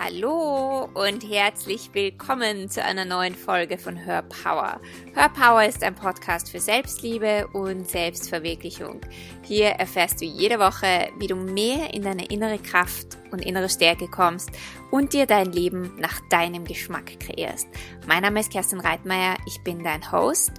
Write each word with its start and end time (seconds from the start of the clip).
Hallo 0.00 0.88
und 0.94 1.28
herzlich 1.28 1.90
willkommen 1.92 2.70
zu 2.70 2.84
einer 2.84 3.04
neuen 3.04 3.34
Folge 3.34 3.78
von 3.78 4.06
Hör 4.06 4.22
Power. 4.22 4.80
Hör 5.12 5.28
Power 5.28 5.64
ist 5.64 5.82
ein 5.82 5.96
Podcast 5.96 6.52
für 6.52 6.60
Selbstliebe 6.60 7.48
und 7.52 7.90
Selbstverwirklichung. 7.90 9.00
Hier 9.42 9.70
erfährst 9.70 10.20
du 10.20 10.24
jede 10.24 10.60
Woche, 10.60 11.10
wie 11.18 11.26
du 11.26 11.34
mehr 11.34 11.92
in 11.94 12.02
deine 12.02 12.26
innere 12.26 12.58
Kraft 12.58 13.18
und 13.32 13.44
innere 13.44 13.68
Stärke 13.68 14.06
kommst 14.06 14.50
und 14.92 15.14
dir 15.14 15.26
dein 15.26 15.50
Leben 15.50 15.96
nach 15.98 16.20
deinem 16.30 16.64
Geschmack 16.64 17.18
kreierst. 17.18 17.66
Mein 18.06 18.22
Name 18.22 18.38
ist 18.38 18.52
Kerstin 18.52 18.78
Reitmeier, 18.78 19.36
ich 19.46 19.64
bin 19.64 19.82
dein 19.82 20.12
Host. 20.12 20.52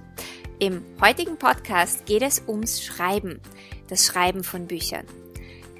Im 0.58 0.84
heutigen 1.00 1.38
Podcast 1.38 2.04
geht 2.04 2.22
es 2.22 2.42
ums 2.46 2.84
Schreiben, 2.84 3.40
das 3.88 4.04
Schreiben 4.04 4.44
von 4.44 4.66
Büchern. 4.66 5.06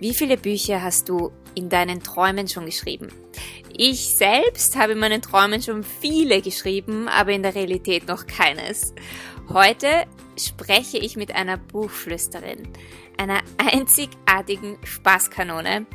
Wie 0.01 0.15
viele 0.15 0.39
Bücher 0.39 0.83
hast 0.83 1.11
du 1.11 1.31
in 1.55 1.69
deinen 1.69 2.03
Träumen 2.03 2.49
schon 2.49 2.67
geschrieben? 2.67 3.09
Ich 3.77 4.17
selbst 4.17 4.77
habe 4.77 4.93
in 4.93 4.99
meinen 4.99 5.23
Träumen 5.23 5.63
schon 5.63 5.83
viele 5.85 6.43
geschrieben, 6.43 7.09
aber 7.09 7.33
in 7.33 7.43
der 7.43 7.55
Realität 7.55 8.09
noch 8.09 8.27
keines. 8.27 8.95
Heute 9.49 10.07
spreche 10.39 10.99
ich 10.99 11.17
mit 11.17 11.35
einer 11.35 11.57
Buchflüsterin, 11.57 12.69
einer 13.17 13.41
einzigartigen 13.59 14.79
Spaßkanone, 14.85 15.87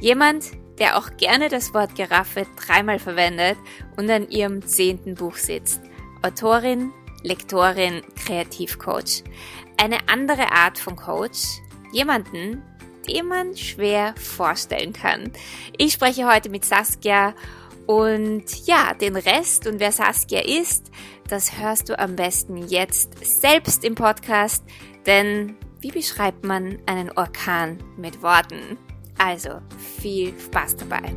jemand, 0.00 0.46
der 0.78 0.98
auch 0.98 1.16
gerne 1.16 1.48
das 1.48 1.74
Wort 1.74 1.94
Giraffe 1.94 2.46
dreimal 2.56 2.98
verwendet 2.98 3.56
und 3.96 4.10
an 4.10 4.28
ihrem 4.30 4.66
zehnten 4.66 5.14
Buch 5.14 5.36
sitzt. 5.36 5.80
Autorin, 6.22 6.92
Lektorin, 7.22 8.02
Kreativcoach. 8.16 9.22
Eine 9.76 9.98
andere 10.08 10.50
Art 10.52 10.78
von 10.78 10.96
Coach, 10.96 11.60
jemanden, 11.92 12.62
den 13.08 13.26
man 13.26 13.56
schwer 13.56 14.14
vorstellen 14.16 14.92
kann. 14.92 15.32
Ich 15.76 15.92
spreche 15.92 16.26
heute 16.26 16.48
mit 16.48 16.64
Saskia 16.64 17.34
und 17.86 18.66
ja, 18.66 18.94
den 18.94 19.16
Rest 19.16 19.66
und 19.66 19.80
wer 19.80 19.92
Saskia 19.92 20.40
ist, 20.40 20.90
das 21.28 21.58
hörst 21.58 21.88
du 21.88 21.98
am 21.98 22.16
besten 22.16 22.68
jetzt 22.68 23.24
selbst 23.24 23.84
im 23.84 23.94
Podcast, 23.94 24.64
denn 25.06 25.56
wie 25.80 25.90
beschreibt 25.90 26.44
man 26.44 26.78
einen 26.86 27.10
Orkan 27.10 27.82
mit 27.96 28.22
Worten? 28.22 28.78
Also 29.18 29.60
viel 30.00 30.38
Spaß 30.38 30.76
dabei. 30.76 31.14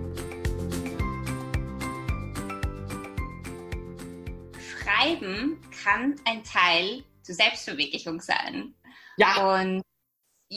Schreiben 4.59 5.61
kann 5.83 6.15
ein 6.25 6.43
Teil 6.43 7.03
zur 7.21 7.35
Selbstverwirklichung 7.35 8.21
sein. 8.21 8.73
Ja. 9.17 9.61
Und 9.61 9.81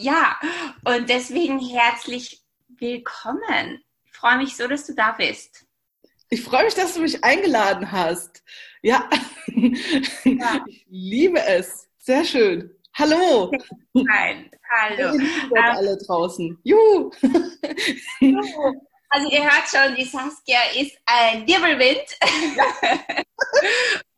ja, 0.02 0.38
und 0.84 1.08
deswegen 1.08 1.58
herzlich 1.58 2.41
willkommen. 2.68 3.82
Ich 4.04 4.12
freue 4.12 4.38
mich 4.38 4.56
so, 4.56 4.68
dass 4.68 4.86
du 4.86 4.94
da 4.94 5.12
bist. 5.12 5.66
Ich 6.30 6.42
freue 6.42 6.64
mich, 6.64 6.74
dass 6.74 6.94
du 6.94 7.00
mich 7.00 7.24
eingeladen 7.24 7.91
hast. 7.91 8.44
Ja, 8.82 9.08
ja. 10.24 10.64
ich 10.66 10.86
liebe 10.88 11.41
es. 11.41 11.88
Sehr 11.98 12.24
schön. 12.24 12.70
Hallo. 12.94 13.50
Nein, 13.92 14.50
hallo. 14.70 15.14
Ähm, 15.14 15.28
alle 15.56 15.96
draußen. 15.98 16.58
Juhu. 16.62 17.10
Also 19.10 19.30
ihr 19.30 19.42
hört 19.42 19.69
schon, 19.69 19.94
die 19.96 20.04
Saskia 20.04 20.60
ist 20.78 20.96
ein 21.06 21.46
Wirbelwind. 21.46 22.19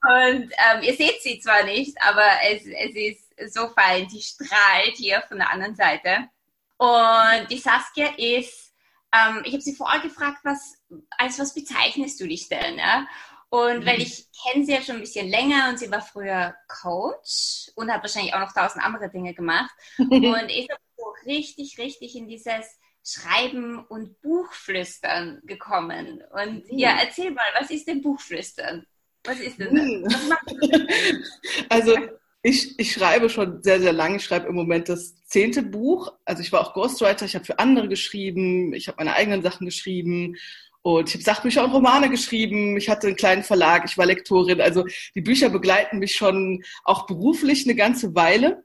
Und 0.03 0.51
ähm, 0.51 0.83
ihr 0.83 0.95
seht 0.95 1.23
sie 1.23 1.39
zwar 1.39 1.63
nicht, 1.65 1.97
aber 2.03 2.27
es, 2.51 2.63
es 2.67 2.95
ist 2.97 3.30
so 3.49 3.69
fein, 3.69 4.09
die 4.09 4.21
strahlt 4.21 4.97
hier 4.97 5.23
von 5.29 5.39
der 5.39 5.51
anderen 5.51 5.75
Seite. 5.75 6.29
Und 6.77 7.51
die 7.51 7.59
Saskia 7.59 8.09
ist, 8.17 8.73
ähm, 9.13 9.43
ich 9.45 9.53
habe 9.53 9.63
sie 9.63 9.75
vorher 9.75 10.01
gefragt, 10.01 10.39
was, 10.45 10.75
als 11.19 11.39
was 11.39 11.55
bezeichnest 11.55 12.21
du 12.21 12.27
dich 12.27 12.49
denn? 12.49 12.79
Ja? 12.79 13.07
Und 13.51 13.81
mhm. 13.81 13.87
weil 13.87 14.01
ich 14.01 14.27
kenne 14.43 14.65
sie 14.65 14.73
ja 14.73 14.81
schon 14.81 14.97
ein 14.97 15.01
bisschen 15.01 15.29
länger 15.29 15.69
und 15.69 15.79
sie 15.79 15.91
war 15.91 16.01
früher 16.01 16.55
Coach 16.69 17.71
und 17.75 17.93
hat 17.93 18.03
wahrscheinlich 18.03 18.33
auch 18.35 18.41
noch 18.41 18.53
tausend 18.53 18.85
andere 18.85 19.11
Dinge 19.11 19.35
gemacht. 19.35 19.71
und 19.99 20.51
ist 20.51 20.69
so 20.97 21.05
richtig, 21.27 21.79
richtig 21.79 22.17
in 22.17 22.29
dieses 22.29 22.79
Schreiben 23.05 23.85
und 23.87 24.21
Buchflüstern 24.21 25.41
gekommen. 25.45 26.23
Und 26.33 26.71
mhm. 26.71 26.79
ja, 26.79 26.97
erzähl 27.01 27.33
mal, 27.33 27.47
was 27.59 27.71
ist 27.71 27.89
denn 27.89 28.03
Buchflüstern? 28.03 28.87
Was 29.25 29.41
ist 29.41 29.59
denn 29.59 30.05
das? 30.05 30.23
Mhm. 30.23 30.37
Du? 30.61 31.67
also 31.69 31.97
ich, 32.43 32.79
ich 32.79 32.93
schreibe 32.93 33.29
schon 33.29 33.63
sehr, 33.63 33.81
sehr 33.81 33.93
lange. 33.93 34.17
Ich 34.17 34.25
schreibe 34.25 34.49
im 34.49 34.55
Moment 34.55 34.89
das 34.89 35.15
zehnte 35.25 35.63
Buch. 35.63 36.13
Also 36.25 36.43
ich 36.43 36.53
war 36.53 36.61
auch 36.61 36.73
Ghostwriter, 36.73 37.27
ich 37.27 37.35
habe 37.35 37.45
für 37.45 37.59
andere 37.59 37.89
geschrieben, 37.89 38.73
ich 38.73 38.89
habe 38.89 38.97
meine 38.99 39.15
eigenen 39.15 39.43
Sachen 39.43 39.67
geschrieben 39.67 40.37
und 40.83 41.09
ich 41.09 41.15
habe 41.15 41.25
Sachbücher 41.25 41.65
und 41.65 41.73
Romane 41.73 42.09
geschrieben. 42.09 42.77
Ich 42.79 42.89
hatte 42.89 43.09
einen 43.09 43.17
kleinen 43.17 43.43
Verlag, 43.43 43.85
ich 43.85 43.99
war 43.99 44.07
Lektorin. 44.07 44.61
Also 44.61 44.85
die 45.15 45.21
Bücher 45.21 45.51
begleiten 45.51 45.99
mich 45.99 46.15
schon 46.15 46.65
auch 46.85 47.07
beruflich 47.07 47.67
eine 47.67 47.75
ganze 47.75 48.15
Weile. 48.15 48.65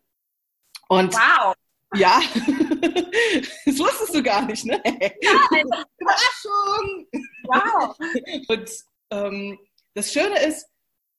Und 0.87 1.13
wow. 1.13 1.53
Ja, 1.95 2.21
das 3.65 3.79
wusstest 3.79 4.15
du 4.15 4.23
gar 4.23 4.45
nicht, 4.45 4.65
ne? 4.65 4.81
Ja, 4.85 5.31
Überraschung! 5.99 7.07
Wow! 7.43 7.95
Und 8.49 8.69
ähm, 9.11 9.59
das 9.93 10.11
Schöne 10.11 10.39
ist, 10.45 10.67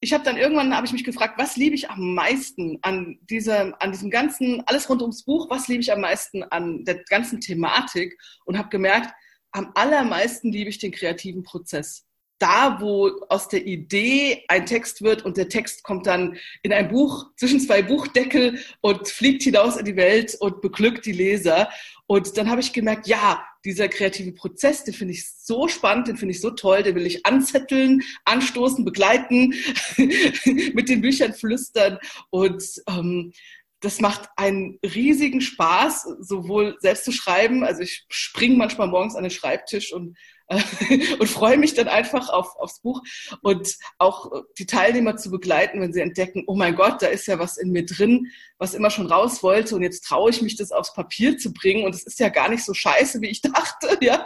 ich 0.01 0.13
habe 0.13 0.25
dann 0.25 0.37
irgendwann 0.37 0.75
habe 0.75 0.87
ich 0.87 0.93
mich 0.93 1.05
gefragt, 1.05 1.39
was 1.39 1.57
liebe 1.57 1.75
ich 1.75 1.91
am 1.91 2.15
meisten 2.15 2.79
an 2.83 3.19
dieser, 3.31 3.81
an 3.81 3.93
diesem 3.93 4.11
ganzen, 4.11 4.63
alles 4.67 4.89
rund 4.89 5.03
ums 5.03 5.25
Buch, 5.25 5.49
was 5.51 5.69
liebe 5.69 5.81
ich 5.81 5.93
am 5.93 6.01
meisten 6.01 6.43
an 6.45 6.85
der 6.85 7.03
ganzen 7.05 7.41
Thematik 7.41 8.19
und 8.45 8.59
habe 8.59 8.69
gemerkt, 8.69 9.13
am 9.53 9.73
allermeisten 9.75 10.53
liebe 10.53 10.71
ich 10.71 10.79
den 10.79 10.93
kreativen 10.93 11.43
Prozess. 11.43 12.06
Da, 12.39 12.79
wo 12.81 13.11
aus 13.29 13.49
der 13.49 13.67
Idee 13.67 14.45
ein 14.49 14.67
Text 14.67 15.03
wird 15.03 15.25
und 15.25 15.37
der 15.37 15.49
Text 15.49 15.83
kommt 15.83 16.07
dann 16.07 16.37
in 16.63 16.73
ein 16.73 16.89
Buch 16.89 17.31
zwischen 17.37 17.61
zwei 17.61 17.83
Buchdeckel 17.83 18.59
und 18.81 19.09
fliegt 19.09 19.43
hinaus 19.43 19.77
in 19.77 19.85
die 19.85 19.97
Welt 19.97 20.37
und 20.41 20.61
beglückt 20.61 21.07
die 21.07 21.13
Leser. 21.13 21.69
Und 22.07 22.37
dann 22.37 22.49
habe 22.49 22.61
ich 22.61 22.73
gemerkt, 22.73 23.09
ja, 23.09 23.45
dieser 23.65 23.89
kreative 23.89 24.33
Prozess, 24.33 24.85
den 24.85 24.95
finde 24.95 25.15
ich 25.15 25.29
so 25.29 25.67
spannend, 25.67 26.07
den 26.07 26.17
finde 26.17 26.35
ich 26.35 26.41
so 26.41 26.51
toll, 26.51 26.85
den 26.85 26.95
will 26.95 27.07
ich 27.07 27.27
anzetteln, 27.27 28.03
anstoßen, 28.25 28.85
begleiten, 28.85 29.55
mit 30.75 30.89
den 30.89 31.01
Büchern 31.01 31.35
flüstern. 31.35 31.99
Und 32.31 32.63
ähm, 32.89 33.33
das 33.81 34.01
macht 34.01 34.29
einen 34.37 34.79
riesigen 34.83 35.41
Spaß, 35.41 36.09
sowohl 36.21 36.77
selbst 36.81 37.05
zu 37.05 37.13
schreiben, 37.13 37.65
also 37.65 37.83
ich 37.83 38.07
springe 38.09 38.57
manchmal 38.57 38.89
morgens 38.89 39.17
an 39.17 39.23
den 39.23 39.31
Schreibtisch 39.31 39.93
und 39.93 40.17
und 41.19 41.29
freue 41.29 41.57
mich 41.57 41.75
dann 41.75 41.89
einfach 41.89 42.29
auf, 42.29 42.57
aufs 42.57 42.81
Buch. 42.81 43.03
Und 43.43 43.77
auch 43.99 44.31
die 44.59 44.67
Teilnehmer 44.67 45.17
zu 45.17 45.31
begleiten, 45.31 45.81
wenn 45.81 45.93
sie 45.93 46.01
entdecken, 46.01 46.45
oh 46.47 46.55
mein 46.55 46.77
Gott, 46.77 47.03
da 47.03 47.09
ist 47.09 47.27
ja 47.27 47.39
was 47.39 47.57
in 47.57 47.73
mir 47.73 47.85
drin, 47.85 48.31
was 48.59 48.75
immer 48.75 48.91
schon 48.91 49.07
raus 49.07 49.43
wollte 49.43 49.75
und 49.75 49.83
jetzt 49.83 50.05
traue 50.05 50.31
ich 50.31 50.43
mich, 50.43 50.57
das 50.57 50.71
aufs 50.71 50.95
Papier 50.95 51.37
zu 51.37 51.53
bringen. 51.53 51.85
Und 51.85 51.95
es 51.95 52.05
ist 52.05 52.21
ja 52.21 52.29
gar 52.29 52.49
nicht 52.49 52.65
so 52.65 52.75
scheiße, 52.75 53.21
wie 53.21 53.29
ich 53.29 53.41
dachte, 53.43 53.99
ja. 54.01 54.25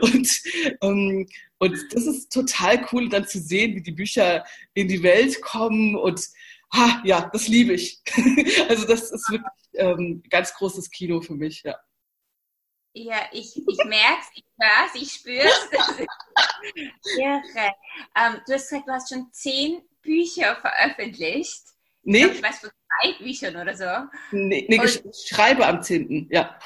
Und, 0.00 0.40
ähm, 0.82 1.26
und 1.58 1.76
das 1.92 2.06
ist 2.06 2.32
total 2.32 2.86
cool, 2.92 3.08
dann 3.08 3.26
zu 3.26 3.40
sehen, 3.40 3.74
wie 3.74 3.82
die 3.82 3.92
Bücher 3.92 4.44
in 4.74 4.86
die 4.86 5.02
Welt 5.02 5.42
kommen 5.42 5.96
und 5.96 6.28
ha, 6.72 7.02
ja, 7.04 7.28
das 7.32 7.48
liebe 7.48 7.74
ich. 7.74 8.00
Also 8.68 8.86
das 8.86 9.10
ist 9.10 9.30
wirklich 9.30 9.52
ähm, 9.74 10.22
ganz 10.28 10.52
großes 10.54 10.90
Kino 10.90 11.20
für 11.20 11.34
mich, 11.34 11.62
ja. 11.62 11.76
Ja, 12.92 13.28
ich, 13.32 13.56
ich 13.56 13.84
merke 13.84 14.20
es, 14.20 14.28
ich 14.34 14.44
höre 14.58 14.86
es, 14.86 15.02
ich 15.02 15.12
spüre 15.12 15.46
es. 15.46 15.98
Irre. 17.16 17.72
Ähm, 18.16 18.40
du 18.46 18.54
hast 18.54 18.68
gesagt, 18.68 18.88
du 18.88 18.92
hast 18.92 19.08
schon 19.08 19.28
zehn 19.32 19.82
Bücher 20.02 20.56
veröffentlicht. 20.56 21.62
Nee. 22.02 22.18
Ich, 22.18 22.24
glaub, 22.24 22.34
ich 22.34 22.42
weiß 22.42 22.58
von 22.60 22.70
drei 22.70 23.12
Büchern 23.18 23.56
oder 23.56 23.76
so. 23.76 24.08
Nee, 24.32 24.66
nee 24.68 24.80
ich 24.84 25.02
schreibe 25.28 25.66
am 25.66 25.82
10. 25.82 26.28
Ja. 26.30 26.58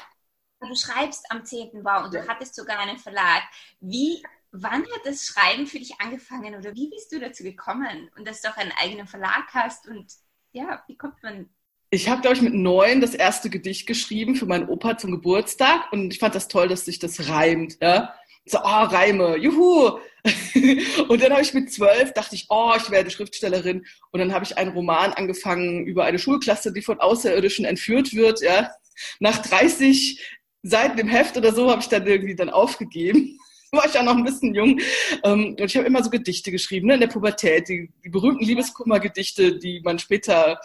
Du 0.59 0.75
schreibst 0.75 1.25
am 1.29 1.43
10. 1.43 1.83
Wow, 1.83 2.05
und 2.05 2.13
du 2.13 2.27
hattest 2.27 2.55
sogar 2.55 2.79
einen 2.79 2.97
Verlag. 2.97 3.43
Wie, 3.79 4.23
wann 4.53 4.83
hat 4.83 5.01
das 5.03 5.25
Schreiben 5.25 5.65
für 5.65 5.79
dich 5.79 5.99
angefangen 5.99 6.55
oder 6.55 6.73
wie 6.75 6.89
bist 6.89 7.11
du 7.11 7.19
dazu 7.19 7.43
gekommen? 7.43 8.09
Und 8.15 8.27
dass 8.27 8.41
du 8.41 8.49
auch 8.49 8.57
einen 8.57 8.71
eigenen 8.71 9.07
Verlag 9.07 9.47
hast 9.53 9.87
und 9.87 10.05
ja, 10.53 10.83
wie 10.87 10.95
kommt 10.95 11.21
man 11.23 11.49
ich 11.89 12.09
habe, 12.09 12.21
glaube 12.21 12.35
ich, 12.35 12.41
mit 12.41 12.55
neun 12.55 13.01
das 13.01 13.13
erste 13.13 13.51
Gedicht 13.51 13.85
geschrieben 13.85 14.35
für 14.35 14.47
meinen 14.47 14.67
Opa 14.67 14.97
zum 14.97 15.11
Geburtstag 15.11 15.93
und 15.93 16.11
ich 16.11 16.17
fand 16.17 16.33
das 16.33 16.47
toll, 16.47 16.67
dass 16.67 16.85
sich 16.85 16.97
das 16.97 17.29
reimt. 17.29 17.77
Ja? 17.83 18.15
So, 18.45 18.57
oh, 18.57 18.63
Reime, 18.63 19.37
juhu! 19.37 19.99
und 21.07 21.21
dann 21.21 21.31
habe 21.31 21.43
ich 21.43 21.53
mit 21.53 21.71
zwölf, 21.71 22.11
dachte 22.13 22.33
ich, 22.33 22.47
oh, 22.49 22.73
ich 22.75 22.89
werde 22.89 23.11
Schriftstellerin. 23.11 23.85
Und 24.09 24.19
dann 24.19 24.33
habe 24.33 24.43
ich 24.43 24.57
einen 24.57 24.71
Roman 24.71 25.13
angefangen 25.13 25.85
über 25.85 26.05
eine 26.05 26.17
Schulklasse, 26.17 26.73
die 26.73 26.81
von 26.81 26.99
Außerirdischen 26.99 27.63
entführt 27.63 28.15
wird. 28.15 28.41
Ja? 28.41 28.71
Nach 29.19 29.37
30 29.37 30.19
Seiten 30.63 30.97
im 30.97 31.09
Heft 31.09 31.37
oder 31.37 31.53
so 31.53 31.69
habe 31.69 31.81
ich 31.81 31.89
dann 31.89 32.07
irgendwie 32.07 32.35
dann 32.35 32.49
aufgegeben 32.49 33.37
war 33.77 33.85
ich 33.85 33.93
ja 33.93 34.03
noch 34.03 34.15
ein 34.15 34.23
bisschen 34.23 34.53
jung. 34.53 34.79
Ähm, 35.23 35.55
und 35.59 35.61
ich 35.61 35.75
habe 35.75 35.87
immer 35.87 36.03
so 36.03 36.09
Gedichte 36.09 36.51
geschrieben, 36.51 36.87
ne, 36.87 36.95
in 36.95 36.99
der 37.01 37.07
Pubertät, 37.07 37.67
die, 37.67 37.91
die 38.03 38.09
berühmten 38.09 38.45
Liebeskummergedichte, 38.45 39.57
die 39.57 39.81
man 39.83 39.99
später 39.99 40.59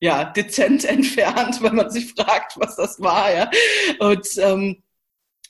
ja, 0.00 0.24
dezent 0.24 0.84
entfernt, 0.84 1.62
weil 1.62 1.72
man 1.72 1.90
sich 1.90 2.12
fragt, 2.12 2.58
was 2.58 2.76
das 2.76 3.00
war, 3.00 3.32
ja. 3.32 3.50
Und 3.98 4.28
ähm, 4.38 4.82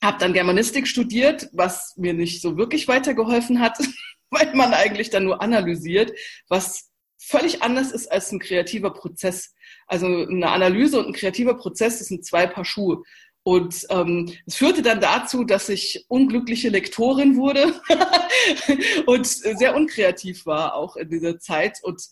habe 0.02 0.18
dann 0.18 0.32
Germanistik 0.32 0.88
studiert, 0.88 1.48
was 1.52 1.94
mir 1.96 2.14
nicht 2.14 2.40
so 2.40 2.56
wirklich 2.56 2.88
weitergeholfen 2.88 3.60
hat, 3.60 3.78
weil 4.30 4.54
man 4.54 4.72
eigentlich 4.72 5.10
dann 5.10 5.24
nur 5.24 5.42
analysiert, 5.42 6.12
was 6.48 6.90
völlig 7.18 7.62
anders 7.62 7.90
ist 7.90 8.10
als 8.10 8.32
ein 8.32 8.38
kreativer 8.38 8.92
Prozess. 8.92 9.54
Also 9.86 10.06
eine 10.06 10.50
Analyse 10.50 10.98
und 10.98 11.08
ein 11.08 11.12
kreativer 11.12 11.54
Prozess, 11.54 11.98
das 11.98 12.08
sind 12.08 12.24
zwei 12.24 12.46
Paar 12.46 12.64
Schuhe. 12.64 13.02
Und 13.44 13.86
ähm, 13.90 14.32
es 14.46 14.56
führte 14.56 14.80
dann 14.80 15.00
dazu, 15.00 15.44
dass 15.44 15.68
ich 15.68 16.06
unglückliche 16.08 16.70
Lektorin 16.70 17.36
wurde 17.36 17.74
und 19.06 19.26
sehr 19.26 19.76
unkreativ 19.76 20.46
war 20.46 20.74
auch 20.74 20.96
in 20.96 21.10
dieser 21.10 21.38
Zeit. 21.38 21.78
Und 21.82 22.02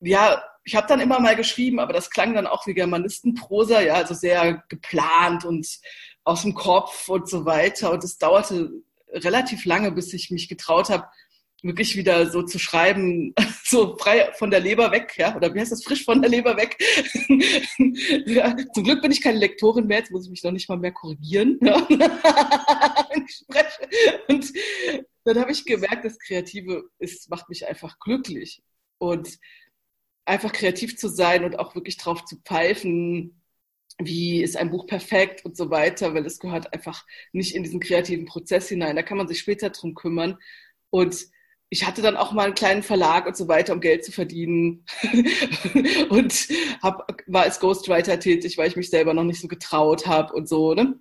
ja, 0.00 0.42
ich 0.64 0.74
habe 0.74 0.88
dann 0.88 0.98
immer 0.98 1.20
mal 1.20 1.36
geschrieben, 1.36 1.78
aber 1.78 1.92
das 1.92 2.10
klang 2.10 2.34
dann 2.34 2.48
auch 2.48 2.66
wie 2.66 2.74
Germanistenprosa, 2.74 3.80
ja, 3.80 3.94
also 3.94 4.14
sehr 4.14 4.64
geplant 4.68 5.44
und 5.44 5.68
aus 6.24 6.42
dem 6.42 6.54
Kopf 6.54 7.08
und 7.08 7.28
so 7.28 7.44
weiter. 7.44 7.92
Und 7.92 8.02
es 8.02 8.18
dauerte 8.18 8.72
relativ 9.12 9.64
lange, 9.64 9.92
bis 9.92 10.12
ich 10.12 10.32
mich 10.32 10.48
getraut 10.48 10.90
habe, 10.90 11.06
wirklich 11.62 11.96
wieder 11.96 12.30
so 12.30 12.42
zu 12.42 12.58
schreiben, 12.58 13.34
so 13.64 13.96
frei 13.96 14.32
von 14.38 14.50
der 14.50 14.60
Leber 14.60 14.90
weg, 14.90 15.14
ja, 15.16 15.36
oder 15.36 15.54
wie 15.54 15.60
heißt 15.60 15.72
das, 15.72 15.84
frisch 15.84 16.04
von 16.04 16.20
der 16.20 16.30
Leber 16.30 16.56
weg. 16.56 16.76
ja, 18.26 18.56
zum 18.74 18.84
Glück 18.84 19.02
bin 19.02 19.12
ich 19.12 19.22
keine 19.22 19.38
Lektorin 19.38 19.86
mehr, 19.86 19.98
jetzt 19.98 20.10
muss 20.10 20.24
ich 20.24 20.30
mich 20.30 20.42
noch 20.42 20.52
nicht 20.52 20.68
mal 20.68 20.78
mehr 20.78 20.92
korrigieren. 20.92 21.58
Ja. 23.52 23.64
und 24.28 24.52
dann 25.24 25.38
habe 25.38 25.52
ich 25.52 25.64
gemerkt, 25.64 26.04
das 26.04 26.18
Kreative 26.18 26.84
ist, 26.98 27.28
macht 27.30 27.48
mich 27.48 27.66
einfach 27.66 27.98
glücklich. 27.98 28.62
Und 28.98 29.38
einfach 30.24 30.52
kreativ 30.52 30.96
zu 30.96 31.08
sein 31.08 31.44
und 31.44 31.58
auch 31.58 31.74
wirklich 31.74 31.96
drauf 31.96 32.24
zu 32.24 32.36
pfeifen, 32.36 33.40
wie 33.98 34.42
ist 34.42 34.56
ein 34.56 34.70
Buch 34.70 34.86
perfekt 34.86 35.44
und 35.44 35.56
so 35.56 35.70
weiter, 35.70 36.14
weil 36.14 36.24
es 36.24 36.38
gehört 36.38 36.72
einfach 36.72 37.04
nicht 37.32 37.54
in 37.54 37.62
diesen 37.62 37.80
kreativen 37.80 38.24
Prozess 38.24 38.68
hinein. 38.68 38.96
Da 38.96 39.02
kann 39.02 39.18
man 39.18 39.28
sich 39.28 39.40
später 39.40 39.70
drum 39.70 39.94
kümmern. 39.94 40.38
Und 40.90 41.26
ich 41.70 41.86
hatte 41.86 42.02
dann 42.02 42.16
auch 42.16 42.32
mal 42.32 42.46
einen 42.46 42.54
kleinen 42.54 42.82
Verlag 42.82 43.26
und 43.26 43.36
so 43.36 43.46
weiter, 43.46 43.72
um 43.72 43.80
Geld 43.80 44.04
zu 44.04 44.10
verdienen 44.10 44.84
und 46.10 46.48
hab, 46.82 47.14
war 47.28 47.42
als 47.42 47.60
Ghostwriter 47.60 48.18
tätig, 48.18 48.58
weil 48.58 48.68
ich 48.68 48.76
mich 48.76 48.90
selber 48.90 49.14
noch 49.14 49.24
nicht 49.24 49.40
so 49.40 49.46
getraut 49.46 50.06
habe 50.06 50.34
und 50.34 50.48
so. 50.48 50.74
Ne? 50.74 50.98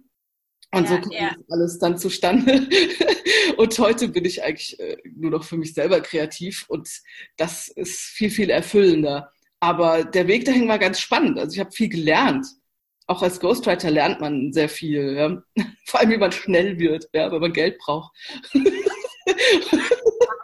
Und 0.71 0.83
ja, 0.83 0.89
so 0.89 1.01
kommt 1.01 1.13
ja. 1.16 1.36
alles 1.50 1.80
dann 1.80 1.98
zustande. 1.98 2.68
und 3.57 3.80
heute 3.80 4.10
bin 4.10 4.25
ich 4.25 4.44
eigentlich 4.44 4.80
äh, 4.80 4.98
nur 5.16 5.31
noch 5.31 5.44
für 5.44 5.57
mich 5.57 5.74
selber 5.74 6.01
kreativ 6.01 6.66
und 6.69 6.88
das 7.36 7.68
ist 7.69 8.00
viel, 8.00 8.30
viel 8.30 8.51
erfüllender. 8.51 9.31
Aber 9.60 10.04
der 10.04 10.27
Weg 10.27 10.45
dahin 10.45 10.68
war 10.68 10.77
ganz 10.77 11.00
spannend. 11.00 11.39
Also 11.39 11.56
ich 11.56 11.60
habe 11.60 11.72
viel 11.72 11.89
gelernt. 11.89 12.45
Auch 13.07 13.24
als 13.24 13.39
Ghostwriter 13.39 13.89
lernt 13.89 14.22
man 14.22 14.54
sehr 14.54 14.69
viel. 14.69 15.15
Ja? 15.15 15.42
Vor 15.86 16.00
allem, 16.00 16.12
wie 16.12 16.18
man 16.18 16.31
schnell 16.31 16.77
wird, 16.77 17.10
ja, 17.12 17.31
wenn 17.31 17.42
man 17.42 17.54
Geld 17.54 17.80
braucht. 17.80 18.15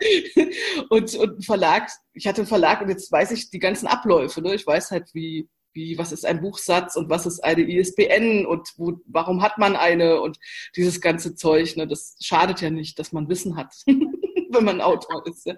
und, 0.89 1.15
und 1.15 1.39
ein 1.39 1.41
Verlag, 1.41 1.89
ich 2.13 2.27
hatte 2.27 2.41
einen 2.41 2.47
Verlag 2.47 2.81
und 2.81 2.89
jetzt 2.89 3.11
weiß 3.11 3.31
ich 3.31 3.49
die 3.49 3.59
ganzen 3.59 3.87
Abläufe. 3.87 4.41
Ne? 4.41 4.55
Ich 4.55 4.65
weiß 4.65 4.91
halt, 4.91 5.13
wie, 5.13 5.49
wie, 5.73 5.97
was 5.97 6.11
ist 6.11 6.25
ein 6.25 6.41
Buchsatz 6.41 6.95
und 6.95 7.09
was 7.09 7.25
ist 7.25 7.43
eine 7.43 7.61
ISBN 7.61 8.45
und 8.45 8.73
wo, 8.77 8.99
warum 9.07 9.41
hat 9.41 9.57
man 9.57 9.75
eine 9.75 10.21
und 10.21 10.37
dieses 10.75 11.01
ganze 11.01 11.35
Zeug. 11.35 11.75
Ne? 11.75 11.87
Das 11.87 12.15
schadet 12.21 12.61
ja 12.61 12.69
nicht, 12.69 12.97
dass 12.97 13.11
man 13.11 13.29
Wissen 13.29 13.55
hat, 13.57 13.73
wenn 13.85 14.63
man 14.63 14.81
Autor 14.81 15.25
ist. 15.27 15.45
Ja? 15.45 15.55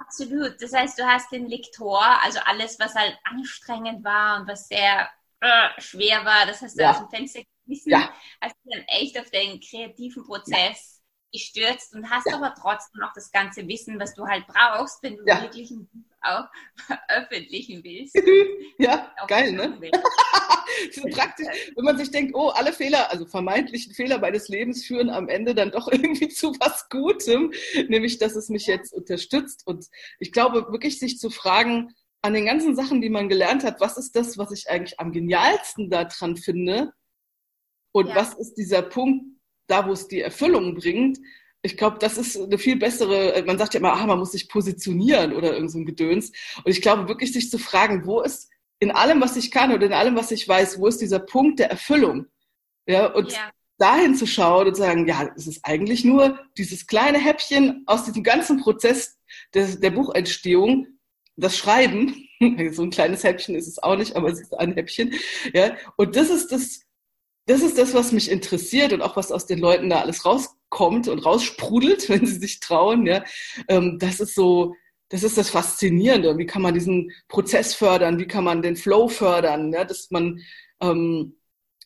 Absolut. 0.00 0.56
Das 0.60 0.72
heißt, 0.72 0.98
du 0.98 1.04
hast 1.04 1.30
den 1.30 1.46
Lektor, 1.46 2.02
also 2.22 2.40
alles, 2.44 2.78
was 2.78 2.94
halt 2.94 3.16
anstrengend 3.24 4.04
war 4.04 4.40
und 4.40 4.48
was 4.48 4.68
sehr 4.68 5.08
äh, 5.40 5.68
schwer 5.78 6.24
war, 6.24 6.46
das 6.46 6.60
hast 6.60 6.78
du 6.78 6.82
ja. 6.82 6.90
aus 6.90 6.98
dem 6.98 7.08
Fenster 7.10 7.40
gewissen. 7.64 7.90
Ja. 7.90 8.12
Hast 8.40 8.56
du 8.64 8.70
dann 8.70 8.84
echt 8.88 9.18
auf 9.18 9.30
den 9.30 9.60
kreativen 9.60 10.24
Prozess 10.24 10.99
gestürzt 11.32 11.94
und 11.94 12.08
hast 12.10 12.26
ja. 12.26 12.36
aber 12.36 12.54
trotzdem 12.58 13.00
noch 13.00 13.12
das 13.14 13.30
ganze 13.30 13.66
Wissen, 13.68 13.98
was 13.98 14.14
du 14.14 14.26
halt 14.26 14.46
brauchst, 14.46 15.02
wenn 15.02 15.16
du 15.16 15.24
ja. 15.26 15.42
wirklich 15.42 15.70
ein 15.70 15.86
Buch 15.86 16.10
auch 16.22 16.44
veröffentlichen 16.86 17.82
willst. 17.82 18.14
ja, 18.78 19.12
geil, 19.26 19.52
ne? 19.52 19.78
so 20.92 21.02
praktisch, 21.10 21.46
wenn 21.76 21.84
man 21.84 21.98
sich 21.98 22.10
denkt, 22.10 22.34
oh, 22.34 22.48
alle 22.48 22.72
Fehler, 22.72 23.10
also 23.10 23.26
vermeintlichen 23.26 23.94
Fehler 23.94 24.18
meines 24.18 24.48
Lebens 24.48 24.84
führen 24.84 25.10
am 25.10 25.28
Ende 25.28 25.54
dann 25.54 25.70
doch 25.70 25.88
irgendwie 25.88 26.28
zu 26.28 26.52
was 26.60 26.88
Gutem, 26.88 27.52
nämlich, 27.88 28.18
dass 28.18 28.36
es 28.36 28.48
mich 28.48 28.66
jetzt 28.66 28.92
unterstützt. 28.92 29.66
Und 29.66 29.86
ich 30.18 30.32
glaube, 30.32 30.70
wirklich 30.70 30.98
sich 30.98 31.18
zu 31.18 31.30
fragen, 31.30 31.94
an 32.22 32.34
den 32.34 32.44
ganzen 32.44 32.76
Sachen, 32.76 33.00
die 33.00 33.08
man 33.08 33.28
gelernt 33.28 33.64
hat, 33.64 33.80
was 33.80 33.96
ist 33.96 34.14
das, 34.14 34.36
was 34.36 34.52
ich 34.52 34.68
eigentlich 34.68 35.00
am 35.00 35.12
genialsten 35.12 35.88
daran 35.88 36.36
finde? 36.36 36.92
Und 37.92 38.08
ja. 38.08 38.14
was 38.14 38.34
ist 38.34 38.54
dieser 38.54 38.82
Punkt, 38.82 39.39
da, 39.70 39.86
wo 39.86 39.92
es 39.92 40.08
die 40.08 40.20
Erfüllung 40.20 40.74
bringt, 40.74 41.18
ich 41.62 41.76
glaube, 41.76 41.98
das 41.98 42.16
ist 42.16 42.38
eine 42.40 42.58
viel 42.58 42.76
bessere, 42.76 43.42
man 43.46 43.58
sagt 43.58 43.74
ja 43.74 43.80
immer, 43.80 43.92
ah, 43.92 44.06
man 44.06 44.18
muss 44.18 44.32
sich 44.32 44.48
positionieren 44.48 45.34
oder 45.34 45.52
irgend 45.52 45.70
so 45.70 45.78
ein 45.78 45.84
Gedöns. 45.84 46.32
Und 46.64 46.70
ich 46.70 46.80
glaube 46.80 47.08
wirklich, 47.08 47.32
sich 47.32 47.50
zu 47.50 47.58
fragen, 47.58 48.06
wo 48.06 48.22
ist 48.22 48.48
in 48.78 48.90
allem, 48.90 49.20
was 49.20 49.36
ich 49.36 49.50
kann 49.50 49.72
oder 49.72 49.86
in 49.86 49.92
allem, 49.92 50.16
was 50.16 50.30
ich 50.30 50.48
weiß, 50.48 50.78
wo 50.78 50.86
ist 50.86 51.02
dieser 51.02 51.18
Punkt 51.18 51.58
der 51.58 51.70
Erfüllung? 51.70 52.26
Ja, 52.86 53.06
und 53.12 53.32
ja. 53.32 53.50
dahin 53.76 54.14
zu 54.14 54.26
schauen 54.26 54.68
und 54.68 54.74
zu 54.74 54.80
sagen, 54.80 55.06
ja, 55.06 55.30
es 55.36 55.46
ist 55.46 55.60
eigentlich 55.62 56.02
nur 56.02 56.38
dieses 56.56 56.86
kleine 56.86 57.18
Häppchen 57.18 57.82
aus 57.86 58.04
diesem 58.04 58.22
ganzen 58.22 58.58
Prozess 58.58 59.18
der, 59.52 59.66
der 59.76 59.90
Buchentstehung, 59.90 60.86
das 61.36 61.58
Schreiben. 61.58 62.26
so 62.72 62.82
ein 62.82 62.90
kleines 62.90 63.22
Häppchen 63.22 63.54
ist 63.54 63.68
es 63.68 63.82
auch 63.82 63.96
nicht, 63.96 64.16
aber 64.16 64.30
es 64.30 64.40
ist 64.40 64.54
ein 64.58 64.72
Häppchen. 64.72 65.14
Ja, 65.52 65.76
und 65.96 66.16
das 66.16 66.30
ist 66.30 66.50
das, 66.52 66.86
das 67.50 67.62
ist 67.62 67.78
das, 67.78 67.94
was 67.94 68.12
mich 68.12 68.30
interessiert 68.30 68.92
und 68.92 69.02
auch 69.02 69.16
was 69.16 69.32
aus 69.32 69.44
den 69.44 69.58
Leuten 69.58 69.90
da 69.90 70.00
alles 70.00 70.24
rauskommt 70.24 71.08
und 71.08 71.18
raussprudelt, 71.18 72.08
wenn 72.08 72.24
sie 72.24 72.38
sich 72.38 72.60
trauen. 72.60 73.06
Ja, 73.06 73.24
ähm, 73.68 73.98
das 73.98 74.20
ist 74.20 74.36
so, 74.36 74.76
das 75.08 75.24
ist 75.24 75.36
das 75.36 75.50
Faszinierende. 75.50 76.38
Wie 76.38 76.46
kann 76.46 76.62
man 76.62 76.74
diesen 76.74 77.10
Prozess 77.26 77.74
fördern? 77.74 78.20
Wie 78.20 78.28
kann 78.28 78.44
man 78.44 78.62
den 78.62 78.76
Flow 78.76 79.08
fördern? 79.08 79.72
Ja, 79.72 79.84
dass 79.84 80.12
man 80.12 80.40
ähm, 80.80 81.36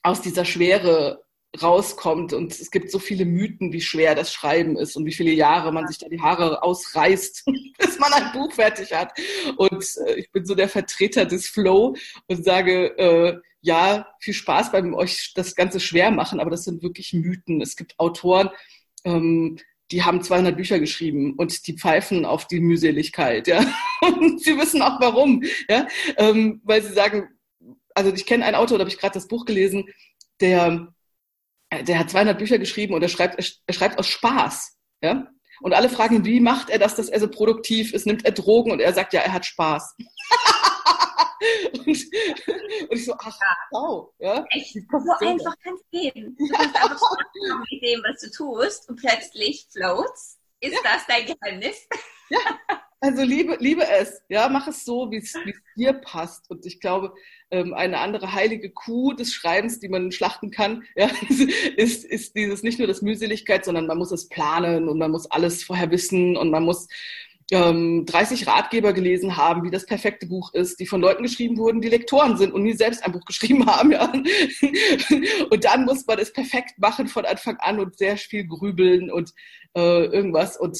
aus 0.03 0.21
dieser 0.21 0.45
Schwere 0.45 1.25
rauskommt. 1.63 2.35
Und 2.35 2.53
es 2.53 2.71
gibt 2.71 2.91
so 2.91 2.99
viele 2.99 3.25
Mythen, 3.25 3.73
wie 3.73 3.81
schwer 3.81 4.15
das 4.15 4.35
Schreiben 4.35 4.77
ist 4.77 4.97
und 4.97 5.07
wie 5.07 5.15
viele 5.15 5.31
Jahre 5.31 5.73
man 5.73 5.87
sich 5.89 5.97
da 5.97 6.09
die 6.09 6.21
Haare 6.21 6.63
ausreißt, 6.63 7.45
bis 7.79 7.99
man 7.99 8.13
ein 8.13 8.33
Buch 8.33 8.53
fertig 8.53 8.93
hat. 8.93 9.19
Und 9.57 9.83
äh, 10.07 10.17
ich 10.17 10.31
bin 10.31 10.45
so 10.45 10.55
der 10.55 10.69
Vertreter 10.69 11.25
des 11.25 11.49
Flow 11.49 11.95
und 12.27 12.45
sage, 12.45 12.99
äh, 12.99 13.41
ja, 13.65 14.07
viel 14.21 14.35
Spaß 14.35 14.73
beim 14.73 14.93
euch 14.93 15.33
das 15.35 15.55
Ganze 15.55 15.81
schwer 15.81 16.11
machen, 16.11 16.39
aber 16.39 16.51
das 16.51 16.65
sind 16.65 16.83
wirklich 16.83 17.15
Mythen. 17.15 17.63
Es 17.63 17.77
gibt 17.77 17.99
Autoren, 17.99 18.51
ähm, 19.05 19.59
die 19.91 20.03
haben 20.03 20.23
200 20.23 20.55
Bücher 20.55 20.79
geschrieben 20.79 21.33
und 21.39 21.67
die 21.67 21.73
pfeifen 21.73 22.27
auf 22.27 22.47
die 22.47 22.61
Mühseligkeit, 22.61 23.49
ja. 23.49 23.65
Und 24.03 24.43
sie 24.43 24.59
wissen 24.59 24.83
auch 24.83 25.01
warum, 25.01 25.43
ja, 25.69 25.87
ähm, 26.19 26.61
weil 26.65 26.83
sie 26.83 26.93
sagen, 26.93 27.29
also 27.95 28.13
ich 28.13 28.27
kenne 28.27 28.45
einen 28.45 28.57
Autor, 28.57 28.77
da 28.77 28.83
habe 28.83 28.91
ich 28.91 28.99
gerade 28.99 29.15
das 29.15 29.29
Buch 29.29 29.47
gelesen, 29.47 29.89
der, 30.41 30.93
der 31.71 31.99
hat 31.99 32.11
200 32.11 32.39
Bücher 32.39 32.59
geschrieben 32.59 32.93
und 32.93 33.03
er 33.03 33.09
schreibt, 33.09 33.63
er 33.67 33.75
schreibt 33.75 33.99
aus 33.99 34.09
Spaß, 34.09 34.77
ja. 35.03 35.27
Und 35.63 35.73
alle 35.73 35.89
fragen, 35.89 36.25
wie 36.27 36.41
macht 36.41 36.69
er 36.69 36.79
das, 36.79 36.97
dass 36.97 37.09
er 37.09 37.21
so 37.21 37.29
produktiv 37.29 37.95
ist? 37.95 38.07
Nimmt 38.07 38.25
er 38.27 38.33
Drogen? 38.33 38.73
Und 38.73 38.81
er 38.81 38.93
sagt, 38.93 39.15
ja, 39.15 39.21
er 39.21 39.33
hat 39.33 39.47
Spaß. 39.47 39.97
Und, 41.73 41.87
und, 41.87 42.97
ich 42.97 43.05
so, 43.05 43.15
ach, 43.19 43.39
wow. 43.71 44.13
Ja? 44.19 44.45
Echt, 44.51 44.75
so 44.75 45.27
einfach 45.27 45.55
kann 45.63 45.75
es 45.75 45.85
gehen. 45.91 46.37
Du 46.39 46.47
kannst 46.49 46.77
einfach 46.77 46.97
Spaß 46.97 47.59
mit 47.71 47.83
dem, 47.83 48.03
was 48.03 48.21
du 48.21 48.31
tust 48.31 48.89
und 48.89 48.97
plötzlich 48.97 49.67
floats. 49.73 50.39
Ist 50.61 50.73
ja. 50.73 50.81
das 50.83 51.07
dein 51.07 51.27
Geheimnis? 51.27 51.87
Ja, 52.31 52.39
also 53.05 53.23
liebe, 53.23 53.59
liebe 53.61 53.87
es. 53.87 54.23
Ja, 54.31 54.49
mach 54.49 54.67
es 54.67 54.83
so, 54.85 55.11
wie 55.11 55.19
es 55.19 55.35
dir 55.77 55.93
passt. 55.93 56.51
Und 56.51 56.65
ich 56.65 56.81
glaube, 56.81 57.13
ähm, 57.51 57.75
eine 57.75 57.99
andere 57.99 58.33
heilige 58.33 58.71
Kuh 58.71 59.13
des 59.13 59.35
Schreibens, 59.35 59.79
die 59.79 59.91
man 59.91 60.11
schlachten 60.11 60.51
kann, 60.51 60.85
ja, 60.97 61.11
ist, 61.77 62.05
ist 62.05 62.35
dieses 62.35 62.63
nicht 62.63 62.79
nur 62.79 62.89
das 62.89 63.03
Mühseligkeit, 63.03 63.67
sondern 63.67 63.87
man 63.87 63.99
muss 63.99 64.11
es 64.11 64.31
planen 64.31 64.89
und 64.89 64.99
man 64.99 65.11
muss 65.11 65.31
alles 65.31 65.65
vorher 65.65 65.91
wissen 65.91 66.39
und 66.39 66.51
man 66.51 66.63
muss 66.63 66.89
ähm, 67.51 68.07
30 68.07 68.47
Ratgeber 68.47 68.93
gelesen 68.93 69.37
haben, 69.37 69.65
wie 69.65 69.71
das 69.71 69.87
perfekte 69.87 70.27
Buch 70.27 70.53
ist, 70.55 70.81
die 70.81 70.87
von 70.87 71.01
Leuten 71.01 71.23
geschrieben 71.23 71.59
wurden, 71.59 71.81
die 71.81 71.89
Lektoren 71.89 72.37
sind 72.37 72.53
und 72.53 72.63
nie 72.63 72.73
selbst 72.73 73.05
ein 73.05 73.13
Buch 73.13 73.25
geschrieben 73.25 73.67
haben. 73.67 73.93
Ja. 73.93 74.13
Und 75.51 75.65
dann 75.65 75.85
muss 75.85 76.07
man 76.07 76.19
es 76.19 76.33
perfekt 76.33 76.79
machen 76.79 77.07
von 77.07 77.25
Anfang 77.25 77.57
an 77.59 77.81
und 77.81 77.99
sehr 77.99 78.17
viel 78.17 78.47
grübeln 78.47 79.11
und 79.11 79.33
äh, 79.77 80.05
irgendwas. 80.07 80.57
Und 80.59 80.79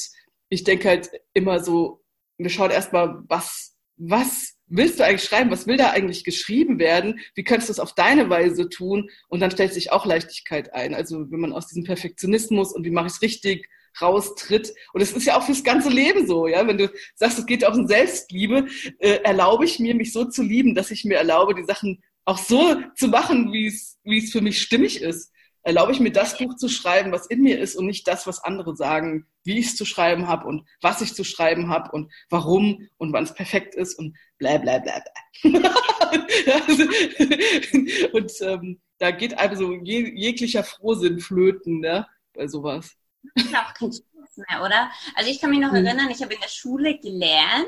ich 0.49 0.63
denke 0.63 0.89
halt 0.89 1.11
immer 1.33 1.63
so, 1.63 2.03
wir 2.37 2.49
schauen 2.49 2.71
erstmal, 2.71 3.21
was, 3.27 3.75
was 3.97 4.55
willst 4.67 4.99
du 4.99 5.05
eigentlich 5.05 5.23
schreiben? 5.23 5.51
Was 5.51 5.67
will 5.67 5.77
da 5.77 5.91
eigentlich 5.91 6.23
geschrieben 6.23 6.79
werden? 6.79 7.19
Wie 7.35 7.43
kannst 7.43 7.69
du 7.69 7.71
es 7.71 7.79
auf 7.79 7.93
deine 7.93 8.29
Weise 8.29 8.69
tun? 8.69 9.09
Und 9.29 9.39
dann 9.39 9.51
stellt 9.51 9.73
sich 9.73 9.91
auch 9.91 10.05
Leichtigkeit 10.05 10.73
ein. 10.73 10.95
Also 10.95 11.31
wenn 11.31 11.39
man 11.39 11.53
aus 11.53 11.67
diesem 11.67 11.83
Perfektionismus 11.83 12.73
und 12.73 12.83
wie 12.83 12.91
mache 12.91 13.07
ich 13.07 13.13
es 13.13 13.21
richtig 13.21 13.69
raustritt. 14.01 14.73
Und 14.93 15.01
es 15.01 15.11
ist 15.11 15.25
ja 15.25 15.37
auch 15.37 15.43
fürs 15.43 15.63
ganze 15.63 15.89
Leben 15.89 16.27
so, 16.27 16.47
ja. 16.47 16.65
Wenn 16.67 16.77
du 16.77 16.91
sagst, 17.15 17.39
es 17.39 17.45
geht 17.45 17.65
auch 17.65 17.75
um 17.75 17.87
Selbstliebe, 17.87 18.67
äh, 18.99 19.19
erlaube 19.23 19.65
ich 19.65 19.79
mir, 19.79 19.95
mich 19.95 20.13
so 20.13 20.25
zu 20.25 20.43
lieben, 20.43 20.75
dass 20.75 20.91
ich 20.91 21.05
mir 21.05 21.17
erlaube, 21.17 21.55
die 21.55 21.65
Sachen 21.65 22.03
auch 22.25 22.37
so 22.37 22.75
zu 22.95 23.07
machen, 23.07 23.53
wie 23.53 23.67
es, 23.67 23.97
wie 24.03 24.17
es 24.17 24.31
für 24.31 24.41
mich 24.41 24.61
stimmig 24.61 25.01
ist. 25.01 25.31
erlaube 25.63 25.91
ich 25.91 25.99
mir 25.99 26.11
das 26.11 26.37
Buch 26.37 26.55
zu 26.55 26.69
schreiben, 26.69 27.11
was 27.11 27.27
in 27.27 27.41
mir 27.41 27.59
ist 27.59 27.75
und 27.75 27.87
nicht 27.87 28.07
das, 28.07 28.27
was 28.27 28.43
andere 28.43 28.75
sagen, 28.75 29.25
wie 29.43 29.59
ich 29.59 29.67
es 29.67 29.75
zu 29.75 29.85
schreiben 29.85 30.27
habe 30.27 30.47
und 30.47 30.67
was 30.81 31.01
ich 31.01 31.13
zu 31.13 31.23
schreiben 31.23 31.69
habe 31.69 31.91
und 31.91 32.11
warum 32.29 32.87
und 32.97 33.13
wann 33.13 33.23
es 33.23 33.33
perfekt 33.33 33.73
ist 33.73 33.97
und 33.97 34.17
bla 34.37 34.57
bla 34.57 34.79
bla 34.79 34.99
bla. 34.99 35.11
und 38.13 38.31
ähm, 38.41 38.81
da 38.99 39.11
geht 39.11 39.37
also 39.37 39.73
je, 39.73 40.11
jeglicher 40.15 40.63
Frohsinn 40.63 41.19
flöten, 41.19 41.79
ne, 41.79 42.07
bei 42.33 42.47
sowas. 42.47 42.95
Das 43.33 43.45
ist 43.45 43.55
auch 43.55 43.73
kein 43.73 43.91
Spaß 43.91 44.37
mehr, 44.37 44.63
oder? 44.63 44.91
Also 45.15 45.29
ich 45.29 45.41
kann 45.41 45.49
mich 45.49 45.59
noch 45.59 45.71
hm. 45.71 45.85
erinnern, 45.85 46.09
ich 46.09 46.21
habe 46.21 46.33
in 46.33 46.41
der 46.41 46.49
Schule 46.49 46.99
gelernt, 46.99 47.67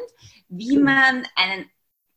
wie 0.50 0.78
man 0.78 1.28
einen 1.36 1.70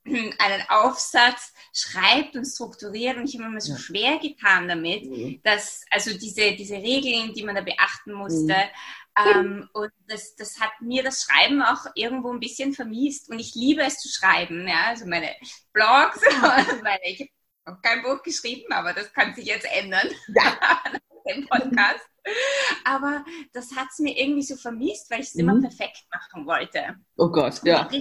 einen 0.39 0.63
Aufsatz 0.69 1.53
schreibt 1.73 2.37
und 2.37 2.45
strukturiert 2.45 3.17
und 3.17 3.29
ich 3.29 3.39
habe 3.39 3.51
mir 3.51 3.61
so 3.61 3.73
ja. 3.73 3.79
schwer 3.79 4.19
getan 4.19 4.69
damit, 4.69 5.05
mhm. 5.05 5.41
dass 5.45 5.85
also 5.91 6.17
diese, 6.17 6.53
diese 6.53 6.77
Regeln, 6.77 7.35
die 7.35 7.43
man 7.43 7.55
da 7.55 7.61
beachten 7.61 8.13
musste, 8.13 8.55
mhm. 8.55 9.31
ähm, 9.31 9.71
und 9.73 9.93
das, 10.09 10.35
das 10.37 10.59
hat 10.59 10.73
mir 10.81 11.03
das 11.03 11.23
Schreiben 11.25 11.63
auch 11.63 11.87
irgendwo 11.95 12.33
ein 12.33 12.41
bisschen 12.41 12.73
vermiest 12.73 13.31
und 13.31 13.39
ich 13.39 13.55
liebe 13.55 13.83
es 13.83 13.99
zu 13.99 14.09
schreiben, 14.09 14.67
ja, 14.67 14.87
also 14.89 15.07
meine 15.07 15.31
Blogs, 15.73 16.21
meine, 16.83 17.05
ich 17.05 17.31
habe 17.67 17.79
kein 17.83 18.03
Buch 18.03 18.23
geschrieben, 18.23 18.73
aber 18.73 18.95
das 18.95 19.13
kann 19.13 19.35
sich 19.35 19.47
jetzt 19.47 19.67
ändern 19.71 20.09
ja. 20.29 20.59
im 21.35 21.47
Podcast. 21.49 22.07
Aber 22.85 23.25
das 23.53 23.75
hat 23.77 23.89
es 23.91 23.99
mir 23.99 24.17
irgendwie 24.17 24.43
so 24.43 24.57
vermisst, 24.57 25.11
weil 25.11 25.21
ich 25.21 25.29
es 25.29 25.35
mhm. 25.35 25.41
immer 25.41 25.61
perfekt 25.61 26.05
machen 26.13 26.47
wollte. 26.47 26.97
Oh 27.17 27.29
Gott, 27.29 27.61
ja. 27.65 27.89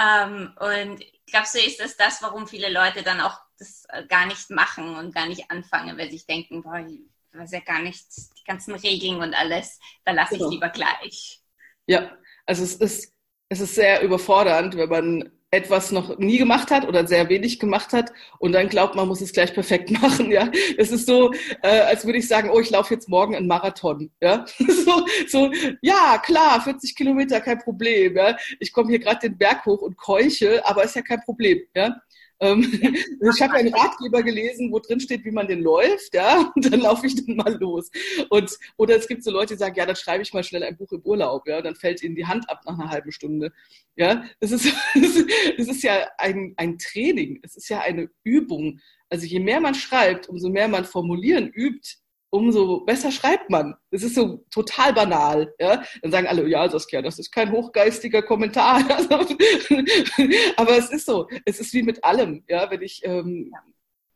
Ähm, 0.00 0.54
und 0.58 1.04
glaubst 1.30 1.54
du, 1.54 1.58
ist 1.58 1.80
das 1.80 1.96
das, 1.96 2.22
warum 2.22 2.46
viele 2.46 2.72
Leute 2.72 3.02
dann 3.02 3.20
auch 3.20 3.38
das 3.58 3.84
äh, 3.90 4.06
gar 4.06 4.26
nicht 4.26 4.50
machen 4.50 4.96
und 4.96 5.14
gar 5.14 5.26
nicht 5.26 5.50
anfangen, 5.50 5.98
weil 5.98 6.06
sie 6.06 6.16
sich 6.16 6.26
denken, 6.26 6.62
boah, 6.62 6.78
ich 6.78 7.00
weiß 7.32 7.52
ja 7.52 7.60
gar 7.60 7.82
nicht, 7.82 8.06
die 8.38 8.44
ganzen 8.44 8.74
Regeln 8.74 9.20
und 9.20 9.34
alles, 9.34 9.78
da 10.04 10.12
lasse 10.12 10.36
genau. 10.36 10.46
ich 10.46 10.54
lieber 10.54 10.70
gleich. 10.70 11.42
Ja, 11.86 12.16
also 12.46 12.64
es 12.64 12.76
ist, 12.76 13.12
es 13.50 13.60
ist 13.60 13.74
sehr 13.74 14.02
überfordernd, 14.02 14.76
wenn 14.76 14.88
man 14.88 15.39
etwas 15.52 15.90
noch 15.90 16.16
nie 16.18 16.38
gemacht 16.38 16.70
hat 16.70 16.86
oder 16.86 17.06
sehr 17.06 17.28
wenig 17.28 17.58
gemacht 17.58 17.92
hat 17.92 18.12
und 18.38 18.52
dann 18.52 18.68
glaubt, 18.68 18.94
man 18.94 19.08
muss 19.08 19.20
es 19.20 19.32
gleich 19.32 19.52
perfekt 19.52 19.90
machen. 20.02 20.30
Ja, 20.30 20.50
es 20.78 20.92
ist 20.92 21.06
so, 21.06 21.32
äh, 21.62 21.80
als 21.80 22.04
würde 22.04 22.18
ich 22.18 22.28
sagen, 22.28 22.50
oh, 22.50 22.60
ich 22.60 22.70
laufe 22.70 22.94
jetzt 22.94 23.08
morgen 23.08 23.34
einen 23.34 23.48
Marathon. 23.48 24.10
Ja, 24.20 24.44
so, 24.58 25.06
so, 25.28 25.50
ja, 25.82 26.18
klar, 26.18 26.60
40 26.60 26.94
Kilometer, 26.94 27.40
kein 27.40 27.58
Problem. 27.58 28.16
Ja, 28.16 28.36
ich 28.60 28.72
komme 28.72 28.90
hier 28.90 29.00
gerade 29.00 29.28
den 29.28 29.38
Berg 29.38 29.66
hoch 29.66 29.82
und 29.82 29.96
keuche, 29.96 30.64
aber 30.64 30.84
ist 30.84 30.94
ja 30.96 31.02
kein 31.02 31.20
Problem. 31.22 31.60
Ja, 31.74 31.96
ich 32.42 33.42
habe 33.42 33.54
einen 33.54 33.74
Ratgeber 33.74 34.22
gelesen, 34.22 34.72
wo 34.72 34.78
drin 34.78 34.98
steht, 34.98 35.24
wie 35.26 35.30
man 35.30 35.46
den 35.46 35.60
läuft, 35.60 36.14
ja, 36.14 36.50
und 36.56 36.72
dann 36.72 36.80
laufe 36.80 37.06
ich 37.06 37.14
dann 37.14 37.36
mal 37.36 37.54
los. 37.60 37.90
Und, 38.30 38.56
oder 38.78 38.96
es 38.96 39.06
gibt 39.06 39.22
so 39.22 39.30
Leute, 39.30 39.54
die 39.54 39.58
sagen, 39.58 39.74
ja, 39.76 39.84
dann 39.84 39.96
schreibe 39.96 40.22
ich 40.22 40.32
mal 40.32 40.42
schnell 40.42 40.62
ein 40.62 40.76
Buch 40.76 40.90
im 40.92 41.02
Urlaub, 41.02 41.46
ja, 41.46 41.60
dann 41.60 41.76
fällt 41.76 42.02
ihnen 42.02 42.14
die 42.14 42.26
Hand 42.26 42.48
ab 42.48 42.62
nach 42.64 42.78
einer 42.78 42.88
halben 42.88 43.12
Stunde. 43.12 43.52
Ja, 43.96 44.24
es 44.40 44.52
ist, 44.52 44.72
es 44.94 45.68
ist 45.68 45.82
ja 45.82 46.08
ein, 46.16 46.54
ein 46.56 46.78
Training, 46.78 47.40
es 47.42 47.56
ist 47.56 47.68
ja 47.68 47.80
eine 47.80 48.08
Übung. 48.24 48.80
Also 49.10 49.26
je 49.26 49.40
mehr 49.40 49.60
man 49.60 49.74
schreibt, 49.74 50.28
umso 50.28 50.48
mehr 50.48 50.68
man 50.68 50.86
formulieren 50.86 51.48
übt, 51.48 51.98
umso 52.30 52.80
besser 52.80 53.10
schreibt 53.10 53.50
man. 53.50 53.74
Das 53.90 54.02
ist 54.02 54.14
so 54.14 54.44
total 54.50 54.92
banal. 54.92 55.52
Ja? 55.58 55.82
Dann 56.02 56.12
sagen 56.12 56.26
alle, 56.26 56.48
ja, 56.48 56.68
Saskia, 56.68 57.02
das 57.02 57.18
ist 57.18 57.32
kein 57.32 57.50
hochgeistiger 57.50 58.22
Kommentar. 58.22 58.78
Aber 60.56 60.78
es 60.78 60.90
ist 60.90 61.06
so. 61.06 61.28
Es 61.44 61.60
ist 61.60 61.74
wie 61.74 61.82
mit 61.82 62.02
allem. 62.04 62.44
Ja? 62.48 62.70
Wenn 62.70 62.82
ich, 62.82 63.02
ähm, 63.04 63.52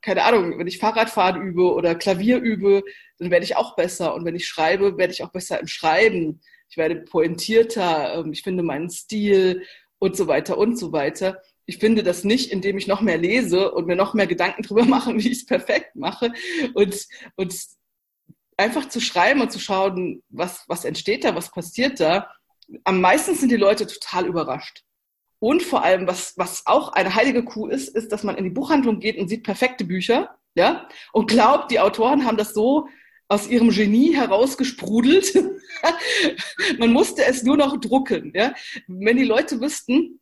keine 0.00 0.22
Ahnung, 0.24 0.58
wenn 0.58 0.66
ich 0.66 0.78
Fahrradfahren 0.78 1.42
übe 1.42 1.72
oder 1.74 1.94
Klavier 1.94 2.38
übe, 2.38 2.82
dann 3.18 3.30
werde 3.30 3.44
ich 3.44 3.56
auch 3.56 3.74
besser. 3.76 4.14
Und 4.14 4.24
wenn 4.24 4.36
ich 4.36 4.46
schreibe, 4.46 4.96
werde 4.96 5.12
ich 5.12 5.22
auch 5.24 5.32
besser 5.32 5.60
im 5.60 5.66
Schreiben. 5.66 6.40
Ich 6.68 6.76
werde 6.76 6.96
pointierter. 6.96 8.14
Ähm, 8.20 8.32
ich 8.32 8.42
finde 8.42 8.62
meinen 8.62 8.90
Stil 8.90 9.64
und 9.98 10.16
so 10.16 10.28
weiter 10.28 10.56
und 10.56 10.78
so 10.78 10.92
weiter 10.92 11.42
ich 11.66 11.78
finde 11.78 12.02
das 12.02 12.24
nicht, 12.24 12.50
indem 12.50 12.76
ich 12.76 12.86
noch 12.86 13.00
mehr 13.00 13.16
lese 13.16 13.72
und 13.72 13.86
mir 13.86 13.96
noch 13.96 14.14
mehr 14.14 14.26
Gedanken 14.26 14.62
drüber 14.62 14.84
mache, 14.86 15.14
wie 15.14 15.30
ich 15.30 15.38
es 15.38 15.46
perfekt 15.46 15.96
mache. 15.96 16.32
Und, 16.74 17.06
und 17.36 17.54
einfach 18.56 18.88
zu 18.88 19.00
schreiben 19.00 19.40
und 19.40 19.52
zu 19.52 19.58
schauen, 19.58 20.22
was, 20.28 20.64
was 20.68 20.84
entsteht 20.84 21.24
da, 21.24 21.34
was 21.34 21.50
passiert 21.50 22.00
da. 22.00 22.30
Am 22.84 23.00
meisten 23.00 23.34
sind 23.34 23.50
die 23.50 23.56
Leute 23.56 23.86
total 23.86 24.26
überrascht. 24.26 24.82
Und 25.38 25.62
vor 25.62 25.84
allem, 25.84 26.06
was, 26.06 26.32
was 26.36 26.66
auch 26.66 26.92
eine 26.92 27.14
heilige 27.14 27.44
Kuh 27.44 27.66
ist, 27.66 27.94
ist, 27.94 28.12
dass 28.12 28.22
man 28.22 28.36
in 28.36 28.44
die 28.44 28.50
Buchhandlung 28.50 29.00
geht 29.00 29.18
und 29.18 29.28
sieht 29.28 29.44
perfekte 29.44 29.84
Bücher, 29.84 30.38
ja, 30.54 30.88
und 31.12 31.28
glaubt, 31.28 31.70
die 31.70 31.80
Autoren 31.80 32.24
haben 32.24 32.36
das 32.36 32.54
so 32.54 32.88
aus 33.28 33.48
ihrem 33.48 33.70
Genie 33.70 34.14
herausgesprudelt. 34.14 35.34
man 36.78 36.92
musste 36.92 37.24
es 37.24 37.42
nur 37.42 37.56
noch 37.56 37.78
drucken, 37.78 38.32
ja. 38.34 38.54
Wenn 38.86 39.16
die 39.16 39.24
Leute 39.24 39.60
wüssten, 39.60 40.20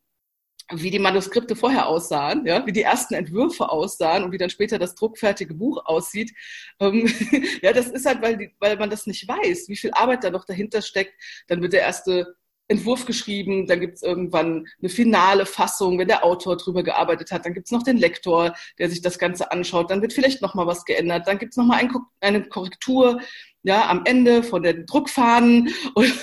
wie 0.81 0.91
die 0.91 0.99
Manuskripte 0.99 1.55
vorher 1.55 1.87
aussahen, 1.87 2.45
ja, 2.45 2.65
wie 2.65 2.71
die 2.71 2.81
ersten 2.81 3.13
Entwürfe 3.13 3.69
aussahen 3.69 4.23
und 4.23 4.31
wie 4.31 4.37
dann 4.37 4.49
später 4.49 4.79
das 4.79 4.95
druckfertige 4.95 5.53
Buch 5.53 5.85
aussieht. 5.85 6.33
Ähm, 6.79 7.11
ja, 7.61 7.73
das 7.73 7.87
ist 7.87 8.05
halt, 8.05 8.21
weil, 8.21 8.37
die, 8.37 8.51
weil 8.59 8.77
man 8.77 8.89
das 8.89 9.07
nicht 9.07 9.27
weiß, 9.27 9.69
wie 9.69 9.77
viel 9.77 9.91
Arbeit 9.91 10.23
da 10.23 10.29
noch 10.29 10.45
dahinter 10.45 10.81
steckt. 10.81 11.13
Dann 11.47 11.61
wird 11.61 11.73
der 11.73 11.81
erste 11.81 12.35
Entwurf 12.67 13.05
geschrieben, 13.05 13.67
dann 13.67 13.81
gibt 13.81 13.97
es 13.97 14.03
irgendwann 14.03 14.67
eine 14.79 14.89
finale 14.89 15.45
Fassung, 15.45 15.99
wenn 15.99 16.07
der 16.07 16.23
Autor 16.23 16.55
drüber 16.57 16.81
gearbeitet 16.81 17.31
hat, 17.31 17.45
dann 17.45 17.53
gibt 17.53 17.67
es 17.67 17.71
noch 17.71 17.83
den 17.83 17.97
Lektor, 17.97 18.55
der 18.79 18.89
sich 18.89 19.01
das 19.01 19.19
Ganze 19.19 19.51
anschaut, 19.51 19.91
dann 19.91 20.01
wird 20.01 20.13
vielleicht 20.13 20.41
noch 20.41 20.55
mal 20.55 20.65
was 20.65 20.85
geändert, 20.85 21.27
dann 21.27 21.39
gibt 21.39 21.53
es 21.53 21.57
noch 21.57 21.65
mal 21.65 21.77
ein, 21.77 21.91
eine 22.21 22.43
Korrektur 22.43 23.19
ja, 23.63 23.89
am 23.89 24.01
Ende 24.05 24.43
von 24.43 24.61
den 24.61 24.85
Druckfahnen 24.85 25.73
und, 25.95 26.13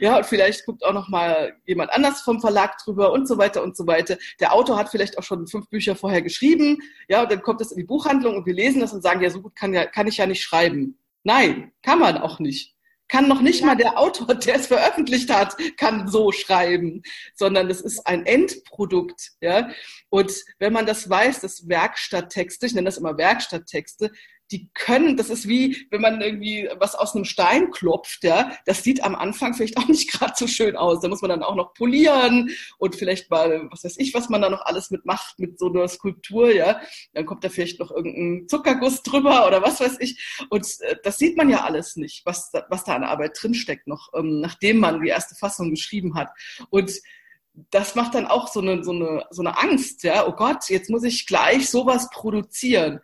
ja, 0.00 0.16
und 0.16 0.26
vielleicht 0.26 0.64
guckt 0.64 0.84
auch 0.84 0.94
noch 0.94 1.08
mal 1.08 1.54
jemand 1.66 1.92
anders 1.92 2.22
vom 2.22 2.40
Verlag 2.40 2.78
drüber 2.78 3.12
und 3.12 3.28
so 3.28 3.38
weiter 3.38 3.62
und 3.62 3.76
so 3.76 3.86
weiter. 3.86 4.16
Der 4.40 4.52
Autor 4.54 4.78
hat 4.78 4.88
vielleicht 4.88 5.18
auch 5.18 5.22
schon 5.22 5.46
fünf 5.46 5.68
Bücher 5.68 5.94
vorher 5.94 6.22
geschrieben, 6.22 6.78
ja, 7.08 7.22
und 7.22 7.30
dann 7.30 7.42
kommt 7.42 7.60
das 7.60 7.70
in 7.70 7.78
die 7.78 7.84
Buchhandlung 7.84 8.36
und 8.36 8.46
wir 8.46 8.54
lesen 8.54 8.80
das 8.80 8.92
und 8.92 9.02
sagen, 9.02 9.22
ja, 9.22 9.30
so 9.30 9.42
gut 9.42 9.54
kann, 9.54 9.74
ja, 9.74 9.84
kann 9.84 10.06
ich 10.06 10.16
ja 10.16 10.26
nicht 10.26 10.42
schreiben. 10.42 10.98
Nein, 11.22 11.72
kann 11.82 11.98
man 11.98 12.18
auch 12.18 12.38
nicht. 12.38 12.74
Kann 13.08 13.28
noch 13.28 13.40
nicht 13.40 13.64
mal 13.64 13.76
der 13.76 13.98
Autor, 13.98 14.34
der 14.34 14.56
es 14.56 14.66
veröffentlicht 14.66 15.30
hat, 15.30 15.56
kann 15.76 16.08
so 16.08 16.32
schreiben, 16.32 17.02
sondern 17.34 17.68
das 17.68 17.80
ist 17.80 18.06
ein 18.06 18.24
Endprodukt, 18.26 19.32
ja. 19.40 19.68
Und 20.08 20.32
wenn 20.58 20.72
man 20.72 20.86
das 20.86 21.10
weiß, 21.10 21.40
dass 21.40 21.68
Werkstatttexte, 21.68 22.66
ich 22.66 22.74
nenne 22.74 22.86
das 22.86 22.96
immer 22.96 23.18
Werkstatttexte, 23.18 24.10
die 24.50 24.70
können, 24.74 25.16
das 25.16 25.30
ist 25.30 25.48
wie, 25.48 25.86
wenn 25.90 26.00
man 26.00 26.20
irgendwie 26.20 26.68
was 26.78 26.94
aus 26.94 27.14
einem 27.14 27.24
Stein 27.24 27.70
klopft, 27.70 28.22
ja, 28.22 28.52
das 28.64 28.82
sieht 28.82 29.02
am 29.02 29.14
Anfang 29.14 29.54
vielleicht 29.54 29.76
auch 29.76 29.88
nicht 29.88 30.10
gerade 30.12 30.34
so 30.36 30.46
schön 30.46 30.76
aus. 30.76 31.00
Da 31.00 31.08
muss 31.08 31.22
man 31.22 31.30
dann 31.30 31.42
auch 31.42 31.56
noch 31.56 31.74
polieren 31.74 32.50
und 32.78 32.96
vielleicht 32.96 33.30
mal, 33.30 33.68
was 33.70 33.84
weiß 33.84 33.96
ich, 33.98 34.14
was 34.14 34.28
man 34.28 34.42
da 34.42 34.50
noch 34.50 34.64
alles 34.64 34.90
mitmacht 34.90 35.38
mit 35.38 35.58
so 35.58 35.68
einer 35.68 35.88
Skulptur, 35.88 36.52
ja. 36.52 36.80
Dann 37.12 37.26
kommt 37.26 37.44
da 37.44 37.48
vielleicht 37.48 37.80
noch 37.80 37.90
irgendein 37.90 38.48
Zuckerguss 38.48 39.02
drüber 39.02 39.46
oder 39.46 39.62
was 39.62 39.80
weiß 39.80 39.96
ich. 40.00 40.38
Und 40.50 40.66
äh, 40.80 40.96
das 41.02 41.16
sieht 41.16 41.36
man 41.36 41.50
ja 41.50 41.64
alles 41.64 41.96
nicht, 41.96 42.24
was, 42.24 42.52
was 42.68 42.84
da 42.84 42.94
an 42.94 43.04
Arbeit 43.04 43.38
drinsteckt 43.40 43.86
noch, 43.86 44.10
ähm, 44.14 44.40
nachdem 44.40 44.78
man 44.78 45.02
die 45.02 45.08
erste 45.08 45.34
Fassung 45.34 45.70
geschrieben 45.70 46.14
hat. 46.14 46.30
Und 46.70 46.92
das 47.70 47.94
macht 47.94 48.14
dann 48.14 48.26
auch 48.26 48.48
so 48.48 48.60
eine, 48.60 48.84
so 48.84 48.92
eine, 48.92 49.24
so 49.30 49.42
eine 49.42 49.58
Angst, 49.58 50.02
ja, 50.02 50.26
oh 50.26 50.32
Gott, 50.32 50.68
jetzt 50.68 50.90
muss 50.90 51.04
ich 51.04 51.26
gleich 51.26 51.70
sowas 51.70 52.10
produzieren. 52.10 53.00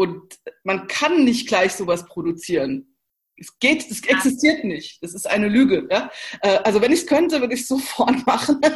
Und 0.00 0.40
man 0.64 0.86
kann 0.86 1.24
nicht 1.24 1.46
gleich 1.46 1.74
sowas 1.74 2.06
produzieren. 2.06 2.96
Es 3.36 3.58
geht, 3.58 3.84
es 3.90 4.02
existiert 4.02 4.64
nicht. 4.64 5.02
Das 5.02 5.12
ist 5.12 5.26
eine 5.26 5.46
Lüge. 5.46 5.86
Ja? 5.90 6.10
Äh, 6.40 6.56
also 6.64 6.80
wenn 6.80 6.90
ich 6.90 7.00
es 7.00 7.06
könnte, 7.06 7.38
würde 7.38 7.52
ich 7.52 7.60
es 7.60 7.68
sofort 7.74 8.26
machen. 8.26 8.58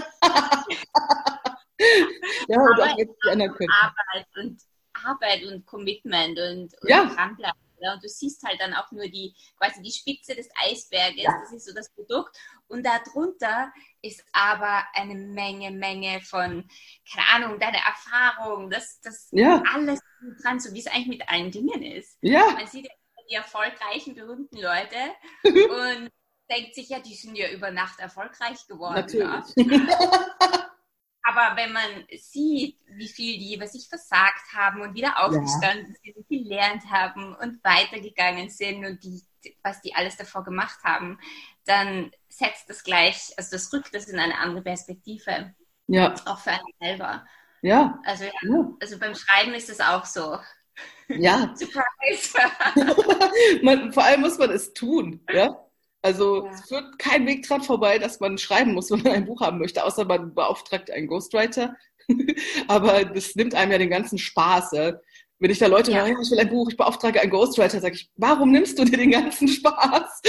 ja, 2.46 2.60
und 2.60 2.78
auch 2.78 2.98
jetzt 2.98 3.16
die 3.24 3.30
anderen 3.30 3.54
können. 3.54 3.70
Arbeit 3.70 4.26
und 4.36 4.60
Arbeit 5.02 5.44
und 5.44 5.64
Commitment 5.64 6.38
und, 6.38 6.74
und 6.82 6.90
ja. 6.90 7.06
dranbleiben. 7.06 7.58
Und 7.92 8.02
du 8.02 8.08
siehst 8.08 8.42
halt 8.42 8.60
dann 8.60 8.74
auch 8.74 8.90
nur 8.92 9.08
die, 9.08 9.34
quasi 9.58 9.82
die 9.82 9.92
Spitze 9.92 10.34
des 10.34 10.48
Eisberges, 10.64 11.22
ja. 11.22 11.32
das 11.40 11.52
ist 11.52 11.66
so 11.66 11.74
das 11.74 11.92
Produkt. 11.92 12.36
Und 12.68 12.84
darunter 12.84 13.72
ist 14.02 14.24
aber 14.32 14.84
eine 14.94 15.14
Menge, 15.14 15.70
Menge 15.70 16.20
von, 16.20 16.68
keine 17.12 17.28
Ahnung, 17.34 17.60
deine 17.60 17.78
Erfahrung, 17.78 18.70
das, 18.70 19.00
das 19.00 19.28
ja. 19.32 19.62
alles 19.72 20.00
dran, 20.42 20.60
so 20.60 20.72
wie 20.72 20.80
es 20.80 20.86
eigentlich 20.86 21.08
mit 21.08 21.28
allen 21.28 21.50
Dingen 21.50 21.82
ist. 21.82 22.18
Ja. 22.20 22.50
Man 22.52 22.66
sieht 22.66 22.86
ja 22.86 22.92
die 23.30 23.34
erfolgreichen, 23.34 24.14
berühmten 24.14 24.58
Leute 24.58 24.96
und 25.44 26.10
denkt 26.50 26.74
sich 26.74 26.88
ja, 26.88 27.00
die 27.00 27.14
sind 27.14 27.36
ja 27.36 27.50
über 27.50 27.70
Nacht 27.70 28.00
erfolgreich 28.00 28.66
geworden. 28.66 28.94
Natürlich. 28.94 29.54
Aber 31.26 31.56
wenn 31.56 31.72
man 31.72 32.06
sieht, 32.18 32.78
wie 32.86 33.08
viel 33.08 33.38
die 33.38 33.54
über 33.54 33.66
sich 33.66 33.88
versagt 33.88 34.52
haben 34.54 34.82
und 34.82 34.94
wieder 34.94 35.24
aufgestanden 35.24 35.96
ja. 36.02 36.12
sind, 36.12 36.28
gelernt 36.28 36.82
haben 36.90 37.34
und 37.36 37.64
weitergegangen 37.64 38.50
sind 38.50 38.84
und 38.84 39.02
die, 39.02 39.22
was 39.62 39.80
die 39.80 39.94
alles 39.94 40.18
davor 40.18 40.44
gemacht 40.44 40.78
haben, 40.84 41.18
dann 41.64 42.10
setzt 42.28 42.68
das 42.68 42.84
gleich, 42.84 43.32
also 43.38 43.52
das 43.52 43.72
rückt 43.72 43.94
das 43.94 44.06
in 44.08 44.18
eine 44.18 44.38
andere 44.38 44.62
Perspektive. 44.62 45.54
Ja. 45.86 46.14
Auch 46.26 46.38
für 46.38 46.50
einen 46.50 46.62
selber. 46.78 47.26
Ja. 47.62 47.98
Also, 48.04 48.24
ja, 48.24 48.70
also 48.80 48.98
beim 48.98 49.14
Schreiben 49.14 49.54
ist 49.54 49.70
es 49.70 49.80
auch 49.80 50.04
so. 50.04 50.38
Ja. 51.08 51.54
Surprise. 51.56 52.38
man, 53.62 53.92
vor 53.94 54.04
allem 54.04 54.20
muss 54.20 54.36
man 54.36 54.50
es 54.50 54.74
tun, 54.74 55.24
ja. 55.32 55.63
Also 56.04 56.44
ja. 56.44 56.52
es 56.52 56.68
führt 56.68 56.98
kein 56.98 57.26
Weg 57.26 57.48
dran 57.48 57.62
vorbei, 57.62 57.98
dass 57.98 58.20
man 58.20 58.36
schreiben 58.36 58.74
muss, 58.74 58.90
wenn 58.90 59.00
man 59.00 59.12
ein 59.12 59.24
Buch 59.24 59.40
haben 59.40 59.58
möchte, 59.58 59.82
außer 59.82 60.04
man 60.04 60.34
beauftragt 60.34 60.90
einen 60.90 61.06
Ghostwriter. 61.06 61.74
Aber 62.68 63.06
das 63.06 63.34
nimmt 63.34 63.54
einem 63.54 63.72
ja 63.72 63.78
den 63.78 63.88
ganzen 63.88 64.18
Spaß. 64.18 64.72
Ja? 64.72 64.92
Wenn 65.38 65.50
ich 65.50 65.58
da 65.58 65.66
Leute 65.66 65.92
ja. 65.92 66.04
höre, 66.04 66.20
ich 66.20 66.30
will 66.30 66.38
ein 66.38 66.50
Buch, 66.50 66.68
ich 66.70 66.76
beauftrage 66.76 67.22
einen 67.22 67.30
Ghostwriter, 67.30 67.80
sage 67.80 67.94
ich, 67.94 68.10
warum 68.16 68.52
nimmst 68.52 68.78
du 68.78 68.84
dir 68.84 68.98
den 68.98 69.12
ganzen 69.12 69.48
Spaß? 69.48 70.22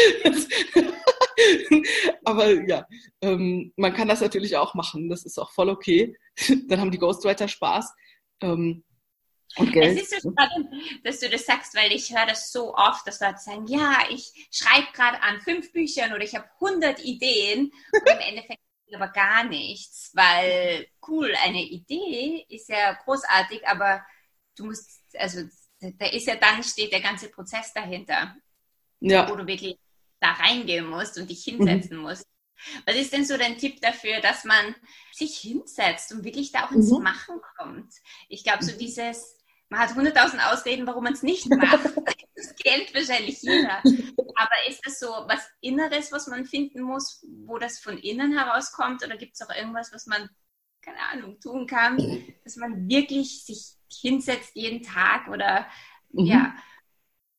Aber 2.24 2.52
ja, 2.68 2.88
ähm, 3.22 3.74
man 3.76 3.94
kann 3.94 4.08
das 4.08 4.22
natürlich 4.22 4.56
auch 4.56 4.76
machen. 4.76 5.10
Das 5.10 5.26
ist 5.26 5.38
auch 5.38 5.52
voll 5.52 5.70
okay. 5.70 6.16
Dann 6.68 6.80
haben 6.80 6.92
die 6.92 7.00
Ghostwriter 7.00 7.50
Spaß. 7.50 7.94
Ähm, 8.42 8.86
und 9.58 9.72
Geld. 9.72 9.98
Es 9.98 10.12
ist 10.12 10.22
so 10.22 10.32
spannend, 10.32 10.70
dass 11.04 11.20
du 11.20 11.30
das 11.30 11.46
sagst, 11.46 11.76
weil 11.76 11.92
ich 11.92 12.16
höre 12.16 12.26
das 12.26 12.52
so 12.52 12.76
oft, 12.76 13.08
dass 13.08 13.20
Leute 13.20 13.40
sagen, 13.40 13.68
ja, 13.68 14.00
ich 14.10 14.50
schreibe 14.52 14.88
gerade 14.94 15.22
an 15.22 15.40
fünf 15.42 15.72
Büchern 15.72 16.14
oder 16.14 16.24
ich 16.24 16.36
habe 16.36 16.50
100 16.62 17.04
Ideen 17.04 17.72
und 17.92 18.08
im 18.08 18.20
Endeffekt 18.20 18.60
aber 18.94 19.08
gar 19.10 19.44
nichts, 19.44 20.12
weil 20.14 20.88
cool, 21.08 21.34
eine 21.44 21.62
Idee 21.64 22.46
ist 22.50 22.70
ja 22.70 22.94
großartig, 22.94 23.68
aber 23.68 24.06
du 24.56 24.66
musst, 24.66 25.02
also 25.18 25.42
da 25.80 26.06
ist 26.08 26.28
ja 26.28 26.36
dann 26.36 26.64
steht 26.64 26.92
der 26.92 27.02
ganze 27.02 27.30
Prozess 27.30 27.74
dahinter, 27.74 28.36
ja. 29.00 29.30
wo 29.30 29.36
du 29.36 29.46
wirklich 29.48 29.78
da 30.20 30.32
reingehen 30.32 30.88
musst 30.88 31.18
und 31.18 31.30
dich 31.30 31.44
hinsetzen 31.44 31.98
mhm. 31.98 32.04
musst. 32.04 32.26
Was 32.86 32.96
ist 32.96 33.12
denn 33.12 33.26
so 33.26 33.38
dein 33.38 33.58
Tipp 33.58 33.82
dafür, 33.82 34.22
dass 34.22 34.46
man 34.46 34.76
sich 35.12 35.38
hinsetzt 35.38 36.14
und 36.14 36.24
wirklich 36.24 36.52
da 36.52 36.66
auch 36.66 36.72
ins 36.72 36.90
mhm. 36.90 37.04
Machen 37.04 37.42
kommt? 37.58 37.94
Ich 38.30 38.44
glaube, 38.44 38.64
so 38.64 38.78
dieses, 38.78 39.38
man 39.70 39.80
hat 39.80 39.96
hunderttausend 39.96 40.42
Ausreden, 40.46 40.86
warum 40.86 41.04
man 41.04 41.14
es 41.14 41.24
nicht 41.24 41.50
macht. 41.50 41.86
das 42.36 42.56
kennt 42.56 42.94
wahrscheinlich 42.94 43.42
jeder. 43.42 43.82
Aber 44.36 44.56
ist 44.70 44.86
das 44.86 45.00
so 45.00 45.08
was 45.08 45.48
Inneres, 45.62 46.12
was 46.12 46.28
man 46.28 46.46
finden 46.46 46.82
muss, 46.82 47.26
wo 47.46 47.58
das 47.58 47.80
von 47.80 47.98
innen 47.98 48.38
herauskommt? 48.38 49.04
Oder 49.04 49.18
gibt 49.18 49.34
es 49.34 49.42
auch 49.42 49.56
irgendwas, 49.56 49.92
was 49.94 50.06
man, 50.06 50.30
keine 50.82 51.00
Ahnung, 51.12 51.40
tun 51.40 51.68
kann, 51.68 51.98
dass 52.44 52.58
man 52.58 52.88
wirklich 52.88 53.44
sich 53.44 53.74
hinsetzt 53.92 54.52
jeden 54.54 54.84
Tag? 54.84 55.28
Oder 55.30 55.68
mhm. 56.12 56.26
ja, 56.26 56.56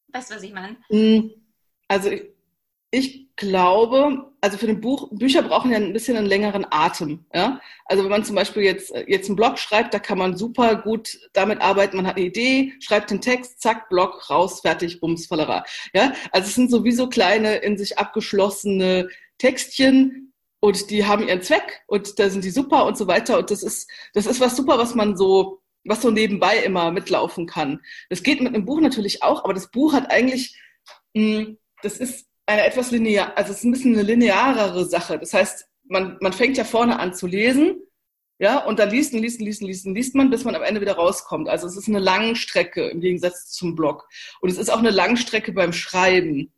weißt 0.09 0.31
du, 0.31 0.35
was 0.37 0.43
ich 0.43 0.53
meine? 0.53 0.77
Mhm. 0.91 1.31
Also 1.89 2.11
ich 2.97 3.37
glaube, 3.37 4.33
also 4.41 4.57
für 4.57 4.69
ein 4.69 4.81
Buch, 4.81 5.11
Bücher 5.13 5.43
brauchen 5.43 5.71
ja 5.71 5.77
ein 5.77 5.93
bisschen 5.93 6.17
einen 6.17 6.27
längeren 6.27 6.65
Atem. 6.71 7.27
Ja? 7.35 7.61
Also 7.85 8.03
wenn 8.03 8.11
man 8.11 8.25
zum 8.25 8.35
Beispiel 8.35 8.63
jetzt, 8.63 8.91
jetzt 9.07 9.29
einen 9.29 9.37
Blog 9.37 9.59
schreibt, 9.59 9.93
da 9.93 9.99
kann 9.99 10.17
man 10.17 10.39
super 10.39 10.77
gut 10.77 11.19
damit 11.35 11.61
arbeiten. 11.61 11.99
Man 11.99 12.07
hat 12.07 12.17
eine 12.17 12.25
Idee, 12.25 12.73
schreibt 12.81 13.11
den 13.11 13.21
Text, 13.21 13.61
zack, 13.61 13.91
Blog, 13.91 14.31
raus, 14.31 14.63
fertig, 14.63 14.99
bums, 14.99 15.27
Fallera. 15.27 15.63
Ja? 15.93 16.15
Also 16.33 16.49
es 16.49 16.55
sind 16.55 16.71
sowieso 16.71 17.11
kleine, 17.11 17.57
in 17.57 17.77
sich 17.77 17.99
abgeschlossene 17.99 19.11
Textchen 19.37 20.33
und 20.61 20.89
die 20.89 21.05
haben 21.05 21.29
ihren 21.29 21.43
Zweck 21.43 21.83
und 21.87 22.19
da 22.19 22.31
sind 22.31 22.45
die 22.45 22.51
super 22.51 22.87
und 22.87 22.97
so 22.97 23.07
weiter. 23.07 23.37
Und 23.37 23.51
das 23.51 23.63
ist, 23.63 23.91
das 24.15 24.25
ist 24.25 24.41
was 24.41 24.57
super, 24.57 24.79
was 24.79 24.95
man 24.95 25.19
so, 25.19 25.61
was 25.85 26.01
so 26.01 26.11
nebenbei 26.11 26.57
immer 26.65 26.91
mitlaufen 26.93 27.47
kann. 27.47 27.83
Das 28.09 28.23
geht 28.23 28.41
mit 28.41 28.55
einem 28.55 28.65
Buch 28.65 28.81
natürlich 28.81 29.23
auch, 29.23 29.45
aber 29.45 29.53
das 29.53 29.71
Buch 29.71 29.93
hat 29.93 30.11
eigentlich, 30.11 30.59
hm, 31.15 31.59
das 31.83 31.99
ist 31.99 32.27
eine 32.47 32.65
etwas 32.65 32.91
linear, 32.93 33.37
also 33.37 33.53
es 33.53 33.59
ist 33.59 33.65
ein 33.65 33.73
bisschen 33.73 33.95
eine 33.95 34.03
linearere 34.03 34.85
Sache. 34.87 35.19
Das 35.19 35.35
heißt, 35.35 35.67
man, 35.85 36.17
man 36.21 36.33
fängt 36.33 36.57
ja 36.57 36.65
vorne 36.65 36.99
an 36.99 37.15
zu 37.15 37.27
lesen, 37.27 37.83
ja, 38.39 38.59
und 38.59 38.79
dann 38.79 38.91
liest 38.91 39.15
und 39.15 39.21
liest 39.21 39.41
und 39.41 39.47
liest 39.47 39.63
und 39.63 39.69
liest 39.69 39.87
und 39.87 39.95
liest 39.95 40.15
man, 40.15 40.31
bis 40.31 40.45
man 40.45 40.55
am 40.55 40.63
Ende 40.63 40.81
wieder 40.81 40.95
rauskommt. 40.97 41.49
Also 41.49 41.67
es 41.67 41.77
ist 41.77 41.89
eine 41.89 42.01
Langstrecke 42.01 42.89
im 42.89 43.01
Gegensatz 43.01 43.51
zum 43.51 43.75
Blog. 43.75 44.09
Und 44.41 44.51
es 44.51 44.59
ist 44.59 44.69
auch 44.69 44.79
eine 44.79 44.91
Langstrecke 44.91 45.53
beim 45.53 45.73
Schreiben. 45.73 46.53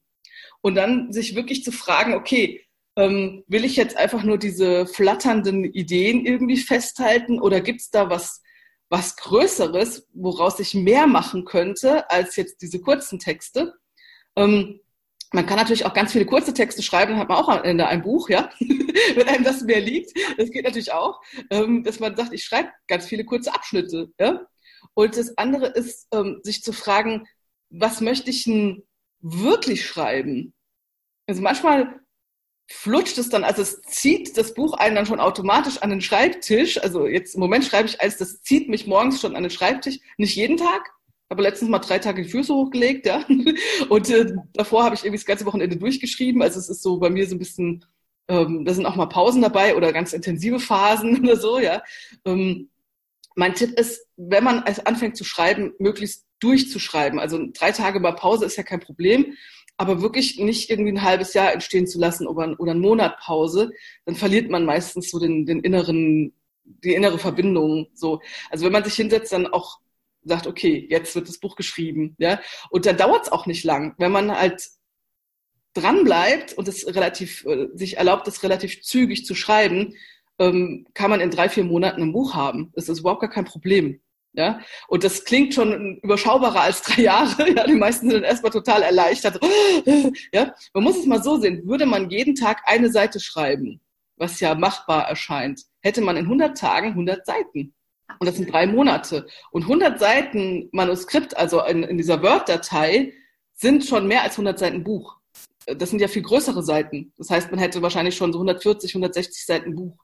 Und 0.61 0.75
dann 0.75 1.13
sich 1.13 1.37
wirklich 1.37 1.63
zu 1.63 1.71
fragen, 1.71 2.15
okay, 2.15 2.65
ähm, 2.97 3.45
will 3.47 3.65
ich 3.65 3.77
jetzt 3.77 3.97
einfach 3.97 4.25
nur 4.25 4.39
diese 4.39 4.87
flatternden 4.87 5.65
Ideen 5.65 6.27
irgendwie 6.27 6.57
festhalten 6.57 7.41
oder 7.41 7.61
gibt's 7.61 7.91
da 7.91 8.11
was, 8.11 8.43
was 8.89 9.17
Größeres, 9.17 10.09
woraus 10.15 10.59
ich 10.59 10.75
mehr 10.75 11.07
machen 11.07 11.45
könnte 11.45 12.11
als 12.11 12.35
jetzt 12.35 12.61
diese 12.61 12.81
kurzen 12.81 13.21
Texte? 13.21 13.75
Ähm, 14.35 14.81
man 15.33 15.47
kann 15.47 15.59
natürlich 15.59 15.85
auch 15.85 15.95
ganz 15.95 16.13
viele 16.13 16.27
kurze 16.27 16.55
Texte 16.55 16.83
schreiben, 16.83 17.13
dann 17.13 17.21
hat 17.21 17.29
man 17.29 17.39
auch 17.39 17.49
am 17.49 17.63
Ende 17.63 17.87
ein 17.87 18.03
Buch, 18.03 18.29
ja, 18.29 18.51
wenn 18.61 19.29
einem 19.29 19.45
das 19.45 19.63
mehr 19.63 19.81
liegt. 19.81 20.13
Das 20.39 20.51
geht 20.51 20.65
natürlich 20.65 20.93
auch, 20.93 21.21
ähm, 21.51 21.85
dass 21.85 22.01
man 22.01 22.17
sagt, 22.17 22.33
ich 22.33 22.45
schreibe 22.45 22.71
ganz 22.87 23.07
viele 23.07 23.25
kurze 23.25 23.53
Abschnitte, 23.55 24.11
ja. 24.19 24.47
Und 24.95 25.17
das 25.17 25.37
andere 25.37 25.67
ist, 25.67 26.07
ähm, 26.13 26.41
sich 26.43 26.63
zu 26.63 26.73
fragen, 26.73 27.27
was 27.71 28.01
möchte 28.01 28.31
ich 28.31 28.45
denn 28.45 28.85
wirklich 29.21 29.85
schreiben? 29.85 30.55
Also 31.27 31.43
manchmal 31.43 32.01
flutscht 32.71 33.19
es 33.19 33.29
dann, 33.29 33.45
also 33.45 33.63
es 33.63 33.81
zieht 33.83 34.37
das 34.37 34.55
Buch 34.55 34.75
einen 34.75 34.95
dann 34.95 35.07
schon 35.07 35.21
automatisch 35.21 35.79
an 35.79 35.91
den 35.91 36.01
Schreibtisch. 36.01 36.83
Also 36.83 37.07
jetzt 37.07 37.35
im 37.35 37.41
Moment 37.41 37.65
schreibe 37.65 37.89
ich 37.89 38.01
als, 38.01 38.17
das 38.19 38.43
zieht 38.43 38.69
mich 38.69 38.87
morgens 38.87 39.21
schon 39.21 39.37
an 39.37 39.43
den 39.43 39.51
Schreibtisch. 39.51 39.99
Nicht 40.17 40.37
jeden 40.37 40.57
Tag, 40.57 40.91
habe 41.31 41.43
letztens 41.43 41.71
mal 41.71 41.79
drei 41.79 41.99
Tage 41.99 42.23
die 42.23 42.29
Füße 42.29 42.55
hochgelegt, 42.55 43.07
ja. 43.07 43.25
Und 43.89 44.11
äh, 44.11 44.33
davor 44.55 44.85
habe 44.85 44.95
ich 44.95 45.03
irgendwie 45.03 45.19
das 45.19 45.27
ganze 45.27 45.47
Wochenende 45.47 45.77
durchgeschrieben. 45.77 46.43
Also 46.43 46.59
es 46.59 46.69
ist 46.69 46.83
so 46.83 46.99
bei 46.99 47.11
mir 47.11 47.27
so 47.27 47.35
ein 47.35 47.39
bisschen, 47.39 47.85
ähm, 48.29 48.65
da 48.65 48.73
sind 48.73 48.87
auch 48.87 48.97
mal 48.97 49.07
Pausen 49.07 49.43
dabei 49.43 49.77
oder 49.77 49.93
ganz 49.93 50.13
intensive 50.13 50.61
Phasen 50.61 51.21
oder 51.23 51.37
so, 51.37 51.59
ja. 51.59 51.83
Ähm, 52.25 52.71
mein 53.35 53.55
Tipp 53.55 53.79
ist, 53.79 54.07
wenn 54.17 54.43
man 54.43 54.65
anfängt 54.85 55.17
zu 55.17 55.25
schreiben, 55.25 55.73
möglichst 55.79 56.27
durchzuschreiben. 56.41 57.19
Also 57.19 57.39
drei 57.53 57.73
Tage 57.73 58.01
mal 58.01 58.13
Pause 58.13 58.45
ist 58.45 58.57
ja 58.57 58.63
kein 58.63 58.81
Problem, 58.81 59.37
aber 59.77 60.03
wirklich 60.03 60.39
nicht 60.39 60.71
irgendwie 60.71 60.93
ein 60.93 61.03
halbes 61.03 61.35
Jahr 61.35 61.53
entstehen 61.53 61.87
zu 61.87 62.01
lassen 62.01 62.27
oder, 62.27 62.59
oder 62.59 62.73
einen 62.73 62.81
Monat 62.81 63.19
Pause, 63.21 63.71
dann 64.07 64.17
verliert 64.17 64.51
man 64.51 64.65
meistens 64.65 65.11
so 65.11 65.21
den, 65.21 65.47
den 65.47 65.61
inneren, 65.61 66.33
die 66.65 66.95
innere 66.95 67.19
Verbindung. 67.19 67.87
So, 67.95 68.21
also 68.51 68.65
wenn 68.65 68.73
man 68.73 68.85
sich 68.85 68.95
hinsetzt, 68.95 69.33
dann 69.33 69.47
auch 69.47 69.79
sagt, 70.25 70.47
okay, 70.47 70.87
jetzt 70.91 71.15
wird 71.15 71.29
das 71.29 71.39
Buch 71.39 71.57
geschrieben, 71.57 72.15
ja. 72.19 72.41
Und 72.71 72.87
dann 72.87 72.97
dauert 72.97 73.25
es 73.27 73.33
auch 73.33 73.47
nicht 73.47 73.65
lang. 73.65 73.95
Wenn 73.99 74.13
man 74.13 74.31
halt 74.31 74.69
dran 75.75 76.05
bleibt 76.05 76.55
und 76.55 76.69
es 76.69 76.87
relativ, 76.87 77.45
äh, 77.47 77.69
sich 77.75 77.97
erlaubt, 77.97 78.27
das 78.27 78.43
relativ 78.43 78.83
zügig 78.83 79.25
zu 79.25 79.35
schreiben, 79.35 79.95
ähm, 80.39 80.87
kann 80.95 81.11
man 81.11 81.21
in 81.21 81.31
drei, 81.31 81.49
vier 81.49 81.65
Monaten 81.65 82.03
ein 82.03 82.13
Buch 82.13 82.35
haben. 82.35 82.73
Das 82.75 82.89
ist 82.89 83.01
überhaupt 83.01 83.21
gar 83.21 83.31
kein 83.31 83.45
Problem. 83.45 84.01
Ja, 84.35 84.61
und 84.89 85.05
das 85.05 85.25
klingt 85.25 85.55
schon 85.55 85.97
überschaubarer 86.03 86.61
als 86.61 86.83
drei 86.83 87.03
Jahre. 87.03 87.51
Ja, 87.57 87.67
die 87.67 87.75
meisten 87.75 88.09
sind 88.09 88.21
dann 88.21 88.31
erstmal 88.31 88.53
total 88.53 88.83
erleichtert. 88.83 89.41
Ja, 90.33 90.55
man 90.75 90.85
muss 90.85 90.99
es 90.99 91.07
mal 91.07 91.23
so 91.23 91.39
sehen. 91.39 91.67
Würde 91.67 91.87
man 91.87 92.11
jeden 92.11 92.35
Tag 92.35 92.63
eine 92.67 92.91
Seite 92.91 93.21
schreiben, 93.21 93.81
was 94.17 94.39
ja 94.41 94.55
machbar 94.55 95.09
erscheint, 95.09 95.63
hätte 95.81 96.03
man 96.03 96.17
in 96.17 96.25
100 96.25 96.57
Tagen 96.57 96.89
100 96.89 97.27
Seiten. 97.27 97.75
Und 98.19 98.27
das 98.27 98.37
sind 98.37 98.53
drei 98.53 98.67
Monate. 98.67 99.27
Und 99.51 99.63
100 99.63 99.99
Seiten 99.99 100.69
Manuskript, 100.73 101.37
also 101.37 101.63
in, 101.65 101.83
in 101.83 101.99
dieser 101.99 102.23
Word-Datei, 102.23 103.13
sind 103.55 103.85
schon 103.85 104.07
mehr 104.07 104.23
als 104.23 104.35
100 104.35 104.59
Seiten 104.59 104.85
Buch. 104.85 105.17
Das 105.67 105.91
sind 105.91 106.01
ja 106.01 106.09
viel 106.09 106.23
größere 106.23 106.63
Seiten. 106.63 107.13
Das 107.19 107.31
heißt, 107.31 107.51
man 107.51 107.61
hätte 107.61 107.83
wahrscheinlich 107.83 108.17
schon 108.17 108.33
so 108.33 108.39
140, 108.39 108.93
160 108.93 109.45
Seiten 109.45 109.75
Buch. 109.75 109.97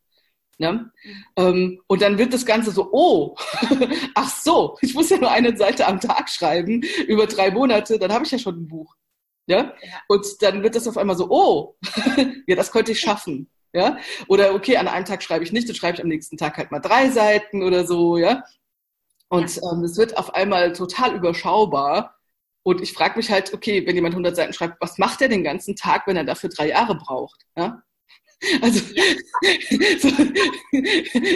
Ja? 0.59 0.73
Mhm. 0.73 0.91
Ähm, 1.37 1.81
und 1.87 2.03
dann 2.03 2.19
wird 2.19 2.33
das 2.33 2.47
Ganze 2.47 2.71
so, 2.71 2.89
oh, 2.93 3.37
ach 4.15 4.29
so, 4.29 4.77
ich 4.83 4.95
muss 4.95 5.11
ja 5.11 5.19
nur 5.19 5.31
eine 5.31 5.57
Seite 5.57 5.87
am 5.87 6.01
Tag 6.01 6.29
schreiben 6.29 6.83
über 7.07 7.27
drei 7.27 7.51
Monate, 7.51 7.99
dann 7.99 8.13
habe 8.13 8.25
ich 8.25 8.31
ja 8.31 8.39
schon 8.39 8.63
ein 8.63 8.69
Buch. 8.69 8.95
Ja? 9.47 9.59
ja? 9.59 10.01
Und 10.09 10.27
dann 10.41 10.63
wird 10.63 10.75
das 10.77 10.87
auf 10.89 10.97
einmal 10.97 11.17
so, 11.17 11.29
oh, 11.31 11.77
ja, 12.47 12.57
das 12.57 12.71
könnte 12.71 12.93
ich 12.93 13.01
schaffen. 13.01 13.51
Ja? 13.75 13.99
Oder 14.29 14.55
okay, 14.55 14.77
an 14.77 14.89
einem 14.89 15.05
Tag 15.05 15.23
schreibe 15.23 15.45
ich 15.45 15.53
nicht, 15.53 15.69
dann 15.69 15.75
schreibe 15.75 15.97
ich 15.97 16.03
am 16.03 16.09
nächsten 16.09 16.37
Tag 16.37 16.57
halt 16.57 16.71
mal 16.71 16.79
drei 16.81 17.11
Seiten 17.11 17.63
oder 17.63 17.85
so, 17.85 18.17
ja. 18.17 18.45
Und 19.29 19.57
ja. 19.57 19.73
ähm, 19.73 19.83
es 19.83 19.99
wird 19.99 20.17
auf 20.17 20.35
einmal 20.35 20.73
total 20.73 21.17
überschaubar. 21.17 22.17
Und 22.63 22.81
ich 22.81 22.93
frage 22.93 23.17
mich 23.17 23.31
halt, 23.31 23.53
okay, 23.53 23.87
wenn 23.87 23.97
jemand 23.97 24.15
100 24.15 24.37
Seiten 24.37 24.53
schreibt, 24.55 24.81
was 24.81 24.97
macht 24.97 25.21
er 25.21 25.29
den 25.29 25.45
ganzen 25.45 25.77
Tag, 25.77 26.07
wenn 26.07 26.17
er 26.17 26.25
dafür 26.25 26.49
drei 26.49 26.69
Jahre 26.69 26.95
braucht? 26.95 27.43
Ja? 27.57 27.83
Also, 28.61 28.79
so, 30.01 30.09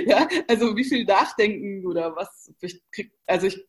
ja, 0.05 0.29
also 0.47 0.77
wie 0.77 0.85
viel 0.85 1.05
Nachdenken 1.07 1.87
oder 1.87 2.15
was? 2.15 2.53
Ich 2.61 2.83
krieg, 2.93 3.13
also 3.27 3.47
ich, 3.47 3.67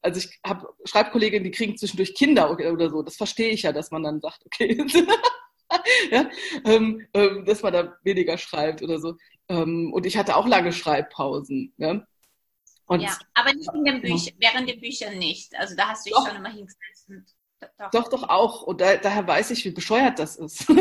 also 0.00 0.20
ich 0.20 0.40
habe 0.46 0.66
Schreibkolleginnen, 0.86 1.44
die 1.44 1.50
kriegen 1.50 1.76
zwischendurch 1.76 2.14
Kinder 2.14 2.50
oder 2.50 2.88
so. 2.88 3.02
Das 3.02 3.16
verstehe 3.16 3.50
ich 3.50 3.62
ja, 3.62 3.72
dass 3.72 3.90
man 3.90 4.04
dann 4.04 4.22
sagt, 4.22 4.46
okay, 4.46 4.78
ja, 6.10 6.30
ähm, 6.64 7.06
ähm, 7.14 7.44
dass 7.44 7.62
man 7.62 7.72
da 7.72 7.96
weniger 8.02 8.38
schreibt 8.38 8.82
oder 8.82 8.98
so. 8.98 9.16
Ähm, 9.48 9.92
und 9.92 10.06
ich 10.06 10.16
hatte 10.16 10.36
auch 10.36 10.46
lange 10.46 10.72
Schreibpausen. 10.72 11.72
Ja, 11.76 12.06
und, 12.86 13.00
ja 13.00 13.16
aber 13.34 13.52
nicht 13.52 13.70
in 13.74 13.84
den 13.84 14.00
Büchern, 14.00 14.34
während 14.38 14.68
den 14.68 14.80
Büchern 14.80 15.18
nicht. 15.18 15.54
Also 15.56 15.76
da 15.76 15.88
hast 15.88 16.06
du 16.06 16.10
dich 16.10 16.18
schon 16.26 16.36
immer 16.36 16.50
hingesetzt. 16.50 17.10
Doch. 17.78 17.90
doch, 17.90 18.08
doch 18.08 18.28
auch. 18.28 18.62
Und 18.62 18.80
da, 18.80 18.96
daher 18.96 19.26
weiß 19.26 19.50
ich, 19.50 19.64
wie 19.64 19.72
bescheuert 19.72 20.18
das 20.18 20.36
ist. 20.36 20.68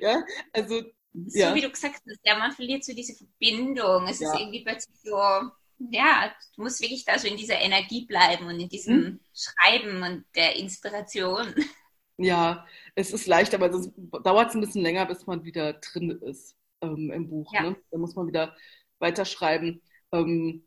ja, 0.00 0.22
also 0.52 0.82
so 1.26 1.38
ja. 1.38 1.54
wie 1.54 1.60
du 1.60 1.70
gesagt 1.70 1.94
hast, 1.94 2.20
ja, 2.24 2.36
man 2.36 2.52
verliert 2.52 2.84
so 2.84 2.92
diese 2.92 3.14
Verbindung. 3.14 4.06
Es 4.08 4.20
ja. 4.20 4.30
ist 4.30 4.38
irgendwie 4.38 4.62
plötzlich 4.62 4.96
so, 5.02 5.16
ja, 5.16 6.32
du 6.56 6.62
musst 6.62 6.80
wirklich 6.82 7.04
da 7.04 7.18
so 7.18 7.26
in 7.28 7.36
dieser 7.36 7.58
Energie 7.60 8.04
bleiben 8.04 8.46
und 8.46 8.60
in 8.60 8.68
diesem 8.68 8.94
hm? 8.94 9.20
Schreiben 9.34 10.02
und 10.02 10.24
der 10.34 10.56
Inspiration. 10.56 11.54
Ja, 12.18 12.66
es 12.94 13.12
ist 13.12 13.26
leicht, 13.26 13.54
aber 13.54 13.70
es 13.70 13.90
dauert 14.24 14.54
ein 14.54 14.60
bisschen 14.60 14.82
länger, 14.82 15.06
bis 15.06 15.26
man 15.26 15.44
wieder 15.44 15.74
drin 15.74 16.10
ist 16.10 16.56
ähm, 16.80 17.10
im 17.10 17.28
Buch. 17.28 17.52
Ja. 17.52 17.62
Ne? 17.62 17.76
Da 17.90 17.98
muss 17.98 18.14
man 18.14 18.26
wieder 18.26 18.56
weiterschreiben. 18.98 19.82
Ähm, 20.12 20.64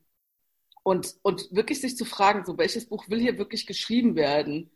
und, 0.83 1.15
und 1.23 1.49
wirklich 1.51 1.81
sich 1.81 1.97
zu 1.97 2.05
fragen, 2.05 2.45
so 2.45 2.57
welches 2.57 2.87
Buch 2.87 3.09
will 3.09 3.19
hier 3.19 3.37
wirklich 3.37 3.65
geschrieben 3.65 4.15
werden? 4.15 4.71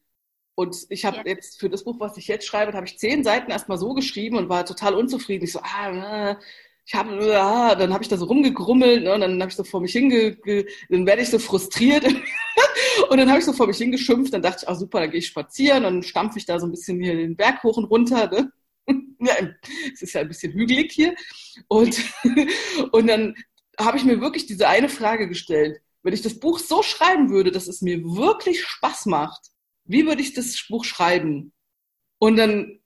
Und 0.55 0.85
ich 0.89 1.05
habe 1.05 1.17
ja. 1.17 1.23
jetzt 1.25 1.59
für 1.59 1.69
das 1.69 1.83
Buch, 1.83 1.99
was 1.99 2.17
ich 2.17 2.27
jetzt 2.27 2.45
schreibe, 2.45 2.73
habe 2.73 2.85
ich 2.85 2.99
zehn 2.99 3.23
Seiten 3.23 3.49
erstmal 3.51 3.77
so 3.77 3.93
geschrieben 3.93 4.37
und 4.37 4.49
war 4.49 4.65
total 4.65 4.93
unzufrieden. 4.95 5.45
Ich 5.45 5.51
so, 5.51 5.59
ah, 5.61 6.37
ich 6.85 6.93
habe, 6.93 7.39
ah, 7.39 7.75
dann 7.75 7.93
habe 7.93 8.03
ich 8.03 8.09
da 8.09 8.17
so 8.17 8.25
rumgegrummelt, 8.25 9.03
ne, 9.03 9.13
und 9.13 9.21
dann 9.21 9.39
habe 9.41 9.49
ich 9.49 9.55
so 9.55 9.63
vor 9.63 9.81
mich 9.81 9.93
hinge, 9.93 10.37
dann 10.89 11.05
werde 11.05 11.21
ich 11.21 11.29
so 11.29 11.39
frustriert 11.39 12.05
und 13.09 13.17
dann 13.17 13.29
habe 13.29 13.39
ich 13.39 13.45
so 13.45 13.53
vor 13.53 13.67
mich 13.67 13.77
hingeschimpft. 13.77 14.33
Dann 14.33 14.41
dachte 14.41 14.63
ich, 14.63 14.69
ah 14.69 14.75
super, 14.75 14.99
dann 14.99 15.11
gehe 15.11 15.19
ich 15.19 15.27
spazieren 15.27 15.83
dann 15.83 16.03
stampfe 16.03 16.39
ich 16.39 16.45
da 16.45 16.59
so 16.59 16.65
ein 16.65 16.71
bisschen 16.71 17.01
hier 17.01 17.15
den 17.15 17.35
Berg 17.35 17.63
hoch 17.63 17.77
und 17.77 17.85
runter. 17.85 18.29
Ne? 18.29 18.51
ja, 19.19 19.33
es 19.93 20.01
ist 20.01 20.13
ja 20.13 20.21
ein 20.21 20.27
bisschen 20.27 20.51
hügelig 20.53 20.91
hier. 20.91 21.15
Und, 21.67 22.01
und 22.91 23.07
dann 23.07 23.35
habe 23.79 23.97
ich 23.97 24.03
mir 24.03 24.19
wirklich 24.19 24.45
diese 24.45 24.67
eine 24.67 24.89
Frage 24.89 25.27
gestellt. 25.27 25.79
Wenn 26.03 26.13
ich 26.13 26.21
das 26.21 26.39
Buch 26.39 26.59
so 26.59 26.83
schreiben 26.83 27.29
würde, 27.29 27.51
dass 27.51 27.67
es 27.67 27.81
mir 27.81 28.03
wirklich 28.03 28.61
Spaß 28.61 29.05
macht, 29.05 29.51
wie 29.85 30.05
würde 30.05 30.21
ich 30.21 30.33
das 30.33 30.65
Buch 30.69 30.83
schreiben? 30.83 31.53
Und 32.19 32.35
dann 32.35 32.79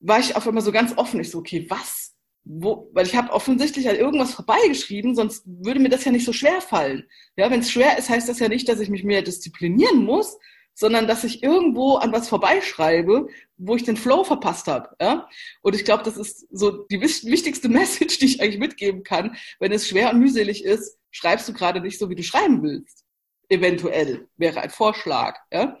war 0.00 0.18
ich 0.18 0.34
auf 0.34 0.46
einmal 0.46 0.62
so 0.62 0.72
ganz 0.72 0.96
offen. 0.96 1.20
Ich 1.20 1.30
so, 1.30 1.38
okay, 1.38 1.66
was? 1.68 2.07
Wo? 2.50 2.88
Weil 2.94 3.06
ich 3.06 3.14
habe 3.14 3.30
offensichtlich 3.30 3.90
an 3.90 3.96
irgendwas 3.96 4.32
vorbeigeschrieben, 4.32 5.14
sonst 5.14 5.42
würde 5.44 5.80
mir 5.80 5.90
das 5.90 6.06
ja 6.06 6.12
nicht 6.12 6.24
so 6.24 6.32
schwer 6.32 6.62
fallen. 6.62 7.06
Ja, 7.36 7.50
wenn 7.50 7.60
es 7.60 7.70
schwer 7.70 7.98
ist, 7.98 8.08
heißt 8.08 8.26
das 8.26 8.38
ja 8.38 8.48
nicht, 8.48 8.68
dass 8.70 8.80
ich 8.80 8.88
mich 8.88 9.04
mehr 9.04 9.20
disziplinieren 9.20 10.04
muss, 10.04 10.38
sondern 10.72 11.06
dass 11.06 11.24
ich 11.24 11.42
irgendwo 11.42 11.96
an 11.96 12.10
was 12.10 12.28
vorbeischreibe, 12.28 13.28
wo 13.58 13.76
ich 13.76 13.84
den 13.84 13.98
Flow 13.98 14.24
verpasst 14.24 14.66
habe. 14.66 14.88
Ja? 14.98 15.28
Und 15.60 15.74
ich 15.74 15.84
glaube, 15.84 16.04
das 16.04 16.16
ist 16.16 16.46
so 16.50 16.86
die 16.86 17.02
wichtigste 17.02 17.68
Message, 17.68 18.18
die 18.18 18.26
ich 18.26 18.40
eigentlich 18.40 18.60
mitgeben 18.60 19.02
kann. 19.02 19.36
Wenn 19.58 19.72
es 19.72 19.86
schwer 19.86 20.10
und 20.10 20.20
mühselig 20.20 20.64
ist, 20.64 20.96
schreibst 21.10 21.48
du 21.48 21.52
gerade 21.52 21.82
nicht 21.82 21.98
so, 21.98 22.08
wie 22.08 22.14
du 22.14 22.22
schreiben 22.22 22.62
willst. 22.62 23.04
Eventuell 23.50 24.28
wäre 24.38 24.62
ein 24.62 24.70
Vorschlag. 24.70 25.38
Ja? 25.52 25.76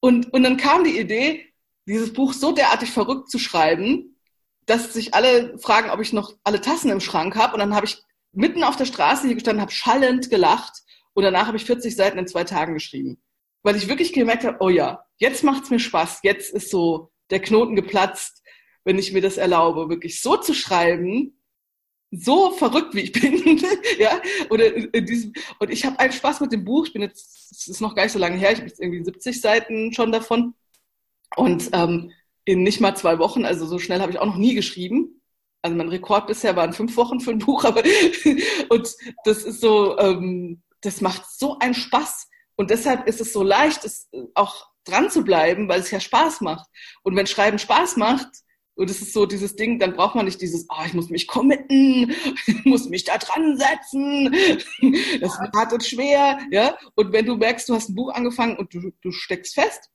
Und, 0.00 0.32
und 0.32 0.42
dann 0.42 0.56
kam 0.56 0.82
die 0.82 0.98
Idee, 0.98 1.46
dieses 1.86 2.12
Buch 2.12 2.32
so 2.32 2.50
derartig 2.50 2.90
verrückt 2.90 3.30
zu 3.30 3.38
schreiben, 3.38 4.16
dass 4.66 4.92
sich 4.92 5.14
alle 5.14 5.58
fragen, 5.58 5.90
ob 5.90 6.00
ich 6.00 6.12
noch 6.12 6.34
alle 6.44 6.60
Tassen 6.60 6.90
im 6.90 7.00
Schrank 7.00 7.36
habe. 7.36 7.54
Und 7.54 7.60
dann 7.60 7.74
habe 7.74 7.86
ich 7.86 8.02
mitten 8.32 8.64
auf 8.64 8.76
der 8.76 8.84
Straße 8.84 9.26
hier 9.26 9.34
gestanden, 9.34 9.62
habe 9.62 9.72
schallend 9.72 10.30
gelacht 10.30 10.82
und 11.14 11.24
danach 11.24 11.46
habe 11.46 11.56
ich 11.56 11.64
40 11.64 11.94
Seiten 11.94 12.18
in 12.18 12.26
zwei 12.26 12.44
Tagen 12.44 12.74
geschrieben. 12.74 13.20
Weil 13.62 13.76
ich 13.76 13.88
wirklich 13.88 14.12
gemerkt 14.12 14.44
habe, 14.44 14.58
oh 14.60 14.68
ja, 14.68 15.04
jetzt 15.18 15.44
macht's 15.44 15.70
mir 15.70 15.80
Spaß, 15.80 16.20
jetzt 16.22 16.52
ist 16.54 16.70
so 16.70 17.10
der 17.30 17.40
Knoten 17.40 17.76
geplatzt, 17.76 18.42
wenn 18.84 18.98
ich 18.98 19.12
mir 19.12 19.20
das 19.20 19.36
erlaube, 19.36 19.88
wirklich 19.88 20.20
so 20.20 20.36
zu 20.36 20.54
schreiben, 20.54 21.40
so 22.10 22.50
verrückt 22.52 22.94
wie 22.94 23.00
ich 23.00 23.12
bin, 23.12 23.60
ja, 23.98 24.20
oder 24.48 24.74
in 24.74 25.06
diesem, 25.06 25.32
und 25.58 25.70
ich 25.70 25.84
habe 25.84 25.98
einen 25.98 26.12
Spaß 26.12 26.40
mit 26.40 26.52
dem 26.52 26.64
Buch. 26.64 26.86
Ich 26.86 26.92
bin 26.92 27.02
jetzt, 27.02 27.52
es 27.52 27.68
ist 27.68 27.80
noch 27.80 27.94
gar 27.94 28.04
nicht 28.04 28.12
so 28.12 28.18
lange 28.18 28.36
her, 28.36 28.52
ich 28.52 28.58
habe 28.58 28.68
jetzt 28.68 28.80
irgendwie 28.80 29.04
70 29.04 29.40
Seiten 29.40 29.92
schon 29.92 30.10
davon 30.10 30.54
und 31.36 31.70
ähm, 31.72 32.12
in 32.50 32.62
nicht 32.62 32.80
mal 32.80 32.94
zwei 32.96 33.18
Wochen, 33.18 33.44
also 33.44 33.66
so 33.66 33.78
schnell 33.78 34.00
habe 34.00 34.12
ich 34.12 34.18
auch 34.18 34.26
noch 34.26 34.36
nie 34.36 34.54
geschrieben. 34.54 35.20
Also 35.62 35.76
mein 35.76 35.88
Rekord 35.88 36.26
bisher 36.26 36.56
waren 36.56 36.72
fünf 36.72 36.96
Wochen 36.96 37.20
für 37.20 37.30
ein 37.30 37.38
Buch, 37.38 37.64
aber 37.64 37.82
und 38.70 38.94
das 39.24 39.42
ist 39.44 39.60
so, 39.60 39.98
ähm, 39.98 40.62
das 40.80 41.00
macht 41.00 41.22
so 41.30 41.58
einen 41.58 41.74
Spaß 41.74 42.28
und 42.56 42.70
deshalb 42.70 43.06
ist 43.06 43.20
es 43.20 43.32
so 43.32 43.42
leicht, 43.42 43.84
es 43.84 44.08
auch 44.34 44.66
dran 44.84 45.10
zu 45.10 45.22
bleiben, 45.22 45.68
weil 45.68 45.80
es 45.80 45.90
ja 45.90 46.00
Spaß 46.00 46.40
macht. 46.40 46.66
Und 47.02 47.16
wenn 47.16 47.26
Schreiben 47.26 47.58
Spaß 47.58 47.96
macht, 47.96 48.28
und 48.74 48.88
es 48.88 49.02
ist 49.02 49.12
so 49.12 49.26
dieses 49.26 49.56
Ding, 49.56 49.78
dann 49.78 49.92
braucht 49.92 50.14
man 50.14 50.24
nicht 50.24 50.40
dieses, 50.40 50.66
oh, 50.70 50.82
ich 50.86 50.94
muss 50.94 51.10
mich 51.10 51.26
committen, 51.26 52.14
ich 52.46 52.64
muss 52.64 52.88
mich 52.88 53.04
da 53.04 53.18
dran 53.18 53.58
setzen, 53.58 54.32
das 55.20 55.32
ist 55.32 55.52
hart 55.54 55.72
und 55.72 55.84
schwer, 55.84 56.38
ja. 56.50 56.78
Und 56.94 57.12
wenn 57.12 57.26
du 57.26 57.36
merkst, 57.36 57.68
du 57.68 57.74
hast 57.74 57.90
ein 57.90 57.94
Buch 57.94 58.12
angefangen 58.14 58.56
und 58.56 58.72
du, 58.72 58.90
du 59.02 59.12
steckst 59.12 59.54
fest, 59.54 59.90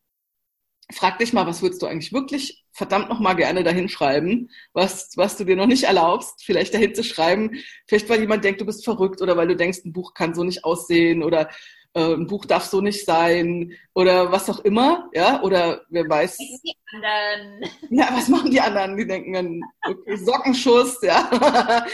frag 0.91 1.17
dich 1.17 1.33
mal, 1.33 1.47
was 1.47 1.61
würdest 1.61 1.81
du 1.81 1.87
eigentlich 1.87 2.13
wirklich 2.13 2.63
verdammt 2.71 3.09
noch 3.09 3.19
mal 3.19 3.33
gerne 3.33 3.63
dahin 3.63 3.89
schreiben, 3.89 4.49
was, 4.73 5.11
was 5.15 5.37
du 5.37 5.45
dir 5.45 5.55
noch 5.55 5.65
nicht 5.65 5.83
erlaubst, 5.83 6.43
vielleicht 6.43 6.73
dahin 6.73 6.93
zu 6.93 7.03
schreiben, 7.03 7.51
vielleicht 7.87 8.09
weil 8.09 8.19
jemand 8.19 8.43
denkt, 8.43 8.61
du 8.61 8.65
bist 8.65 8.83
verrückt 8.83 9.21
oder 9.21 9.37
weil 9.37 9.47
du 9.47 9.55
denkst, 9.55 9.79
ein 9.85 9.93
Buch 9.93 10.13
kann 10.13 10.35
so 10.35 10.43
nicht 10.43 10.63
aussehen 10.63 11.23
oder 11.23 11.49
äh, 11.95 12.13
ein 12.13 12.27
Buch 12.27 12.45
darf 12.45 12.65
so 12.65 12.81
nicht 12.81 13.05
sein 13.05 13.71
oder 13.93 14.31
was 14.31 14.49
auch 14.49 14.59
immer, 14.59 15.09
ja, 15.13 15.41
oder 15.41 15.85
wer 15.89 16.07
weiß. 16.07 16.37
Die 16.37 16.75
anderen. 16.91 17.71
Ja, 17.89 18.09
was 18.11 18.27
machen 18.27 18.51
die 18.51 18.59
anderen? 18.59 18.97
Die 18.97 19.07
denken 19.07 19.33
dann, 19.33 19.61
okay, 19.87 20.17
Sockenschuss, 20.17 20.99
ja. 21.01 21.85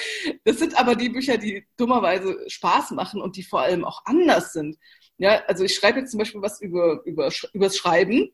Das 0.43 0.58
sind 0.58 0.77
aber 0.77 0.95
die 0.95 1.10
Bücher, 1.10 1.38
die 1.38 1.65
dummerweise 1.77 2.38
Spaß 2.47 2.91
machen 2.91 3.21
und 3.21 3.38
die 3.38 3.43
vor 3.43 3.62
allem 3.62 3.86
auch 3.86 4.01
anders 4.06 4.54
sind. 4.54 4.77
Ja, 5.19 5.43
also 5.47 5.63
ich 5.63 5.75
schreibe 5.75 5.99
jetzt 5.99 6.12
zum 6.12 6.17
Beispiel 6.17 6.41
was 6.41 6.60
über, 6.62 7.01
über, 7.06 7.30
übers 7.54 7.77
Schreiben. 7.77 8.32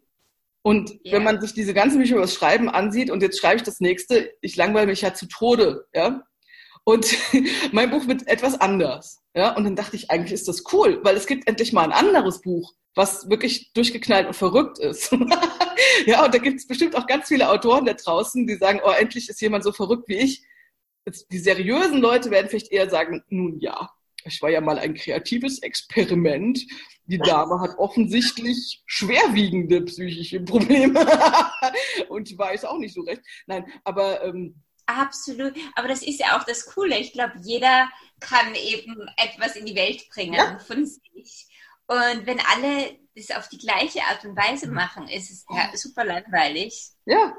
Und 0.68 0.90
yeah. 0.90 1.14
wenn 1.14 1.24
man 1.24 1.40
sich 1.40 1.54
diese 1.54 1.74
ganzen 1.74 1.98
Bücher 1.98 2.16
über 2.16 2.24
das 2.24 2.34
Schreiben 2.34 2.68
ansieht 2.68 3.10
und 3.10 3.22
jetzt 3.22 3.40
schreibe 3.40 3.56
ich 3.56 3.64
das 3.64 3.80
nächste, 3.80 4.34
ich 4.42 4.58
langweile 4.58 4.88
mich 4.88 5.00
ja 5.00 5.14
zu 5.14 5.26
Tode, 5.26 5.88
ja. 5.94 6.26
Und 6.84 7.16
mein 7.72 7.90
Buch 7.90 8.06
wird 8.08 8.28
etwas 8.28 8.60
anders. 8.60 9.22
Ja, 9.34 9.56
und 9.56 9.64
dann 9.64 9.78
dachte 9.78 9.96
ich, 9.96 10.12
eigentlich 10.12 10.34
ist 10.34 10.50
das 10.50 10.66
cool, 10.74 11.00
weil 11.04 11.16
es 11.16 11.26
gibt 11.26 11.48
endlich 11.48 11.72
mal 11.72 11.86
ein 11.86 11.94
anderes 11.94 12.42
Buch, 12.42 12.74
was 12.96 13.30
wirklich 13.30 13.72
durchgeknallt 13.76 14.28
und 14.28 14.34
verrückt 14.34 14.78
ist. 14.78 15.10
ja, 16.06 16.26
und 16.26 16.34
da 16.34 16.38
gibt 16.38 16.60
es 16.60 16.68
bestimmt 16.68 16.98
auch 16.98 17.08
ganz 17.08 17.30
viele 17.30 17.50
Autoren 17.50 17.86
da 17.86 17.94
draußen, 17.94 18.46
die 18.46 18.56
sagen, 18.56 18.82
oh, 18.84 18.92
endlich 18.92 19.30
ist 19.30 19.40
jemand 19.40 19.64
so 19.64 19.72
verrückt 19.72 20.10
wie 20.10 20.18
ich. 20.18 20.44
Jetzt, 21.06 21.32
die 21.32 21.40
seriösen 21.40 22.02
Leute 22.02 22.30
werden 22.30 22.50
vielleicht 22.50 22.74
eher 22.74 22.90
sagen, 22.90 23.24
nun 23.30 23.58
ja, 23.62 23.90
ich 24.26 24.42
war 24.42 24.50
ja 24.50 24.60
mal 24.60 24.80
ein 24.80 24.96
kreatives 24.96 25.60
Experiment. 25.60 26.60
Die 27.08 27.20
Dame 27.20 27.60
hat 27.62 27.78
offensichtlich 27.78 28.84
schwerwiegende 28.86 29.82
psychische 29.82 30.42
Probleme 30.42 31.00
und 32.10 32.38
weiß 32.38 32.66
auch 32.66 32.78
nicht 32.78 32.94
so 32.94 33.02
recht. 33.02 33.22
Nein, 33.46 33.66
aber 33.84 34.24
ähm, 34.24 34.62
Absolut. 34.88 35.54
Aber 35.76 35.90
das 35.90 36.02
ist 36.02 36.20
ja 36.20 36.38
auch 36.38 36.44
das 36.46 36.66
Coole. 36.66 36.98
Ich 36.98 37.12
glaube, 37.12 37.34
jeder 37.44 37.90
kann 38.22 38.56
eben 38.56 38.96
etwas 39.18 39.56
in 39.58 39.66
die 39.66 39.76
Welt 39.76 40.08
bringen 40.10 40.34
ja. 40.34 40.58
von 40.60 40.86
sich. 40.86 41.48
Und 41.88 42.26
wenn 42.26 42.40
alle 42.40 42.98
das 43.16 43.32
auf 43.32 43.50
die 43.50 43.58
gleiche 43.58 44.02
Art 44.04 44.24
und 44.24 44.38
Weise 44.38 44.70
machen, 44.70 45.08
ist 45.08 45.30
es 45.30 45.46
ja 45.50 45.76
super 45.76 46.06
langweilig. 46.06 46.92
Ja. 47.06 47.36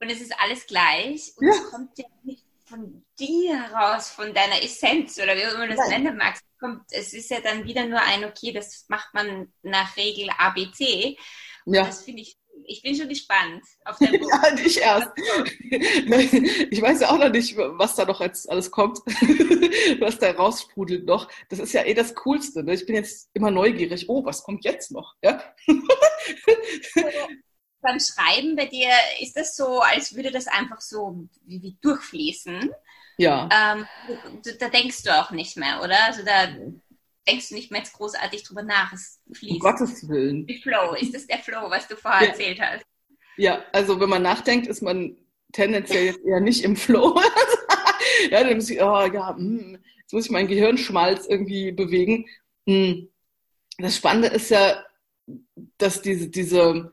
Und 0.00 0.10
es 0.10 0.20
ist 0.20 0.34
alles 0.40 0.66
gleich. 0.66 1.32
Und 1.36 1.46
ja. 1.46 1.54
es 1.54 1.70
kommt 1.70 1.98
ja 1.98 2.06
nicht 2.24 2.45
von 2.66 3.04
dir 3.18 3.70
heraus, 3.70 4.10
von 4.10 4.34
deiner 4.34 4.62
Essenz 4.62 5.18
oder 5.18 5.36
wie 5.36 5.46
auch 5.46 5.54
immer 5.54 5.68
du 5.68 5.76
das 5.76 5.88
nennen 5.88 6.16
magst. 6.16 6.44
Es 6.90 7.12
ist 7.12 7.30
ja 7.30 7.40
dann 7.40 7.64
wieder 7.64 7.86
nur 7.86 8.00
ein, 8.00 8.24
okay, 8.24 8.52
das 8.52 8.86
macht 8.88 9.14
man 9.14 9.52
nach 9.62 9.96
Regel 9.96 10.28
ABC. 10.36 11.16
Und 11.64 11.74
ja. 11.74 11.84
das 11.84 12.02
finde 12.02 12.22
ich 12.22 12.36
ich 12.64 12.82
bin 12.82 12.94
schon 12.94 13.08
gespannt 13.08 13.62
auf 13.84 13.98
den 13.98 14.12
Buch. 14.20 14.30
ja, 14.30 14.54
nicht 14.54 14.78
erst. 14.78 15.08
ich 15.60 16.82
weiß 16.82 17.00
ja 17.00 17.10
auch 17.10 17.18
noch 17.18 17.30
nicht, 17.30 17.56
was 17.56 17.94
da 17.94 18.04
noch 18.04 18.20
jetzt 18.20 18.48
alles 18.50 18.70
kommt, 18.70 18.98
was 20.00 20.18
da 20.18 20.30
raussprudelt 20.30 21.06
noch. 21.06 21.28
Das 21.48 21.58
ist 21.58 21.72
ja 21.72 21.84
eh 21.84 21.94
das 21.94 22.14
Coolste. 22.14 22.62
Ne? 22.62 22.74
Ich 22.74 22.86
bin 22.86 22.94
jetzt 22.94 23.30
immer 23.34 23.50
neugierig. 23.50 24.08
Oh, 24.08 24.24
was 24.24 24.42
kommt 24.42 24.64
jetzt 24.64 24.90
noch? 24.90 25.14
Ja? 25.22 25.42
Beim 27.80 27.98
Schreiben 28.00 28.56
bei 28.56 28.66
dir 28.66 28.90
ist 29.20 29.36
das 29.36 29.56
so, 29.56 29.80
als 29.80 30.14
würde 30.14 30.30
das 30.30 30.46
einfach 30.46 30.80
so 30.80 31.28
wie, 31.44 31.62
wie 31.62 31.76
durchfließen. 31.80 32.70
Ja. 33.18 33.48
Ähm, 33.52 33.86
da 34.58 34.68
denkst 34.68 35.02
du 35.04 35.10
auch 35.18 35.30
nicht 35.30 35.56
mehr, 35.56 35.80
oder? 35.82 36.04
Also 36.04 36.22
da 36.24 36.48
denkst 37.26 37.48
du 37.48 37.54
nicht 37.54 37.70
mehr 37.70 37.80
jetzt 37.80 37.94
großartig 37.94 38.44
drüber 38.44 38.62
nach. 38.62 38.92
Es 38.92 39.20
fließt. 39.32 39.54
Um 39.54 39.58
Gottes 39.58 40.08
Willen. 40.08 40.46
Die 40.46 40.60
Flow. 40.60 40.94
Ist 40.94 41.14
das 41.14 41.26
der 41.26 41.38
Flow, 41.38 41.70
was 41.70 41.88
du 41.88 41.96
vorher 41.96 42.22
ja. 42.22 42.28
erzählt 42.28 42.60
hast? 42.60 42.84
Ja, 43.36 43.64
also 43.72 44.00
wenn 44.00 44.08
man 44.08 44.22
nachdenkt, 44.22 44.66
ist 44.66 44.82
man 44.82 45.16
tendenziell 45.52 46.06
jetzt 46.06 46.24
eher 46.24 46.40
nicht 46.40 46.64
im 46.64 46.76
Flow. 46.76 47.20
ja, 48.30 48.42
dann 48.42 48.54
muss 48.54 48.70
ich, 48.70 48.80
oh 48.80 49.06
ja, 49.06 49.34
hm, 49.34 49.78
jetzt 50.00 50.12
muss 50.12 50.26
ich 50.26 50.30
meinen 50.30 50.48
Gehirnschmalz 50.48 51.26
irgendwie 51.26 51.72
bewegen. 51.72 52.26
Hm. 52.66 53.08
Das 53.78 53.96
Spannende 53.96 54.28
ist 54.28 54.50
ja, 54.50 54.82
dass 55.78 56.00
diese, 56.00 56.28
diese, 56.28 56.92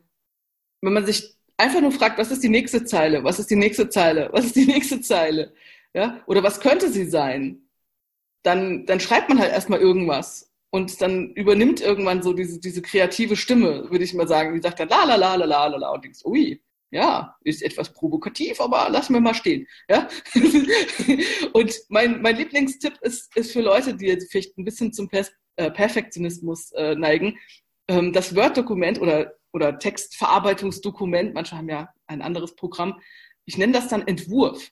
wenn 0.83 0.93
man 0.93 1.05
sich 1.05 1.35
einfach 1.57 1.81
nur 1.81 1.91
fragt, 1.91 2.17
was 2.17 2.31
ist 2.31 2.43
die 2.43 2.49
nächste 2.49 2.83
Zeile, 2.85 3.23
was 3.23 3.39
ist 3.39 3.49
die 3.49 3.55
nächste 3.55 3.89
Zeile, 3.89 4.29
was 4.31 4.45
ist 4.45 4.55
die 4.55 4.65
nächste 4.65 5.01
Zeile, 5.01 5.53
ja, 5.93 6.21
oder 6.27 6.43
was 6.43 6.59
könnte 6.59 6.89
sie 6.89 7.05
sein, 7.05 7.69
dann, 8.43 8.85
dann 8.85 8.99
schreibt 8.99 9.29
man 9.29 9.39
halt 9.39 9.51
erstmal 9.51 9.79
irgendwas. 9.79 10.49
Und 10.69 11.01
dann 11.03 11.33
übernimmt 11.33 11.81
irgendwann 11.81 12.23
so 12.23 12.33
diese, 12.33 12.59
diese 12.59 12.81
kreative 12.81 13.35
Stimme, 13.35 13.91
würde 13.91 14.03
ich 14.03 14.15
mal 14.15 14.27
sagen, 14.27 14.55
die 14.55 14.61
sagt 14.61 14.79
dann 14.79 14.89
la 14.89 15.03
la 15.03 15.15
la 15.15 15.35
la 15.35 15.45
la 15.45 15.67
la 15.67 15.77
la. 15.77 15.89
Und 15.91 16.03
denkst, 16.03 16.25
ui, 16.25 16.59
Ja, 16.91 17.35
ist 17.43 17.61
etwas 17.61 17.93
provokativ, 17.93 18.59
aber 18.59 18.89
lassen 18.89 19.13
wir 19.13 19.21
mal 19.21 19.35
stehen. 19.35 19.67
Ja? 19.87 20.07
und 21.53 21.73
mein, 21.89 22.21
mein 22.21 22.37
Lieblingstipp 22.37 22.99
ist, 23.01 23.35
ist 23.37 23.51
für 23.51 23.61
Leute, 23.61 23.95
die 23.95 24.07
jetzt 24.07 24.31
vielleicht 24.31 24.57
ein 24.57 24.65
bisschen 24.65 24.91
zum 24.93 25.09
Pers 25.09 25.31
äh, 25.57 25.69
Perfektionismus 25.71 26.71
äh, 26.71 26.95
neigen, 26.95 27.37
ähm, 27.87 28.13
das 28.13 28.35
Word-Dokument 28.35 28.99
oder, 28.99 29.33
oder 29.53 29.79
Textverarbeitungsdokument, 29.79 31.33
manche 31.33 31.55
haben 31.55 31.69
ja 31.69 31.93
ein 32.07 32.21
anderes 32.21 32.55
Programm, 32.55 32.99
ich 33.45 33.57
nenne 33.57 33.73
das 33.73 33.87
dann 33.87 34.07
Entwurf. 34.07 34.71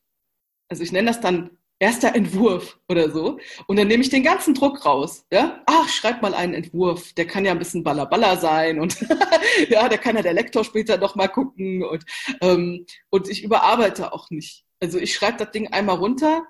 Also 0.67 0.83
ich 0.83 0.91
nenne 0.91 1.09
das 1.09 1.21
dann 1.21 1.57
erster 1.81 2.15
Entwurf 2.15 2.79
oder 2.87 3.09
so. 3.11 3.39
Und 3.67 3.77
dann 3.77 3.87
nehme 3.87 4.03
ich 4.03 4.09
den 4.09 4.23
ganzen 4.23 4.53
Druck 4.53 4.85
raus. 4.85 5.25
Ja? 5.31 5.63
Ach, 5.65 5.89
schreib 5.89 6.21
mal 6.21 6.33
einen 6.33 6.53
Entwurf. 6.53 7.13
Der 7.13 7.25
kann 7.25 7.43
ja 7.43 7.51
ein 7.51 7.59
bisschen 7.59 7.83
ballerballer 7.83 8.37
sein 8.37 8.79
und 8.79 9.01
ja, 9.69 9.89
da 9.89 9.97
kann 9.97 10.15
ja 10.15 10.21
der 10.21 10.33
Lektor 10.33 10.63
später 10.63 10.97
noch 10.97 11.15
mal 11.15 11.27
gucken 11.27 11.83
und, 11.83 12.05
ähm, 12.41 12.85
und 13.09 13.27
ich 13.29 13.43
überarbeite 13.43 14.13
auch 14.13 14.29
nicht. 14.29 14.63
Also 14.79 14.99
ich 14.99 15.13
schreibe 15.13 15.37
das 15.37 15.51
Ding 15.51 15.67
einmal 15.67 15.97
runter 15.97 16.43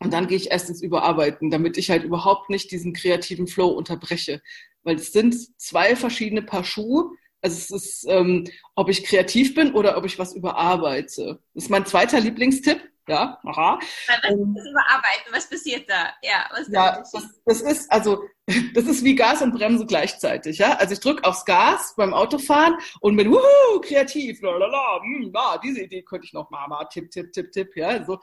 und 0.00 0.12
dann 0.12 0.26
gehe 0.26 0.38
ich 0.38 0.50
erst 0.50 0.70
ins 0.70 0.82
Überarbeiten, 0.82 1.50
damit 1.50 1.76
ich 1.76 1.90
halt 1.90 2.04
überhaupt 2.04 2.48
nicht 2.48 2.70
diesen 2.70 2.94
kreativen 2.94 3.46
Flow 3.46 3.68
unterbreche. 3.68 4.40
Weil 4.82 4.96
es 4.96 5.12
sind 5.12 5.36
zwei 5.60 5.94
verschiedene 5.94 6.42
Paar 6.42 6.64
Schuhe. 6.64 7.10
Also 7.42 7.56
es 7.56 7.70
ist, 7.70 8.06
ähm, 8.08 8.44
ob 8.74 8.88
ich 8.88 9.04
kreativ 9.04 9.54
bin 9.54 9.72
oder 9.72 9.96
ob 9.96 10.04
ich 10.04 10.18
was 10.18 10.34
überarbeite. 10.34 11.40
Das 11.54 11.64
ist 11.64 11.70
mein 11.70 11.86
zweiter 11.86 12.20
Lieblingstipp 12.20 12.80
ja, 13.10 13.40
aha. 13.44 13.78
Was 14.06 14.30
ähm, 14.30 14.56
überarbeiten, 14.56 15.32
was 15.32 15.48
passiert 15.50 15.90
da? 15.90 16.10
Ja, 16.22 16.48
was 16.50 16.68
ja 16.68 16.98
das, 16.98 17.40
das, 17.44 17.60
ist 17.60 17.90
also 17.90 18.22
das 18.74 18.84
ist 18.84 19.02
wie 19.02 19.16
Gas 19.16 19.42
und 19.42 19.52
Bremse 19.52 19.84
gleichzeitig, 19.84 20.58
ja. 20.58 20.74
Also 20.74 20.92
ich 20.92 21.00
drücke 21.00 21.24
aufs 21.24 21.44
Gas 21.44 21.94
beim 21.96 22.14
Autofahren 22.14 22.76
und 23.00 23.16
bin 23.16 23.30
wuhu, 23.30 23.80
kreativ, 23.80 24.40
lalala, 24.42 25.00
hm, 25.02 25.32
ah, 25.34 25.58
diese 25.58 25.82
Idee 25.82 26.02
könnte 26.02 26.26
ich 26.26 26.32
noch 26.32 26.50
mal, 26.50 26.68
mal 26.68 26.84
tipp, 26.84 27.10
tipp, 27.10 27.32
tipp, 27.32 27.50
tipp, 27.50 27.76
ja, 27.76 28.04
so. 28.04 28.20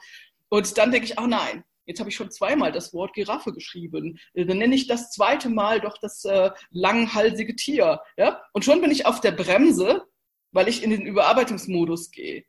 Und 0.48 0.78
dann 0.78 0.90
denke 0.90 1.06
ich, 1.06 1.18
ach 1.18 1.26
nein, 1.26 1.64
jetzt 1.88 1.98
habe 1.98 2.10
ich 2.10 2.16
schon 2.16 2.30
zweimal 2.30 2.70
das 2.70 2.92
Wort 2.92 3.14
Giraffe 3.14 3.52
geschrieben. 3.52 4.20
Dann 4.34 4.58
nenne 4.58 4.74
ich 4.74 4.86
das 4.86 5.10
zweite 5.10 5.48
Mal 5.48 5.80
doch 5.80 5.98
das 5.98 6.24
äh, 6.24 6.50
langhalsige 6.70 7.56
Tier, 7.56 8.00
ja. 8.16 8.42
Und 8.52 8.64
schon 8.64 8.80
bin 8.80 8.90
ich 8.90 9.06
auf 9.06 9.20
der 9.20 9.32
Bremse, 9.32 10.04
weil 10.52 10.68
ich 10.68 10.82
in 10.82 10.90
den 10.90 11.06
Überarbeitungsmodus 11.06 12.10
gehe, 12.10 12.44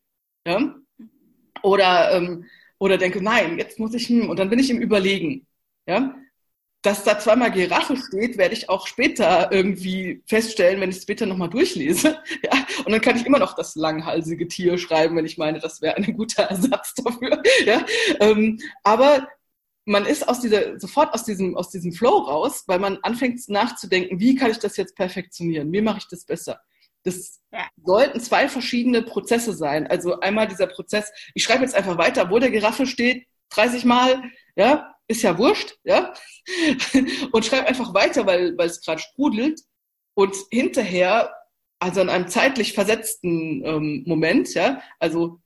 ja. 0.45 0.75
Oder, 1.63 2.11
ähm, 2.13 2.45
oder 2.77 2.97
denke, 2.97 3.21
nein, 3.21 3.57
jetzt 3.57 3.79
muss 3.79 3.93
ich, 3.93 4.07
hm, 4.07 4.29
und 4.29 4.39
dann 4.39 4.49
bin 4.49 4.59
ich 4.59 4.69
im 4.69 4.81
Überlegen. 4.81 5.47
Ja? 5.87 6.15
Dass 6.81 7.03
da 7.03 7.19
zweimal 7.19 7.51
Giraffe 7.51 7.97
steht, 7.97 8.37
werde 8.37 8.53
ich 8.53 8.69
auch 8.69 8.87
später 8.87 9.51
irgendwie 9.51 10.23
feststellen, 10.25 10.79
wenn 10.79 10.89
ich 10.89 10.97
es 10.97 11.03
später 11.03 11.25
nochmal 11.25 11.49
durchlese. 11.49 12.19
Ja? 12.43 12.65
Und 12.85 12.91
dann 12.91 13.01
kann 13.01 13.17
ich 13.17 13.25
immer 13.25 13.39
noch 13.39 13.53
das 13.53 13.75
langhalsige 13.75 14.47
Tier 14.47 14.77
schreiben, 14.77 15.17
wenn 15.17 15.25
ich 15.25 15.37
meine, 15.37 15.59
das 15.59 15.81
wäre 15.81 15.97
ein 15.97 16.15
guter 16.15 16.43
Ersatz 16.43 16.93
dafür. 16.95 17.41
Ja? 17.65 17.85
Ähm, 18.19 18.59
aber 18.83 19.27
man 19.85 20.05
ist 20.05 20.27
aus 20.27 20.39
dieser, 20.39 20.79
sofort 20.79 21.13
aus 21.13 21.23
diesem, 21.23 21.57
aus 21.57 21.71
diesem 21.71 21.91
Flow 21.91 22.19
raus, 22.19 22.63
weil 22.67 22.79
man 22.79 22.99
anfängt 23.01 23.41
nachzudenken, 23.49 24.19
wie 24.19 24.35
kann 24.35 24.51
ich 24.51 24.59
das 24.59 24.77
jetzt 24.77 24.95
perfektionieren? 24.95 25.71
Wie 25.73 25.81
mache 25.81 25.97
ich 25.97 26.07
das 26.07 26.25
besser? 26.25 26.61
Das 27.03 27.41
ja. 27.51 27.65
sollten 27.83 28.19
zwei 28.19 28.47
verschiedene 28.47 29.01
Prozesse 29.01 29.53
sein. 29.53 29.87
Also 29.87 30.19
einmal 30.19 30.47
dieser 30.47 30.67
Prozess, 30.67 31.11
ich 31.33 31.43
schreibe 31.43 31.63
jetzt 31.63 31.75
einfach 31.75 31.97
weiter, 31.97 32.29
wo 32.29 32.39
der 32.39 32.51
Giraffe 32.51 32.85
steht, 32.85 33.25
30 33.49 33.85
Mal, 33.85 34.23
ja, 34.55 34.93
ist 35.09 35.23
ja 35.23 35.37
wurscht, 35.37 35.77
ja, 35.83 36.13
und 37.31 37.45
schreibe 37.45 37.67
einfach 37.67 37.93
weiter, 37.93 38.25
weil, 38.25 38.57
weil 38.57 38.67
es 38.67 38.81
gerade 38.81 39.01
sprudelt. 39.01 39.59
Und 40.13 40.35
hinterher, 40.51 41.33
also 41.79 42.01
in 42.01 42.09
einem 42.09 42.27
zeitlich 42.27 42.73
versetzten 42.73 43.63
ähm, 43.65 44.03
Moment, 44.05 44.53
ja, 44.53 44.81
also 44.99 45.41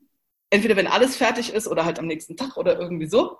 entweder 0.50 0.76
wenn 0.76 0.88
alles 0.88 1.16
fertig 1.16 1.54
ist 1.54 1.68
oder 1.68 1.86
halt 1.86 1.98
am 1.98 2.08
nächsten 2.08 2.36
Tag 2.36 2.58
oder 2.58 2.80
irgendwie 2.80 3.08
so, 3.08 3.38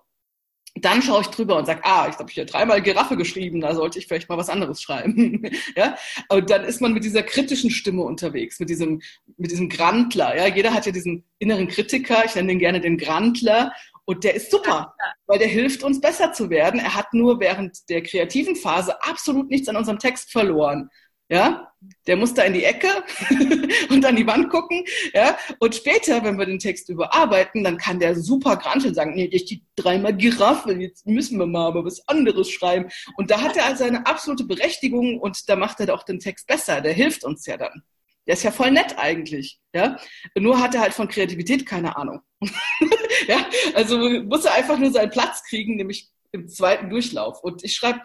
dann 0.76 1.02
schaue 1.02 1.22
ich 1.22 1.28
drüber 1.28 1.58
und 1.58 1.66
sage, 1.66 1.82
ah, 1.84 2.08
ich 2.10 2.18
habe 2.18 2.32
hier 2.32 2.46
dreimal 2.46 2.82
Giraffe 2.82 3.16
geschrieben, 3.16 3.62
da 3.62 3.76
sollte 3.76 4.00
ich 4.00 4.08
vielleicht 4.08 4.28
mal 4.28 4.38
was 4.38 4.50
anderes 4.50 4.82
schreiben. 4.82 5.44
ja? 5.76 5.96
Und 6.30 6.50
dann 6.50 6.64
ist 6.64 6.82
man 6.82 6.94
mit 6.94 7.04
dieser 7.04 7.22
kritischen 7.22 7.70
Stimme 7.70 8.02
unterwegs, 8.02 8.60
mit 8.60 8.70
diesem, 8.70 9.02
mit 9.38 9.52
diesem 9.52 9.70
Grantler. 9.70 10.36
Ja? 10.36 10.48
Jeder 10.48 10.74
hat 10.74 10.86
ja 10.88 10.92
diesen 10.92 11.26
inneren 11.38 11.68
Kritiker, 11.68 12.26
ich 12.26 12.34
nenne 12.34 12.48
den 12.50 12.60
gerne 12.60 12.82
den 12.82 12.98
Grantler. 12.98 13.72
Und 14.06 14.24
der 14.24 14.36
ist 14.36 14.52
super, 14.52 14.96
weil 15.28 15.40
der 15.40 15.48
hilft 15.48 15.84
uns 15.84 16.02
besser 16.02 16.34
zu 16.34 16.50
werden. 16.50 16.80
Er 16.80 16.96
hat 16.96 17.14
nur 17.14 17.40
während 17.40 17.90
der 17.90 18.04
kreativen 18.04 18.56
Phase 18.56 19.02
absolut 19.02 19.50
nichts 19.50 19.68
an 19.70 19.78
unserem 19.78 20.00
Text 20.00 20.32
verloren. 20.32 20.90
Ja, 21.30 21.72
der 22.06 22.18
muss 22.18 22.34
da 22.34 22.44
in 22.44 22.54
die 22.54 22.66
Ecke 22.66 22.90
und 23.90 24.06
an 24.06 24.16
die 24.16 24.28
Wand 24.28 24.50
gucken. 24.50 24.84
Ja, 25.14 25.38
und 25.60 25.74
später, 25.74 26.24
wenn 26.24 26.38
wir 26.38 26.46
den 26.46 26.60
Text 26.60 26.90
überarbeiten, 26.90 27.64
dann 27.64 27.78
kann 27.78 28.00
der 28.00 28.16
super 28.20 28.58
granteln 28.58 28.94
sagen, 28.94 29.16
nee, 29.16 29.30
ich 29.32 29.46
die 29.46 29.64
dreimal 29.76 30.16
Giraffe, 30.16 30.74
jetzt 30.74 31.08
müssen 31.08 31.40
wir 31.40 31.48
mal 31.48 31.68
aber 31.68 31.86
was 31.86 32.08
anderes 32.08 32.52
schreiben. 32.52 32.90
Und 33.16 33.32
da 33.32 33.42
hat 33.42 33.56
er 33.56 33.66
also 33.66 33.86
eine 33.86 34.06
absolute 34.06 34.44
Berechtigung 34.44 35.20
und 35.20 35.50
da 35.50 35.56
macht 35.56 35.80
er 35.80 35.94
auch 35.94 36.04
den 36.04 36.20
Text 36.20 36.46
besser. 36.46 36.82
Der 36.82 36.94
hilft 36.94 37.24
uns 37.24 37.46
ja 37.46 37.58
dann. 37.58 37.84
Der 38.28 38.34
ist 38.34 38.44
ja 38.44 38.52
voll 38.52 38.72
nett 38.72 38.96
eigentlich, 38.98 39.60
ja. 39.74 39.98
Nur 40.38 40.60
hat 40.60 40.76
er 40.76 40.82
halt 40.82 40.94
von 40.94 41.08
Kreativität 41.08 41.66
keine 41.66 41.98
Ahnung. 41.98 42.22
ja, 43.28 43.46
also 43.74 43.98
muss 43.98 44.46
er 44.46 44.54
einfach 44.54 44.78
nur 44.78 44.92
seinen 44.92 45.12
Platz 45.12 45.44
kriegen, 45.44 45.76
nämlich 45.76 46.10
im 46.32 46.48
zweiten 46.48 46.90
Durchlauf. 46.90 47.44
Und 47.44 47.64
ich 47.64 47.76
schreibe 47.76 48.02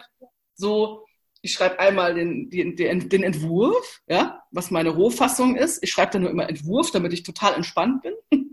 so 0.55 1.05
ich 1.41 1.53
schreibe 1.53 1.79
einmal 1.79 2.15
den, 2.15 2.49
den, 2.49 2.75
den 2.75 3.23
Entwurf, 3.23 4.01
ja, 4.07 4.43
was 4.51 4.71
meine 4.71 4.89
Rohfassung 4.89 5.55
ist. 5.55 5.81
Ich 5.83 5.91
schreibe 5.91 6.13
dann 6.13 6.23
nur 6.23 6.31
immer 6.31 6.49
Entwurf, 6.49 6.91
damit 6.91 7.13
ich 7.13 7.23
total 7.23 7.55
entspannt 7.55 8.01
bin. 8.01 8.13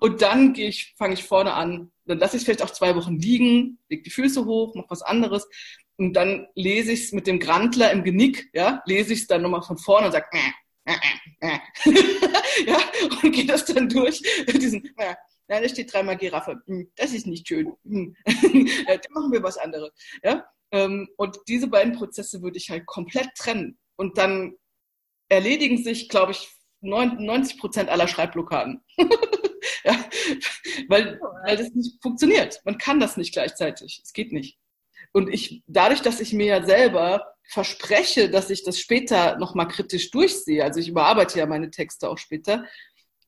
und 0.00 0.22
dann 0.22 0.54
gehe 0.54 0.68
ich, 0.68 0.94
fange 0.96 1.14
ich 1.14 1.24
vorne 1.24 1.52
an. 1.52 1.92
Dann 2.06 2.18
lasse 2.18 2.36
ich 2.36 2.44
vielleicht 2.44 2.62
auch 2.62 2.70
zwei 2.70 2.96
Wochen 2.96 3.18
liegen, 3.18 3.78
leg 3.90 4.04
die 4.04 4.10
Füße 4.10 4.46
hoch, 4.46 4.74
mach 4.74 4.88
was 4.88 5.02
anderes. 5.02 5.46
Und 5.96 6.14
dann 6.14 6.46
lese 6.54 6.92
ich 6.92 7.04
es 7.04 7.12
mit 7.12 7.26
dem 7.26 7.40
Grantler 7.40 7.90
im 7.92 8.04
Genick, 8.04 8.48
ja, 8.54 8.82
lese 8.86 9.12
ich 9.12 9.20
es 9.20 9.26
dann 9.26 9.42
nochmal 9.42 9.62
von 9.62 9.78
vorne 9.78 10.06
und 10.06 10.12
sage. 10.12 10.26
ja, 12.66 12.80
und 13.22 13.32
gehe 13.32 13.46
das 13.46 13.64
dann 13.64 13.88
durch, 13.88 14.22
diesen, 14.46 14.84
äh, 14.96 15.14
ja, 15.48 15.60
da 15.60 15.68
steht 15.68 15.92
dreimal 15.92 16.16
Giraffe. 16.16 16.62
Hm, 16.66 16.90
das 16.96 17.12
ist 17.12 17.26
nicht 17.26 17.48
schön. 17.48 17.72
Hm. 17.84 18.14
dann 18.26 19.00
machen 19.10 19.32
wir 19.32 19.42
was 19.42 19.56
anderes. 19.58 19.90
Ja? 20.22 20.44
Ähm, 20.72 21.08
und 21.16 21.38
diese 21.48 21.68
beiden 21.68 21.94
Prozesse 21.94 22.42
würde 22.42 22.58
ich 22.58 22.70
halt 22.70 22.86
komplett 22.86 23.28
trennen. 23.36 23.78
Und 23.96 24.18
dann 24.18 24.54
erledigen 25.28 25.82
sich, 25.82 26.08
glaube 26.08 26.32
ich, 26.32 26.48
90 26.80 27.58
Prozent 27.58 27.88
aller 27.88 28.08
Schreibblockaden. 28.08 28.84
ja, 29.84 30.04
weil, 30.88 31.18
weil 31.44 31.56
das 31.56 31.70
nicht 31.70 32.00
funktioniert. 32.02 32.60
Man 32.64 32.78
kann 32.78 33.00
das 33.00 33.16
nicht 33.16 33.32
gleichzeitig. 33.32 34.00
Es 34.04 34.12
geht 34.12 34.32
nicht. 34.32 34.58
Und 35.12 35.28
ich, 35.28 35.62
dadurch, 35.66 36.02
dass 36.02 36.20
ich 36.20 36.32
mir 36.32 36.46
ja 36.46 36.64
selber 36.64 37.34
verspreche, 37.48 38.30
dass 38.30 38.50
ich 38.50 38.62
das 38.62 38.78
später 38.78 39.38
nochmal 39.38 39.68
kritisch 39.68 40.10
durchsehe, 40.10 40.62
also 40.62 40.80
ich 40.80 40.88
überarbeite 40.88 41.38
ja 41.38 41.46
meine 41.46 41.70
Texte 41.70 42.08
auch 42.08 42.18
später, 42.18 42.64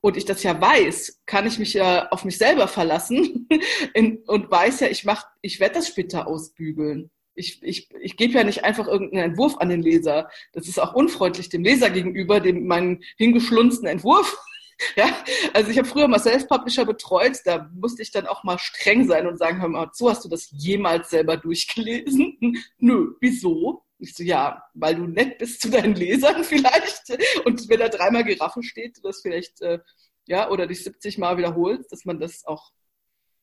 und 0.02 0.16
ich 0.16 0.24
das 0.24 0.42
ja 0.42 0.58
weiß, 0.58 1.20
kann 1.26 1.46
ich 1.46 1.58
mich 1.58 1.74
ja 1.74 2.08
auf 2.08 2.24
mich 2.24 2.38
selber 2.38 2.68
verlassen 2.68 3.48
und 4.26 4.50
weiß 4.50 4.80
ja, 4.80 4.88
ich 4.88 5.04
mach, 5.04 5.24
ich 5.42 5.60
werde 5.60 5.74
das 5.74 5.88
später 5.88 6.26
ausbügeln 6.26 7.10
ich, 7.40 7.62
ich, 7.62 7.88
ich 8.00 8.16
gebe 8.16 8.34
ja 8.34 8.44
nicht 8.44 8.64
einfach 8.64 8.86
irgendeinen 8.86 9.30
Entwurf 9.30 9.56
an 9.58 9.68
den 9.68 9.82
Leser. 9.82 10.28
Das 10.52 10.68
ist 10.68 10.78
auch 10.78 10.94
unfreundlich 10.94 11.48
dem 11.48 11.64
Leser 11.64 11.90
gegenüber, 11.90 12.40
dem 12.40 12.66
meinen 12.66 13.02
hingeschlunzten 13.16 13.88
Entwurf. 13.88 14.38
ja, 14.96 15.08
also 15.52 15.70
ich 15.70 15.78
habe 15.78 15.88
früher 15.88 16.08
mal 16.08 16.20
Self-Publisher 16.20 16.84
betreut, 16.84 17.38
da 17.44 17.70
musste 17.74 18.02
ich 18.02 18.10
dann 18.10 18.26
auch 18.26 18.44
mal 18.44 18.58
streng 18.58 19.06
sein 19.08 19.26
und 19.26 19.38
sagen, 19.38 19.60
hör 19.60 19.68
mal, 19.68 19.90
so 19.92 20.10
hast 20.10 20.24
du 20.24 20.28
das 20.28 20.50
jemals 20.52 21.10
selber 21.10 21.36
durchgelesen? 21.36 22.38
Nö, 22.78 23.14
wieso? 23.20 23.82
Ich 24.00 24.14
so, 24.14 24.22
ja, 24.22 24.62
weil 24.74 24.96
du 24.96 25.06
nett 25.06 25.38
bist 25.38 25.60
zu 25.60 25.70
deinen 25.70 25.94
Lesern 25.94 26.44
vielleicht 26.44 27.04
und 27.44 27.68
wenn 27.68 27.80
da 27.80 27.88
dreimal 27.88 28.24
Giraffe 28.24 28.62
steht, 28.62 28.98
das 29.02 29.20
vielleicht, 29.20 29.60
äh, 29.60 29.78
ja, 30.26 30.50
oder 30.50 30.66
dich 30.66 30.82
70 30.84 31.18
Mal 31.18 31.36
wiederholst, 31.36 31.92
dass 31.92 32.04
man 32.04 32.18
das 32.18 32.44
auch 32.46 32.72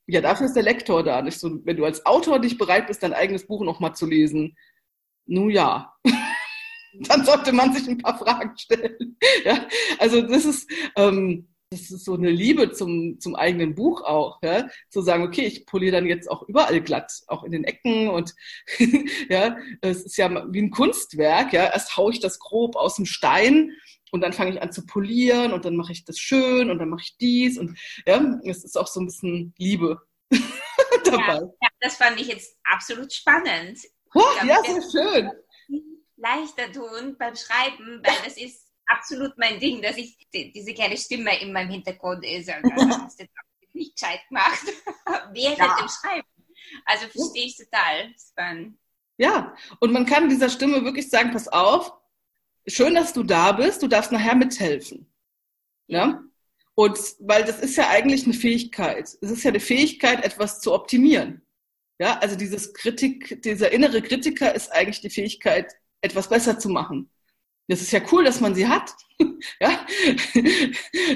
ja, 0.07 0.21
dafür 0.21 0.45
ist 0.45 0.55
der 0.55 0.63
Lektor 0.63 1.03
da. 1.03 1.21
Nicht 1.21 1.39
so, 1.39 1.59
wenn 1.65 1.75
du 1.75 1.85
als 1.85 2.05
Autor 2.05 2.39
nicht 2.39 2.57
bereit 2.57 2.87
bist, 2.87 3.03
dein 3.03 3.13
eigenes 3.13 3.45
Buch 3.45 3.61
nochmal 3.63 3.93
zu 3.93 4.05
lesen, 4.05 4.57
nun 5.25 5.49
ja. 5.49 5.93
Dann 6.93 7.25
sollte 7.25 7.51
man 7.51 7.73
sich 7.73 7.87
ein 7.87 7.97
paar 7.97 8.17
Fragen 8.17 8.57
stellen. 8.57 9.17
ja, 9.45 9.67
also 9.99 10.21
das 10.21 10.45
ist, 10.45 10.71
ähm, 10.95 11.49
das 11.69 11.91
ist 11.91 12.06
so 12.06 12.13
eine 12.13 12.30
Liebe 12.30 12.71
zum, 12.71 13.19
zum 13.19 13.36
eigenen 13.36 13.75
Buch 13.75 14.01
auch, 14.01 14.39
ja? 14.41 14.69
zu 14.89 15.01
sagen, 15.01 15.23
okay, 15.23 15.45
ich 15.45 15.65
poliere 15.65 15.93
dann 15.93 16.06
jetzt 16.06 16.30
auch 16.32 16.47
überall 16.47 16.82
glatt, 16.82 17.12
auch 17.27 17.43
in 17.43 17.51
den 17.51 17.65
Ecken 17.65 18.08
und 18.08 18.34
ja, 19.30 19.58
es 19.82 20.03
ist 20.03 20.17
ja 20.17 20.30
wie 20.51 20.62
ein 20.62 20.71
Kunstwerk, 20.71 21.51
ja, 21.53 21.65
erst 21.65 21.97
haue 21.97 22.13
ich 22.13 22.19
das 22.19 22.39
grob 22.39 22.75
aus 22.75 22.95
dem 22.95 23.06
Stein 23.06 23.71
und 24.12 24.21
dann 24.21 24.32
fange 24.32 24.51
ich 24.51 24.62
an 24.62 24.71
zu 24.71 24.86
polieren 24.86 25.51
und 25.51 25.65
dann 25.65 25.75
mache 25.75 25.91
ich 25.91 26.06
das 26.06 26.17
schön 26.17 26.71
und 26.71 26.80
dann 26.80 26.89
mache 26.89 27.03
ich 27.03 27.17
dies 27.17 27.58
und 27.58 27.77
ja, 28.06 28.39
es 28.45 28.63
ist 28.63 28.77
auch 28.77 28.88
so 28.88 29.01
ein 29.01 29.08
bisschen 29.08 29.53
Liebe 29.58 30.01
dabei. 31.03 31.34
Ja, 31.34 31.41
ja, 31.41 31.69
das 31.82 31.97
fand 31.97 32.19
ich 32.19 32.27
jetzt 32.27 32.58
absolut 32.63 33.12
spannend. 33.12 33.80
Oh, 34.15 34.23
ja, 34.45 34.62
sehr 34.63 34.82
schön. 34.82 35.32
Leichter 36.15 36.71
tun 36.71 37.15
beim 37.19 37.36
Schreiben, 37.36 38.01
weil 38.03 38.15
es 38.25 38.38
ist 38.38 38.66
absolut 38.88 39.38
mein 39.38 39.60
Ding, 39.60 39.82
dass 39.82 39.97
ich 39.97 40.17
die, 40.34 40.52
diese 40.52 40.73
kleine 40.73 40.97
Stimme 40.97 41.39
in 41.41 41.54
meinem 41.54 41.69
Hintergrund 41.69 42.26
ist. 42.26 42.50
Und, 42.50 42.71
das 42.76 43.00
hast 43.02 43.19
du 43.19 43.26
nicht 43.73 43.95
gescheit 44.00 44.21
gemacht 44.28 44.63
während 45.34 45.60
ja. 45.60 45.78
dem 45.78 45.88
Schreiben. 45.88 46.28
Also 46.86 47.08
verstehe 47.08 47.45
ich 47.45 47.58
total. 47.58 48.13
Ja, 49.17 49.56
und 49.80 49.93
man 49.93 50.06
kann 50.06 50.30
dieser 50.30 50.50
Stimme 50.50 50.84
wirklich 50.84 51.10
sagen, 51.10 51.32
pass 51.32 51.47
auf, 51.47 51.93
schön, 52.67 52.95
dass 52.95 53.13
du 53.13 53.23
da 53.23 53.52
bist, 53.52 53.82
du 53.82 53.88
darfst 53.88 54.12
nachher 54.12 54.36
mithelfen. 54.36 55.12
Ja? 55.88 56.21
Und 56.76 57.00
weil 57.19 57.43
das 57.43 57.60
ist 57.60 57.76
ja 57.78 57.89
eigentlich 57.89 58.26
eine 58.26 58.34
Fähigkeit. 58.34 59.06
Es 59.21 59.32
ist 59.32 59.43
ja 59.43 59.50
eine 59.50 59.60
Fähigkeit, 59.60 60.23
etwas 60.23 60.60
zu 60.62 60.73
optimieren. 60.73 61.41
Ja, 62.00 62.19
also 62.19 62.36
dieses 62.36 62.73
Kritik, 62.73 63.41
dieser 63.41 63.71
innere 63.71 64.04
Kritiker 64.04 64.54
ist 64.54 64.71
eigentlich 64.71 65.02
die 65.02 65.10
Fähigkeit, 65.10 65.73
etwas 66.02 66.30
besser 66.30 66.60
zu 66.60 66.69
machen. 66.69 67.10
Das 67.67 67.82
ist 67.82 67.91
ja 67.91 67.99
cool, 68.12 68.23
dass 68.23 68.39
man 68.39 68.56
sie 68.56 68.67
hat. 68.67 68.93
ja, 69.60 69.86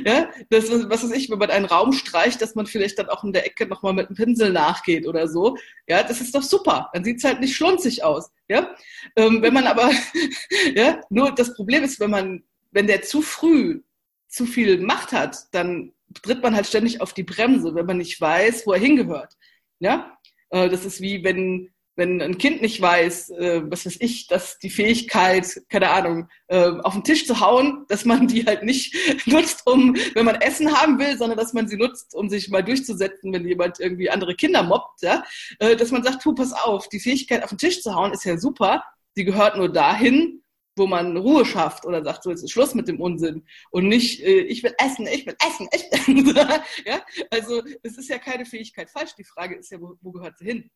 ja, 0.06 0.30
das 0.50 0.70
was 0.90 1.04
weiß 1.04 1.12
ich, 1.12 1.30
wenn 1.30 1.38
man 1.38 1.50
einen 1.50 1.66
Raum 1.66 1.94
streicht, 1.94 2.42
dass 2.42 2.56
man 2.56 2.66
vielleicht 2.66 3.00
dann 3.00 3.10
auch 3.10 3.24
in 3.24 3.32
der 3.32 3.46
Ecke 3.46 3.68
nochmal 3.68 3.94
mit 3.94 4.08
einem 4.08 4.16
Pinsel 4.16 4.52
nachgeht 4.52 5.08
oder 5.08 5.28
so. 5.28 5.56
Ja, 5.88 6.04
das 6.04 6.20
ist 6.20 6.36
doch 6.36 6.42
super. 6.42 6.90
Dann 6.94 7.04
sieht 7.04 7.18
es 7.18 7.24
halt 7.24 7.40
nicht 7.40 7.56
schlunzig 7.56 8.04
aus. 8.04 8.32
Ja, 8.50 8.76
ähm, 9.16 9.42
wenn 9.42 9.54
man 9.54 9.68
aber, 9.68 9.92
ja, 10.76 11.00
nur 11.10 11.32
das 11.32 11.54
Problem 11.54 11.84
ist, 11.84 12.00
wenn 12.00 12.12
man, 12.12 12.44
wenn 12.72 12.88
der 12.88 13.02
zu 13.02 13.22
früh 13.22 13.82
zu 14.28 14.46
viel 14.46 14.82
Macht 14.82 15.12
hat, 15.12 15.38
dann 15.52 15.94
tritt 16.24 16.42
man 16.42 16.56
halt 16.56 16.68
ständig 16.68 17.02
auf 17.02 17.14
die 17.14 17.24
Bremse, 17.24 17.76
wenn 17.76 17.86
man 17.86 17.98
nicht 17.98 18.20
weiß, 18.20 18.66
wo 18.66 18.74
er 18.74 18.80
hingehört. 18.80 19.38
Ja, 19.80 20.18
äh, 20.50 20.70
das 20.70 20.86
ist 20.86 21.02
wie 21.02 21.24
wenn 21.24 21.72
wenn 21.96 22.22
ein 22.22 22.38
Kind 22.38 22.62
nicht 22.62 22.82
weiß, 22.82 23.32
äh, 23.32 23.62
was 23.66 23.86
weiß 23.86 23.98
ich, 24.00 24.28
dass 24.28 24.58
die 24.60 24.70
Fähigkeit, 24.70 25.62
keine 25.70 25.90
Ahnung, 25.90 26.30
äh, 26.48 26.72
auf 26.84 26.94
den 26.94 27.04
Tisch 27.04 27.28
zu 27.28 27.40
hauen, 27.40 27.86
dass 27.90 28.06
man 28.06 28.28
die 28.28 28.46
halt 28.46 28.64
nicht 28.64 28.96
nutzt, 29.28 29.68
um, 29.68 29.96
wenn 30.14 30.26
man 30.26 30.36
Essen 30.36 30.74
haben 30.74 31.00
will, 31.00 31.18
sondern 31.18 31.38
dass 31.38 31.54
man 31.54 31.68
sie 31.68 31.78
nutzt, 31.78 32.16
um 32.16 32.30
sich 32.30 32.50
mal 32.50 32.64
durchzusetzen, 32.64 33.34
wenn 33.34 33.48
jemand 33.48 33.80
irgendwie 33.80 34.10
andere 34.10 34.36
Kinder 34.36 34.64
mobbt, 34.64 35.02
ja, 35.02 35.24
äh, 35.60 35.76
dass 35.76 35.92
man 35.92 36.04
sagt, 36.04 36.22
tu, 36.22 36.34
pass 36.34 36.54
auf, 36.54 36.88
die 36.90 37.00
Fähigkeit 37.00 37.44
auf 37.44 37.50
den 37.50 37.58
Tisch 37.58 37.82
zu 37.82 37.94
hauen 37.94 38.14
ist 38.14 38.24
ja 38.24 38.38
super, 38.38 38.84
die 39.18 39.26
gehört 39.26 39.58
nur 39.58 39.72
dahin, 39.72 40.42
wo 40.78 40.88
man 40.88 41.18
Ruhe 41.18 41.46
schafft 41.46 41.86
oder 41.86 42.04
sagt, 42.04 42.24
so 42.24 42.30
jetzt 42.30 42.44
ist 42.44 42.52
Schluss 42.52 42.74
mit 42.74 42.88
dem 42.88 43.02
Unsinn 43.02 43.44
und 43.72 43.88
nicht, 43.88 44.22
äh, 44.22 44.42
ich 44.42 44.64
will 44.64 44.74
essen, 44.78 45.08
ich 45.08 45.26
will 45.26 45.36
essen, 45.46 45.68
ich 45.74 46.08
will 46.08 46.36
ja, 46.86 47.02
also 47.30 47.62
es 47.84 47.98
ist 47.98 48.10
ja 48.10 48.18
keine 48.18 48.46
Fähigkeit 48.46 48.90
falsch, 48.90 49.14
die 49.16 49.26
Frage 49.26 49.56
ist 49.56 49.72
ja, 49.72 49.82
wo, 49.82 49.96
wo 50.02 50.12
gehört 50.12 50.38
sie 50.38 50.46
hin? 50.46 50.72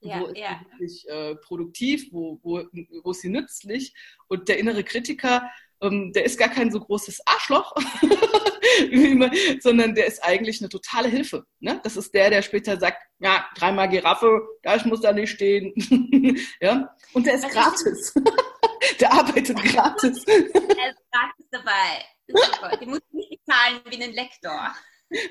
Ja, 0.00 0.20
wo 0.20 0.26
ist 0.26 0.38
ja. 0.38 0.60
sie 0.60 0.70
wirklich 0.70 1.08
äh, 1.08 1.34
produktiv, 1.36 2.08
wo, 2.12 2.38
wo, 2.42 2.62
wo 3.02 3.10
ist 3.10 3.20
sie 3.20 3.30
nützlich? 3.30 3.94
Und 4.28 4.48
der 4.48 4.58
innere 4.58 4.84
Kritiker, 4.84 5.50
ähm, 5.80 6.12
der 6.12 6.24
ist 6.24 6.38
gar 6.38 6.48
kein 6.48 6.70
so 6.70 6.80
großes 6.80 7.20
Arschloch, 7.26 7.74
sondern 9.60 9.94
der 9.94 10.06
ist 10.06 10.22
eigentlich 10.22 10.60
eine 10.60 10.68
totale 10.68 11.08
Hilfe. 11.08 11.44
Ne? 11.60 11.80
Das 11.82 11.96
ist 11.96 12.14
der, 12.14 12.30
der 12.30 12.42
später 12.42 12.78
sagt, 12.78 12.98
ja, 13.18 13.46
dreimal 13.56 13.88
Giraffe, 13.88 14.40
ja, 14.64 14.76
ich 14.76 14.84
muss 14.84 15.00
da 15.00 15.12
nicht 15.12 15.30
stehen. 15.30 15.72
ja? 16.60 16.94
Und 17.12 17.26
der 17.26 17.34
ist 17.34 17.44
das 17.44 17.52
gratis. 17.52 18.14
der 19.00 19.12
arbeitet 19.12 19.56
gratis. 19.62 20.24
er 20.24 20.36
ist 20.36 21.02
gratis 21.10 21.46
dabei. 21.50 22.04
Super. 22.28 22.76
Die 22.76 22.86
muss 22.86 23.00
nicht 23.10 23.30
bezahlen 23.30 23.80
wie 23.88 24.02
ein 24.02 24.12
Lektor. 24.12 24.74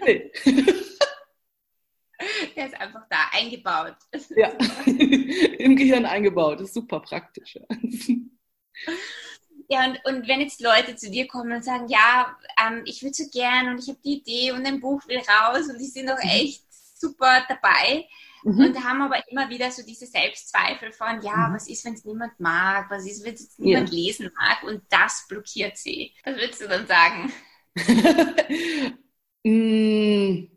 Nee. 0.04 0.32
Der 2.56 2.68
ist 2.68 2.80
einfach 2.80 3.04
da, 3.10 3.18
eingebaut. 3.32 3.96
Ja, 4.36 4.50
im 4.86 5.76
Gehirn 5.76 6.06
eingebaut. 6.06 6.60
Das 6.60 6.70
ist 6.70 6.74
super 6.74 7.00
praktisch. 7.00 7.60
Ja, 9.70 9.86
und, 9.86 10.00
und 10.06 10.28
wenn 10.28 10.42
jetzt 10.42 10.62
Leute 10.62 10.96
zu 10.96 11.12
dir 11.12 11.28
kommen 11.28 11.52
und 11.52 11.64
sagen, 11.64 11.88
ja, 11.90 12.38
ähm, 12.66 12.84
ich 12.86 13.04
würde 13.04 13.16
so 13.16 13.26
gern 13.32 13.70
und 13.70 13.80
ich 13.80 13.90
habe 13.90 14.00
die 14.04 14.20
Idee 14.20 14.52
und 14.52 14.66
ein 14.66 14.80
Buch 14.80 15.06
will 15.08 15.20
raus 15.20 15.68
und 15.70 15.78
die 15.78 15.88
sind 15.88 16.10
auch 16.10 16.24
mhm. 16.24 16.30
echt 16.30 16.64
super 16.72 17.46
dabei 17.48 18.08
mhm. 18.44 18.60
und 18.60 18.84
haben 18.84 19.02
aber 19.02 19.22
immer 19.30 19.50
wieder 19.50 19.70
so 19.70 19.84
diese 19.84 20.06
Selbstzweifel 20.06 20.94
von, 20.94 21.22
ja, 21.22 21.50
mhm. 21.50 21.56
was 21.56 21.68
ist, 21.68 21.84
wenn 21.86 21.96
es 21.96 22.06
niemand 22.06 22.40
mag, 22.40 22.90
was 22.90 23.06
ist, 23.06 23.26
wenn 23.26 23.34
es 23.34 23.60
niemand 23.60 23.90
ja. 23.90 23.96
lesen 23.96 24.32
mag 24.38 24.64
und 24.64 24.84
das 24.90 25.26
blockiert 25.28 25.78
sie. 25.78 26.14
Was 26.24 26.36
würdest 26.38 26.62
du 26.62 26.68
dann 26.68 26.88
sagen? 26.88 27.34
mm 29.44 30.57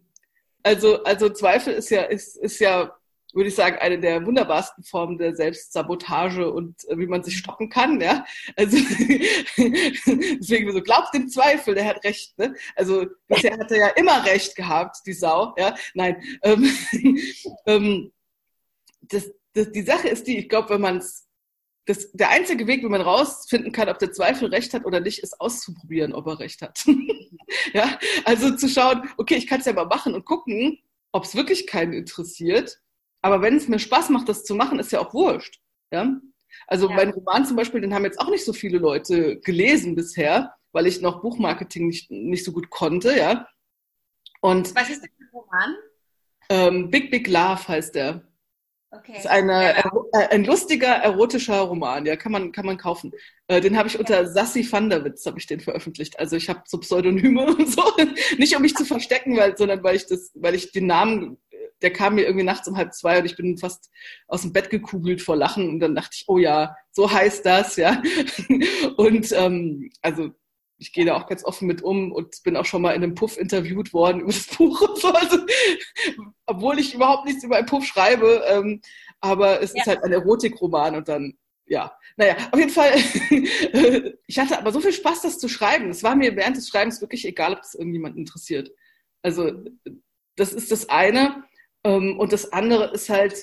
also, 0.63 1.03
also 1.05 1.29
Zweifel 1.31 1.75
ist 1.75 1.91
ja, 1.91 2.03
ist, 2.03 2.37
ist 2.37 2.59
ja, 2.61 2.95
würde 3.33 3.49
ich 3.49 3.55
sagen, 3.55 3.77
eine 3.79 3.99
der 3.99 4.27
wunderbarsten 4.27 4.83
Formen 4.85 5.19
der 5.19 5.37
Selbstsabotage 5.37 6.51
und 6.51 6.77
äh, 6.89 6.99
wie 6.99 7.07
man 7.07 7.23
sich 7.23 7.39
stoppen 7.39 7.69
kann, 7.69 8.01
ja. 8.01 8.25
Also 8.57 8.77
deswegen 9.57 10.73
so, 10.73 10.83
glaubt 10.83 11.15
dem 11.15 11.29
Zweifel, 11.29 11.75
der 11.75 11.87
hat 11.87 12.05
recht, 12.05 12.37
ne? 12.39 12.55
Also 12.75 13.07
bisher 13.29 13.57
hat 13.57 13.71
er 13.71 13.79
ja 13.79 13.89
immer 13.89 14.25
recht 14.25 14.57
gehabt, 14.57 14.99
die 15.07 15.13
Sau, 15.13 15.55
ja. 15.57 15.75
Nein. 15.95 16.23
Ähm, 16.43 16.71
ähm, 17.67 18.13
das, 19.03 19.31
das, 19.55 19.71
die 19.73 19.83
Sache 19.83 20.09
ist 20.09 20.27
die, 20.27 20.39
ich 20.39 20.49
glaube, 20.49 20.71
wenn 20.71 20.81
man 20.81 20.99
es 20.99 21.27
das, 21.87 22.13
der 22.13 22.31
einzige 22.31 22.67
Weg, 22.67 22.83
wie 22.83 22.89
man 22.89 23.01
rausfinden 23.01 23.73
kann, 23.73 23.89
ob 23.89 23.99
der 23.99 24.13
Zweifel 24.13 24.49
recht 24.49 24.75
hat 24.75 24.85
oder 24.85 25.01
nicht, 25.01 25.21
ist 25.21 25.41
auszuprobieren, 25.41 26.13
ob 26.13 26.27
er 26.27 26.39
recht 26.39 26.63
hat. 26.63 26.85
ja, 27.73 27.99
also 28.25 28.55
zu 28.57 28.69
schauen, 28.69 29.09
okay, 29.17 29.35
ich 29.35 29.47
kann 29.47 29.61
es 29.61 29.67
ja 29.67 29.73
mal 29.73 29.87
machen 29.87 30.15
und 30.15 30.25
gucken, 30.25 30.79
ob 31.13 31.25
es 31.25 31.35
wirklich 31.35 31.67
keinen 31.67 31.93
interessiert. 31.93 32.81
Aber 33.23 33.43
wenn 33.43 33.57
es 33.57 33.69
mir 33.69 33.79
Spaß 33.79 34.11
macht, 34.11 34.29
das 34.29 34.45
zu 34.45 34.55
machen, 34.55 34.79
ist 34.79 34.93
ja 34.93 35.01
auch 35.01 35.13
wurscht. 35.13 35.61
Ja? 35.91 36.21
Also 36.67 36.89
ja. 36.89 36.97
mein 36.97 37.11
Roman 37.11 37.45
zum 37.45 37.57
Beispiel, 37.57 37.81
den 37.81 37.95
haben 37.95 38.05
jetzt 38.05 38.21
auch 38.21 38.31
nicht 38.31 38.45
so 38.45 38.53
viele 38.53 38.79
Leute 38.79 39.41
gelesen 39.41 39.95
bisher, 39.95 40.55
weil 40.73 40.87
ich 40.87 41.01
noch 41.01 41.23
Buchmarketing 41.23 41.87
nicht, 41.87 42.11
nicht 42.11 42.45
so 42.45 42.53
gut 42.53 42.71
konnte, 42.71 43.17
ja. 43.17 43.49
Und 44.41 44.75
Was 44.75 44.91
ist 44.91 45.03
denn 45.03 45.11
der 45.19 45.29
Roman? 45.33 45.77
Ähm, 46.49 46.91
Big 46.91 47.11
Big 47.11 47.29
Love 47.29 47.69
heißt 47.69 47.95
der. 47.95 48.23
Okay. 48.93 49.13
Das 49.13 49.25
ist 49.25 49.31
eine, 49.31 49.77
äh, 49.79 50.29
ein 50.31 50.45
lustiger 50.45 50.89
erotischer 50.89 51.61
Roman, 51.61 52.07
ja, 52.07 52.17
kann 52.17 52.33
man, 52.33 52.51
kann 52.51 52.67
man 52.67 52.77
kaufen. 52.77 53.13
Äh, 53.47 53.61
den 53.61 53.77
habe 53.79 53.89
ich 53.89 53.99
unter 53.99 54.27
Sassi 54.27 54.67
van 54.71 54.91
der 54.91 55.05
Witz 55.05 55.25
habe 55.27 55.39
ich 55.39 55.47
den 55.47 55.61
veröffentlicht. 55.61 56.19
Also 56.19 56.35
ich 56.35 56.49
habe 56.49 56.63
so 56.67 56.79
Pseudonyme 56.79 57.47
und 57.57 57.71
so, 57.71 57.85
nicht 58.37 58.57
um 58.57 58.63
mich 58.63 58.75
zu 58.75 58.85
verstecken, 58.85 59.37
weil, 59.37 59.57
sondern 59.57 59.85
weil 59.85 59.95
ich 59.95 60.07
das, 60.07 60.33
weil 60.35 60.57
ich 60.57 60.73
den 60.73 60.87
Namen, 60.87 61.39
der 61.83 61.93
kam 61.93 62.17
mir 62.17 62.23
irgendwie 62.23 62.45
nachts 62.45 62.67
um 62.67 62.77
halb 62.77 62.93
zwei 62.93 63.21
und 63.21 63.27
ich 63.27 63.37
bin 63.37 63.59
fast 63.59 63.91
aus 64.27 64.43
dem 64.43 64.53
Bett 64.53 64.71
gekugelt 64.71 65.23
vor 65.23 65.37
Lachen 65.37 65.69
und 65.69 65.81
dann 65.81 65.95
dachte 65.95 66.11
ich, 66.15 66.25
oh 66.27 66.39
ja, 66.39 66.75
so 66.91 67.11
heißt 67.11 67.47
das, 67.47 67.77
ja. 67.77 68.03
Und 68.97 69.33
ähm, 69.33 69.91
also 70.03 70.31
ich 70.81 70.93
gehe 70.95 71.05
da 71.05 71.15
auch 71.15 71.27
ganz 71.27 71.45
offen 71.45 71.69
mit 71.69 71.83
um 71.83 72.11
und 72.11 72.43
bin 72.43 72.57
auch 72.57 72.65
schon 72.65 72.81
mal 72.81 72.93
in 72.93 73.03
einem 73.03 73.15
Puff 73.15 73.37
interviewt 73.37 73.93
worden 73.93 74.23
über 74.23 74.33
das 74.33 74.47
Buch 74.47 74.81
und 74.81 74.99
so. 74.99 75.13
Also, 75.13 75.39
obwohl 76.47 76.79
ich 76.79 76.95
überhaupt 76.95 77.27
nichts 77.27 77.45
über 77.45 77.57
einen 77.57 77.67
Puff 77.67 77.85
schreibe, 77.85 78.43
ähm, 78.49 78.81
aber 79.21 79.63
es 79.63 79.75
ja. 79.75 79.81
ist 79.81 79.87
halt 79.87 80.03
ein 80.03 80.13
Erotikroman 80.13 80.97
und 80.97 81.07
dann, 81.07 81.37
ja. 81.67 81.93
Naja, 82.17 82.37
auf 82.51 82.59
jeden 82.59 82.71
Fall, 82.71 82.93
ich 84.27 84.39
hatte 84.39 84.59
aber 84.59 84.73
so 84.73 84.81
viel 84.81 84.93
Spaß, 84.93 85.21
das 85.23 85.39
zu 85.39 85.49
schreiben. 85.49 85.91
Es 85.91 86.03
war 86.03 86.17
mir 86.17 86.35
während 86.35 86.57
des 86.57 86.69
Schreibens 86.69 87.03
wirklich 87.03 87.27
egal, 87.27 87.53
ob 87.53 87.61
es 87.61 87.75
irgendjemand 87.75 88.17
interessiert. 88.17 88.71
Also, 89.23 89.53
das 90.37 90.55
ist 90.55 90.73
das 90.73 90.89
eine. 90.89 91.45
Ähm, 91.85 92.19
und 92.19 92.33
das 92.33 92.55
andere 92.55 92.91
ist 92.93 93.11
halt, 93.11 93.37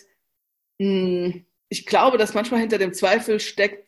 hm, 0.82 1.46
ich 1.70 1.86
glaube, 1.86 2.18
dass 2.18 2.34
manchmal 2.34 2.62
hinter 2.62 2.80
dem 2.80 2.94
Zweifel 2.94 3.40
steckt, 3.40 3.87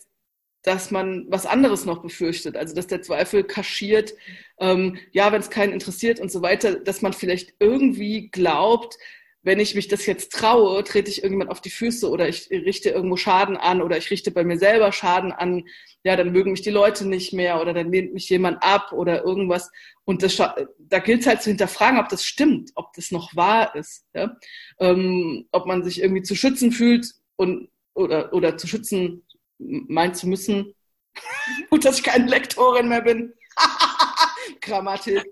dass 0.64 0.92
man 0.92 1.26
was 1.30 1.46
anderes 1.46 1.86
noch 1.86 2.02
befürchtet. 2.02 2.56
Also 2.58 2.76
dass 2.76 2.88
der 2.88 3.02
Zweifel 3.02 3.44
kaschiert, 3.44 4.14
ähm, 4.60 4.98
ja, 5.12 5.32
wenn 5.32 5.42
es 5.42 5.50
keinen 5.50 5.74
interessiert 5.74 6.20
und 6.20 6.32
so 6.32 6.42
weiter, 6.42 6.76
dass 6.76 7.02
man 7.02 7.14
vielleicht 7.14 7.54
irgendwie 7.60 8.30
glaubt, 8.30 8.98
wenn 9.42 9.60
ich 9.60 9.74
mich 9.74 9.88
das 9.88 10.06
jetzt 10.06 10.34
traue, 10.34 10.84
trete 10.84 11.10
ich 11.10 11.24
irgendjemand 11.24 11.50
auf 11.50 11.62
die 11.62 11.70
Füße 11.70 12.10
oder 12.10 12.28
ich 12.28 12.50
richte 12.52 12.90
irgendwo 12.90 13.16
Schaden 13.16 13.56
an 13.56 13.82
oder 13.82 13.98
ich 13.98 14.12
richte 14.12 14.32
bei 14.32 14.44
mir 14.44 14.58
selber 14.58 14.92
Schaden 14.92 15.32
an, 15.32 15.64
ja, 16.04 16.18
dann 16.18 16.34
mögen 16.34 16.52
mich 16.52 16.62
die 16.62 16.70
Leute 16.70 17.08
nicht 17.08 17.32
mehr 17.32 17.62
oder 17.62 17.74
dann 17.74 17.92
lehnt 17.92 18.14
mich 18.14 18.28
jemand 18.30 18.62
ab 18.62 18.92
oder 18.92 19.24
irgendwas. 19.24 19.72
Und 20.04 20.24
das, 20.24 20.36
da 20.36 21.00
gilt 21.00 21.22
es 21.22 21.28
halt 21.28 21.42
zu 21.42 21.52
hinterfragen, 21.52 22.00
ob 22.00 22.10
das 22.10 22.26
stimmt, 22.26 22.72
ob 22.76 22.92
das 22.94 23.12
noch 23.12 23.34
wahr 23.36 23.74
ist, 23.76 24.06
ja? 24.14 24.36
ähm, 24.80 25.48
ob 25.52 25.66
man 25.66 25.84
sich 25.84 26.02
irgendwie 26.02 26.24
zu 26.24 26.36
schützen 26.36 26.74
fühlt 26.74 27.08
und 27.38 27.70
oder, 27.94 28.34
oder 28.34 28.58
zu 28.58 28.68
schützen 28.68 29.24
meinen 29.60 30.16
zu 30.16 30.28
müssen. 30.28 30.74
Gut, 31.70 31.86
dass 31.86 31.98
ich 31.98 32.04
keine 32.04 32.28
Lektorin 32.28 32.90
mehr 32.90 33.02
bin. 33.02 33.34
Grammatik. 34.62 35.24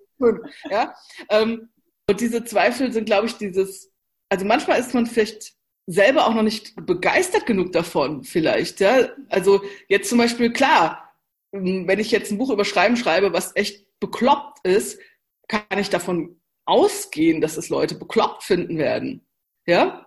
ja? 0.69 0.93
Ähm, 1.29 1.69
und 2.09 2.21
diese 2.21 2.43
Zweifel 2.43 2.91
sind, 2.91 3.05
glaube 3.05 3.27
ich, 3.27 3.37
dieses, 3.37 3.91
also 4.29 4.45
manchmal 4.45 4.79
ist 4.79 4.93
man 4.93 5.05
vielleicht 5.05 5.53
selber 5.87 6.27
auch 6.27 6.33
noch 6.33 6.43
nicht 6.43 6.75
begeistert 6.85 7.45
genug 7.45 7.71
davon, 7.71 8.23
vielleicht. 8.23 8.79
Ja? 8.79 9.09
Also 9.29 9.61
jetzt 9.87 10.09
zum 10.09 10.17
Beispiel, 10.17 10.51
klar, 10.51 11.13
wenn 11.51 11.99
ich 11.99 12.11
jetzt 12.11 12.31
ein 12.31 12.37
Buch 12.37 12.49
über 12.49 12.65
Schreiben 12.65 12.97
schreibe, 12.97 13.33
was 13.33 13.55
echt 13.55 13.85
bekloppt 13.99 14.65
ist, 14.65 14.99
kann 15.47 15.79
ich 15.79 15.89
davon 15.89 16.41
ausgehen, 16.65 17.39
dass 17.39 17.57
es 17.57 17.69
Leute 17.69 17.95
bekloppt 17.95 18.43
finden 18.43 18.77
werden. 18.77 19.25
Ja? 19.65 20.06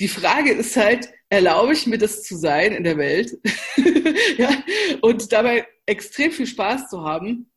Die 0.00 0.08
Frage 0.08 0.52
ist 0.52 0.76
halt, 0.76 1.10
erlaube 1.28 1.72
ich 1.72 1.86
mir 1.86 1.98
das 1.98 2.22
zu 2.22 2.36
sein 2.36 2.72
in 2.72 2.84
der 2.84 2.96
Welt? 2.96 3.38
Ja, 4.38 4.50
und 5.02 5.32
dabei 5.32 5.66
extrem 5.86 6.30
viel 6.30 6.46
Spaß 6.46 6.88
zu 6.88 7.02
haben? 7.02 7.50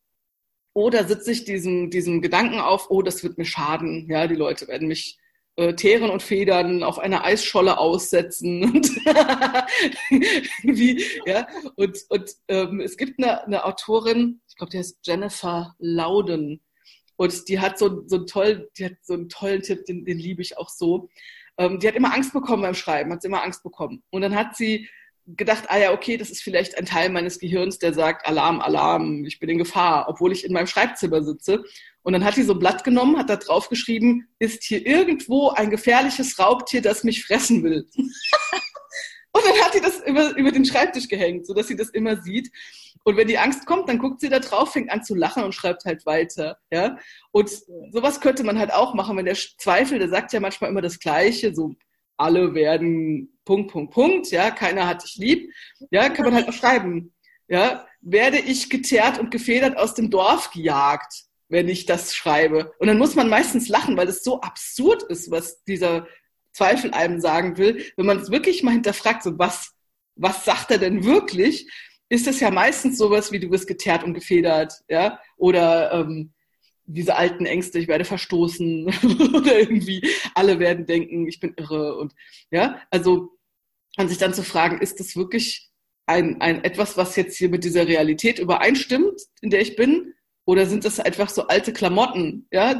Oder 0.73 1.05
sitze 1.07 1.31
ich 1.31 1.45
diesem, 1.45 1.89
diesem 1.89 2.21
Gedanken 2.21 2.59
auf, 2.59 2.89
oh, 2.89 3.01
das 3.01 3.23
wird 3.23 3.37
mir 3.37 3.45
schaden, 3.45 4.07
ja, 4.09 4.27
die 4.27 4.35
Leute 4.35 4.67
werden 4.67 4.87
mich 4.87 5.19
äh, 5.57 5.73
Teeren 5.75 6.09
und 6.09 6.23
Federn 6.23 6.83
auf 6.83 6.97
einer 6.97 7.23
Eisscholle 7.23 7.77
aussetzen 7.77 8.63
und 8.63 8.87
wie, 10.63 11.05
ja, 11.25 11.47
und, 11.75 11.97
und 12.09 12.31
ähm, 12.47 12.79
es 12.79 12.97
gibt 12.97 13.21
eine, 13.21 13.43
eine 13.45 13.65
Autorin, 13.65 14.41
ich 14.47 14.55
glaube, 14.55 14.71
die 14.71 14.79
heißt 14.79 14.99
Jennifer 15.03 15.75
Loudon, 15.77 16.61
und 17.17 17.47
die 17.49 17.59
hat 17.59 17.77
so, 17.77 18.03
so, 18.07 18.15
einen, 18.15 18.27
tollen, 18.27 18.65
die 18.77 18.85
hat 18.85 18.93
so 19.03 19.13
einen 19.13 19.29
tollen 19.29 19.61
Tipp, 19.61 19.85
den, 19.85 20.05
den 20.05 20.17
liebe 20.17 20.41
ich 20.41 20.57
auch 20.57 20.69
so. 20.69 21.09
Ähm, 21.57 21.79
die 21.79 21.87
hat 21.87 21.95
immer 21.95 22.13
Angst 22.13 22.33
bekommen 22.33 22.63
beim 22.63 22.73
Schreiben, 22.73 23.11
hat 23.11 23.21
sie 23.21 23.27
immer 23.27 23.43
Angst 23.43 23.63
bekommen. 23.63 24.03
Und 24.09 24.21
dann 24.21 24.35
hat 24.35 24.55
sie 24.55 24.87
gedacht, 25.27 25.65
ah 25.67 25.77
ja, 25.77 25.93
okay, 25.93 26.17
das 26.17 26.29
ist 26.29 26.41
vielleicht 26.41 26.77
ein 26.77 26.85
Teil 26.85 27.09
meines 27.09 27.39
Gehirns, 27.39 27.77
der 27.79 27.93
sagt, 27.93 28.25
Alarm, 28.25 28.59
Alarm, 28.59 29.25
ich 29.25 29.39
bin 29.39 29.49
in 29.49 29.57
Gefahr, 29.57 30.07
obwohl 30.09 30.31
ich 30.31 30.43
in 30.43 30.53
meinem 30.53 30.67
Schreibzimmer 30.67 31.23
sitze. 31.23 31.63
Und 32.03 32.13
dann 32.13 32.25
hat 32.25 32.35
sie 32.35 32.43
so 32.43 32.53
ein 32.53 32.59
Blatt 32.59 32.83
genommen, 32.83 33.17
hat 33.17 33.29
da 33.29 33.35
drauf 33.35 33.69
geschrieben, 33.69 34.27
ist 34.39 34.63
hier 34.63 34.85
irgendwo 34.85 35.49
ein 35.49 35.69
gefährliches 35.69 36.39
Raubtier, 36.39 36.81
das 36.81 37.03
mich 37.03 37.23
fressen 37.23 37.63
will. 37.63 37.87
Und 39.33 39.45
dann 39.45 39.61
hat 39.63 39.73
sie 39.73 39.81
das 39.81 40.01
über, 40.05 40.35
über 40.35 40.51
den 40.51 40.65
Schreibtisch 40.65 41.07
gehängt, 41.07 41.45
sodass 41.45 41.67
sie 41.67 41.77
das 41.77 41.89
immer 41.89 42.21
sieht. 42.21 42.51
Und 43.03 43.17
wenn 43.17 43.27
die 43.27 43.37
Angst 43.37 43.65
kommt, 43.65 43.89
dann 43.89 43.97
guckt 43.97 44.21
sie 44.21 44.29
da 44.29 44.39
drauf, 44.39 44.73
fängt 44.73 44.91
an 44.91 45.03
zu 45.03 45.15
lachen 45.15 45.43
und 45.43 45.55
schreibt 45.55 45.85
halt 45.85 46.05
weiter. 46.05 46.57
Ja? 46.71 46.97
Und 47.31 47.49
sowas 47.91 48.21
könnte 48.21 48.43
man 48.43 48.59
halt 48.59 48.73
auch 48.73 48.93
machen, 48.93 49.17
wenn 49.17 49.25
der 49.25 49.35
Zweifel, 49.35 49.99
der 49.99 50.09
sagt 50.09 50.33
ja 50.33 50.39
manchmal 50.39 50.69
immer 50.69 50.81
das 50.81 50.99
Gleiche, 50.99 51.53
so 51.53 51.75
alle 52.17 52.53
werden 52.53 53.39
Punkt, 53.45 53.71
Punkt, 53.71 53.93
Punkt, 53.93 54.31
ja, 54.31 54.51
keiner 54.51 54.87
hat 54.87 55.03
dich 55.03 55.15
lieb. 55.15 55.51
Ja, 55.89 56.09
kann 56.09 56.25
man 56.25 56.35
halt 56.35 56.47
auch 56.47 56.53
schreiben. 56.53 57.13
Ja, 57.47 57.85
werde 58.01 58.37
ich 58.37 58.69
geteert 58.69 59.19
und 59.19 59.31
gefedert 59.31 59.77
aus 59.77 59.93
dem 59.93 60.09
Dorf 60.09 60.51
gejagt, 60.51 61.25
wenn 61.49 61.67
ich 61.67 61.85
das 61.85 62.15
schreibe. 62.15 62.73
Und 62.79 62.87
dann 62.87 62.97
muss 62.97 63.15
man 63.15 63.27
meistens 63.27 63.67
lachen, 63.67 63.97
weil 63.97 64.07
es 64.07 64.23
so 64.23 64.39
absurd 64.41 65.03
ist, 65.03 65.31
was 65.31 65.63
dieser 65.63 66.07
Zweifel 66.53 66.93
einem 66.93 67.19
sagen 67.19 67.57
will. 67.57 67.83
Wenn 67.97 68.05
man 68.05 68.19
es 68.19 68.31
wirklich 68.31 68.63
mal 68.63 68.71
hinterfragt, 68.71 69.23
so 69.23 69.37
was, 69.37 69.73
was 70.15 70.45
sagt 70.45 70.71
er 70.71 70.77
denn 70.77 71.03
wirklich? 71.03 71.69
Ist 72.11 72.27
es 72.27 72.41
ja 72.41 72.51
meistens 72.51 72.97
sowas 72.97 73.31
wie 73.31 73.39
du 73.39 73.47
bist 73.47 73.67
geteert 73.67 74.03
und 74.03 74.13
gefedert, 74.13 74.73
ja, 74.89 75.21
oder 75.37 75.93
ähm, 75.93 76.33
diese 76.85 77.15
alten 77.15 77.45
Ängste, 77.45 77.79
ich 77.79 77.87
werde 77.87 78.03
verstoßen 78.03 78.85
oder 79.33 79.57
irgendwie 79.57 80.05
alle 80.35 80.59
werden 80.59 80.85
denken, 80.85 81.25
ich 81.29 81.39
bin 81.39 81.53
irre 81.55 81.97
und 81.97 82.13
ja, 82.51 82.81
also 82.89 83.29
an 83.95 84.09
sich 84.09 84.17
dann 84.17 84.33
zu 84.33 84.43
fragen, 84.43 84.81
ist 84.81 84.99
das 84.99 85.15
wirklich 85.15 85.69
ein, 86.05 86.41
ein 86.41 86.65
etwas, 86.65 86.97
was 86.97 87.15
jetzt 87.15 87.37
hier 87.37 87.47
mit 87.47 87.63
dieser 87.63 87.87
Realität 87.87 88.39
übereinstimmt, 88.39 89.21
in 89.41 89.49
der 89.49 89.61
ich 89.61 89.77
bin, 89.77 90.13
oder 90.43 90.65
sind 90.65 90.83
das 90.83 90.99
einfach 90.99 91.29
so 91.29 91.47
alte 91.47 91.71
Klamotten, 91.71 92.45
ja, 92.51 92.77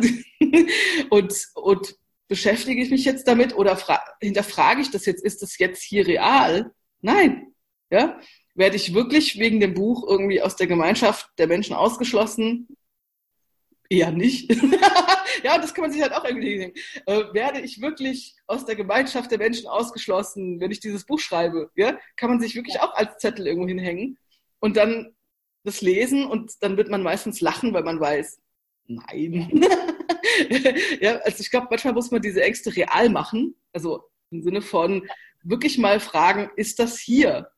und 1.10 1.34
und 1.56 1.96
beschäftige 2.28 2.84
ich 2.84 2.92
mich 2.92 3.06
jetzt 3.06 3.30
damit 3.30 3.56
oder 3.56 3.78
hinterfrage 4.22 4.82
ich 4.82 4.92
das 4.92 5.06
jetzt, 5.06 5.24
ist 5.24 5.42
das 5.42 5.58
jetzt 5.58 5.82
hier 5.84 6.06
real? 6.06 6.74
Nein, 7.00 7.54
ja, 7.90 8.20
werde 8.54 8.76
ich 8.76 8.94
wirklich 8.94 9.40
wegen 9.40 9.60
dem 9.60 9.74
Buch 9.74 10.08
irgendwie 10.08 10.42
aus 10.42 10.56
der 10.56 10.68
Gemeinschaft 10.68 11.30
der 11.38 11.48
Menschen 11.48 11.76
ausgeschlossen? 11.76 12.68
Eher 13.90 14.12
nicht. 14.12 14.50
ja, 15.44 15.58
das 15.58 15.74
kann 15.74 15.84
man 15.84 15.92
sich 15.92 16.02
halt 16.02 16.14
auch 16.14 16.24
irgendwie 16.24 16.58
denken. 16.58 16.80
Äh, 17.06 17.34
werde 17.34 17.60
ich 17.60 17.82
wirklich 17.82 18.36
aus 18.48 18.66
der 18.66 18.76
Gemeinschaft 18.76 19.32
der 19.32 19.38
Menschen 19.38 19.68
ausgeschlossen, 19.68 20.60
wenn 20.60 20.72
ich 20.72 20.80
dieses 20.80 21.06
Buch 21.06 21.20
schreibe? 21.20 21.70
Ja? 21.76 21.98
Kann 22.16 22.30
man 22.30 22.40
sich 22.40 22.56
wirklich 22.56 22.80
auch 22.80 22.94
als 22.94 23.18
Zettel 23.18 23.48
irgendwo 23.48 23.68
hinhängen 23.68 24.18
und 24.60 24.78
dann 24.78 25.14
das 25.64 25.82
lesen 25.82 26.26
und 26.26 26.54
dann 26.62 26.78
wird 26.78 26.90
man 26.90 27.04
meistens 27.04 27.42
lachen, 27.42 27.74
weil 27.74 27.84
man 27.84 28.00
weiß, 28.00 28.40
nein. 28.88 29.62
ja, 31.02 31.18
also 31.18 31.42
ich 31.42 31.52
glaube, 31.52 31.68
manchmal 31.70 31.94
muss 31.94 32.12
man 32.12 32.22
diese 32.22 32.42
Ängste 32.44 32.76
real 32.76 33.10
machen. 33.10 33.56
Also 33.74 34.04
im 34.32 34.42
Sinne 34.42 34.62
von 34.62 35.08
wirklich 35.44 35.78
mal 35.78 36.00
fragen, 36.00 36.50
ist 36.56 36.80
das 36.80 37.00
hier? 37.00 37.52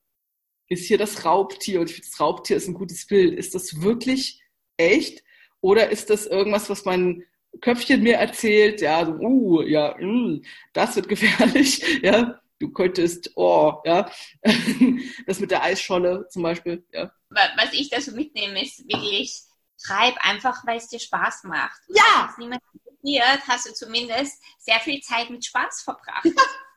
Ist 0.67 0.85
hier 0.85 0.97
das 0.97 1.25
Raubtier 1.25 1.79
und 1.79 1.89
ich 1.89 1.95
finde, 1.95 2.09
das 2.09 2.19
Raubtier 2.19 2.57
ist 2.57 2.67
ein 2.67 2.73
gutes 2.73 3.05
Bild. 3.05 3.37
Ist 3.37 3.55
das 3.55 3.81
wirklich 3.81 4.41
echt 4.77 5.23
oder 5.61 5.89
ist 5.89 6.09
das 6.09 6.25
irgendwas, 6.25 6.69
was 6.69 6.85
mein 6.85 7.23
Köpfchen 7.61 8.03
mir 8.03 8.17
erzählt? 8.17 8.81
Ja, 8.81 9.05
so, 9.05 9.13
uh, 9.13 9.61
ja, 9.61 9.95
mm, 9.97 10.43
das 10.73 10.95
wird 10.95 11.07
gefährlich, 11.09 12.01
ja. 12.01 12.39
Du 12.59 12.71
könntest, 12.71 13.31
oh, 13.35 13.73
ja, 13.83 14.09
das 15.27 15.39
mit 15.39 15.51
der 15.51 15.63
Eisscholle 15.63 16.27
zum 16.29 16.43
Beispiel, 16.43 16.85
ja. 16.91 17.11
Was 17.29 17.73
ich 17.73 17.89
da 17.89 17.99
so 17.99 18.11
mitnehme, 18.11 18.63
ist 18.63 18.87
wirklich, 18.87 19.41
schreib 19.81 20.15
einfach, 20.19 20.65
weil 20.65 20.77
es 20.77 20.87
dir 20.87 20.99
Spaß 20.99 21.43
macht. 21.45 21.81
Und 21.89 21.97
ja! 21.97 22.33
Wenn 22.37 22.45
niemand 22.45 22.61
interessiert, 22.73 23.47
hast 23.47 23.67
du 23.67 23.73
zumindest 23.73 24.41
sehr 24.59 24.79
viel 24.79 25.01
Zeit 25.01 25.29
mit 25.29 25.43
Spaß 25.45 25.81
verbracht. 25.81 26.25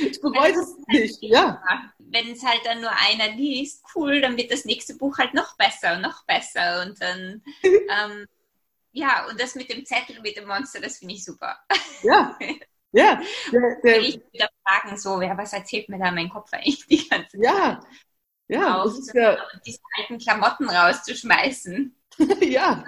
ich 0.00 0.20
bereue 0.20 0.52
es 0.52 0.76
nicht, 0.88 1.22
ja. 1.22 1.62
Wenn 1.98 2.32
es 2.32 2.44
halt 2.44 2.60
dann 2.64 2.80
nur 2.80 2.90
einer 2.90 3.34
liest, 3.34 3.84
cool, 3.94 4.20
dann 4.20 4.36
wird 4.36 4.50
das 4.50 4.64
nächste 4.64 4.94
Buch 4.94 5.18
halt 5.18 5.34
noch 5.34 5.56
besser 5.56 5.94
und 5.94 6.02
noch 6.02 6.24
besser 6.26 6.82
und 6.82 7.00
dann, 7.00 7.42
ähm, 7.62 8.26
ja, 8.92 9.26
und 9.28 9.40
das 9.40 9.54
mit 9.54 9.70
dem 9.70 9.84
Zettel, 9.84 10.20
mit 10.20 10.36
dem 10.36 10.46
Monster, 10.46 10.80
das 10.80 10.98
finde 10.98 11.14
ich 11.14 11.24
super. 11.24 11.58
Ja, 12.02 12.36
ja. 12.92 13.20
Der, 13.52 13.80
der, 13.82 14.00
ich 14.00 14.20
wieder 14.32 14.48
fragen, 14.62 14.96
so, 14.96 15.20
ja, 15.20 15.36
was 15.36 15.52
erzählt 15.52 15.88
mir 15.88 15.98
da 15.98 16.12
mein 16.12 16.28
Kopf 16.28 16.52
eigentlich 16.52 16.86
die 16.86 17.08
ganze 17.08 17.38
Zeit? 17.38 17.42
Ja, 17.42 17.80
ja. 18.48 18.82
Auch 18.82 18.88
so, 18.88 19.12
ja. 19.18 19.36
diese 19.66 19.80
alten 19.98 20.18
Klamotten 20.18 20.68
rauszuschmeißen. 20.68 21.94
ja. 22.40 22.84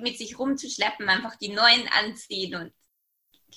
Mit 0.00 0.16
sich 0.16 0.38
rumzuschleppen, 0.38 1.08
einfach 1.08 1.36
die 1.36 1.50
neuen 1.50 1.86
anziehen 1.88 2.54
und 2.54 2.72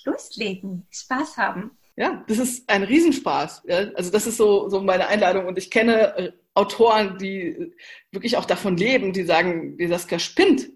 loslegen, 0.03 0.85
Spaß 0.91 1.37
haben. 1.37 1.77
Ja, 1.95 2.23
das 2.27 2.39
ist 2.39 2.69
ein 2.69 2.83
Riesenspaß. 2.83 3.63
Ja? 3.67 3.91
Also 3.93 4.11
das 4.11 4.25
ist 4.25 4.37
so, 4.37 4.69
so 4.69 4.81
meine 4.81 5.07
Einladung. 5.07 5.45
Und 5.45 5.57
ich 5.57 5.69
kenne 5.69 6.17
äh, 6.17 6.31
Autoren, 6.55 7.17
die 7.17 7.73
wirklich 8.11 8.37
auch 8.37 8.45
davon 8.45 8.77
leben, 8.77 9.13
die 9.13 9.23
sagen, 9.23 9.77
die 9.77 9.87
Saskia 9.87 10.19
spinnt. 10.19 10.69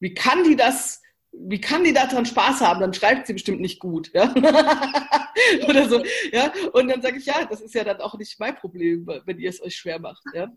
Wie 0.00 0.14
kann 0.14 0.44
die 0.44 0.56
das, 0.56 1.00
wie 1.32 1.60
kann 1.60 1.84
die 1.84 1.92
daran 1.92 2.26
Spaß 2.26 2.60
haben? 2.60 2.80
Dann 2.80 2.94
schreibt 2.94 3.26
sie 3.26 3.34
bestimmt 3.34 3.60
nicht 3.60 3.78
gut. 3.78 4.10
Ja? 4.14 4.34
Oder 5.68 5.88
so. 5.88 6.02
Ja? 6.32 6.52
Und 6.72 6.88
dann 6.88 7.02
sage 7.02 7.18
ich, 7.18 7.26
ja, 7.26 7.44
das 7.44 7.60
ist 7.60 7.74
ja 7.74 7.84
dann 7.84 8.00
auch 8.00 8.18
nicht 8.18 8.40
mein 8.40 8.56
Problem, 8.56 9.06
wenn 9.06 9.38
ihr 9.38 9.50
es 9.50 9.62
euch 9.62 9.76
schwer 9.76 10.00
macht. 10.00 10.22
Ja? 10.34 10.50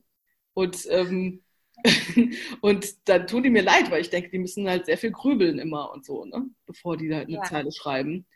Und 0.54 0.88
ähm, 0.90 1.44
und 2.62 3.10
dann 3.10 3.28
tun 3.28 3.44
die 3.44 3.50
mir 3.50 3.64
leid, 3.64 3.90
weil 3.92 4.02
ich 4.02 4.10
denke, 4.10 4.30
die 4.30 4.40
müssen 4.40 4.70
halt 4.70 4.86
sehr 4.86 4.98
viel 4.98 5.12
grübeln 5.12 5.58
immer 5.60 5.92
und 5.92 6.06
so, 6.06 6.26
ne? 6.26 6.46
bevor 6.66 6.98
die 6.98 7.10
da 7.10 7.20
eine 7.20 7.32
ja. 7.32 7.44
Zeile 7.44 7.72
schreiben. 7.72 8.28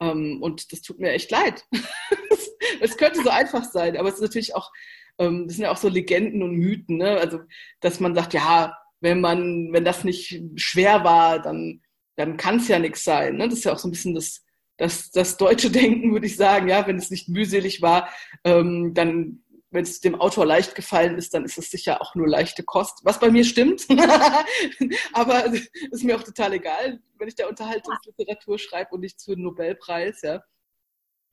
Ähm, 0.00 0.42
und 0.42 0.72
das 0.72 0.82
tut 0.82 0.98
mir 0.98 1.12
echt 1.12 1.30
leid. 1.30 1.64
es 2.80 2.96
könnte 2.96 3.22
so 3.22 3.30
einfach 3.30 3.64
sein, 3.64 3.96
aber 3.96 4.08
es 4.08 4.16
ist 4.16 4.22
natürlich 4.22 4.54
auch, 4.54 4.70
ähm, 5.18 5.46
das 5.46 5.56
sind 5.56 5.64
ja 5.64 5.70
auch 5.70 5.76
so 5.76 5.88
Legenden 5.88 6.42
und 6.42 6.56
Mythen, 6.56 6.98
ne? 6.98 7.18
Also, 7.18 7.40
dass 7.80 8.00
man 8.00 8.14
sagt, 8.14 8.34
ja, 8.34 8.76
wenn 9.00 9.20
man, 9.20 9.72
wenn 9.72 9.84
das 9.84 10.04
nicht 10.04 10.42
schwer 10.56 11.04
war, 11.04 11.40
dann, 11.40 11.82
dann 12.16 12.36
kann 12.36 12.56
es 12.56 12.68
ja 12.68 12.78
nichts 12.78 13.04
sein. 13.04 13.36
Ne? 13.36 13.48
Das 13.48 13.58
ist 13.58 13.64
ja 13.64 13.72
auch 13.72 13.78
so 13.78 13.88
ein 13.88 13.92
bisschen 13.92 14.14
das, 14.14 14.44
das, 14.76 15.10
das 15.10 15.36
deutsche 15.36 15.70
Denken, 15.72 16.12
würde 16.12 16.26
ich 16.26 16.36
sagen, 16.36 16.68
ja, 16.68 16.86
wenn 16.86 16.96
es 16.96 17.10
nicht 17.10 17.28
mühselig 17.28 17.82
war, 17.82 18.08
ähm, 18.44 18.92
dann 18.94 19.42
wenn 19.70 19.82
es 19.82 20.00
dem 20.00 20.14
Autor 20.14 20.46
leicht 20.46 20.74
gefallen 20.74 21.16
ist, 21.16 21.34
dann 21.34 21.44
ist 21.44 21.58
es 21.58 21.70
sicher 21.70 22.00
auch 22.00 22.14
nur 22.14 22.26
leichte 22.26 22.62
Kost. 22.62 23.00
Was 23.04 23.20
bei 23.20 23.30
mir 23.30 23.44
stimmt. 23.44 23.86
Aber 25.12 25.44
ist 25.52 26.04
mir 26.04 26.16
auch 26.16 26.22
total 26.22 26.54
egal, 26.54 27.00
wenn 27.18 27.28
ich 27.28 27.34
da 27.34 27.48
Unterhaltungsliteratur 27.48 28.58
schreibe 28.58 28.94
und 28.94 29.00
nicht 29.00 29.20
zu 29.20 29.32
einem 29.32 29.42
Nobelpreis, 29.42 30.22
ja. 30.22 30.42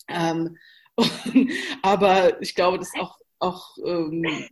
Ähm, 0.08 0.58
aber 1.82 2.42
ich 2.42 2.56
glaube, 2.56 2.78
dass 2.78 2.92
auch, 2.98 3.18
auch 3.40 3.76
ähm, 3.86 4.48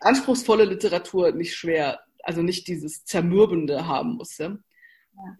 anspruchsvolle 0.00 0.64
Literatur 0.64 1.32
nicht 1.32 1.54
schwer, 1.54 2.00
also 2.22 2.42
nicht 2.42 2.68
dieses 2.68 3.04
Zermürbende 3.04 3.86
haben 3.86 4.14
muss. 4.14 4.38
Ja? 4.38 4.56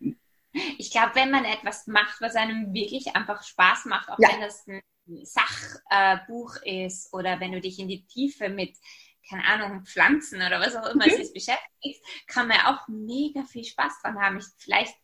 ja. 0.01 0.13
Ich 0.53 0.91
glaube, 0.91 1.15
wenn 1.15 1.31
man 1.31 1.45
etwas 1.45 1.87
macht, 1.87 2.21
was 2.21 2.35
einem 2.35 2.73
wirklich 2.73 3.15
einfach 3.15 3.43
Spaß 3.43 3.85
macht, 3.87 4.11
auch 4.11 4.19
ja. 4.19 4.31
wenn 4.33 4.41
das 4.41 4.67
ein 4.67 4.83
Sachbuch 5.25 6.57
äh, 6.65 6.87
ist 6.87 7.13
oder 7.13 7.41
wenn 7.41 7.53
du 7.53 7.61
dich 7.61 7.79
in 7.79 7.89
die 7.89 8.05
Tiefe 8.07 8.49
mit, 8.49 8.77
keine 9.29 9.45
Ahnung, 9.45 9.85
Pflanzen 9.85 10.43
oder 10.43 10.61
was 10.61 10.77
auch 10.77 10.87
immer 10.87 11.07
mhm. 11.07 11.21
es 11.21 11.33
beschäftigst, 11.33 12.03
kann 12.27 12.49
man 12.49 12.59
auch 12.61 12.89
mega 12.89 13.45
viel 13.45 13.65
Spaß 13.65 14.01
dran 14.03 14.21
haben. 14.21 14.39
Ich, 14.39 14.47
vielleicht 14.59 14.97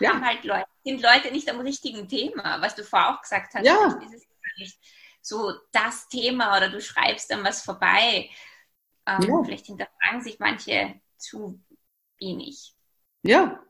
ja. 0.00 0.10
haben 0.10 0.24
halt 0.24 0.44
Leute, 0.44 0.66
sind 0.84 1.02
Leute 1.02 1.30
nicht 1.32 1.50
am 1.50 1.60
richtigen 1.60 2.08
Thema, 2.08 2.60
was 2.60 2.74
du 2.74 2.84
vorher 2.84 3.14
auch 3.14 3.22
gesagt 3.22 3.54
hast. 3.54 3.66
Ja. 3.66 3.98
Ist 4.02 4.14
es 4.14 4.26
nicht 4.56 4.78
so 5.22 5.52
das 5.72 6.08
Thema 6.08 6.56
oder 6.56 6.70
du 6.70 6.80
schreibst 6.80 7.30
dann 7.30 7.44
was 7.44 7.62
vorbei. 7.62 8.30
Ähm, 9.06 9.22
ja. 9.22 9.42
Vielleicht 9.44 9.66
hinterfragen 9.66 10.22
sich 10.22 10.38
manche 10.38 11.00
zu 11.16 11.60
wenig. 12.18 12.74
Ja, 13.22 13.62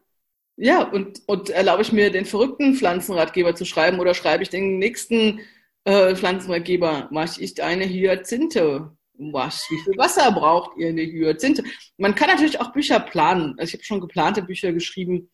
ja, 0.63 0.83
und, 0.83 1.23
und 1.27 1.49
erlaube 1.49 1.81
ich 1.81 1.91
mir 1.91 2.11
den 2.11 2.27
verrückten 2.27 2.75
Pflanzenratgeber 2.75 3.55
zu 3.55 3.65
schreiben 3.65 3.99
oder 3.99 4.13
schreibe 4.13 4.43
ich 4.43 4.51
den 4.51 4.79
nächsten 4.79 5.41
äh, 5.85 6.15
Pflanzenratgeber, 6.15 7.09
mache 7.11 7.43
ich 7.43 7.63
eine 7.63 7.89
Hyazinthe? 7.89 8.95
Was, 9.15 9.67
wie 9.71 9.83
viel 9.85 9.97
Wasser 9.97 10.31
braucht 10.33 10.77
ihr 10.77 10.89
eine 10.89 11.01
Hyazinthe? 11.01 11.65
Man 11.97 12.15
kann 12.15 12.29
natürlich 12.29 12.61
auch 12.61 12.73
Bücher 12.73 13.01
planen. 13.01 13.55
Also 13.57 13.71
ich 13.71 13.73
habe 13.73 13.85
schon 13.85 14.01
geplante 14.03 14.43
Bücher 14.43 14.73
geschrieben. 14.75 15.31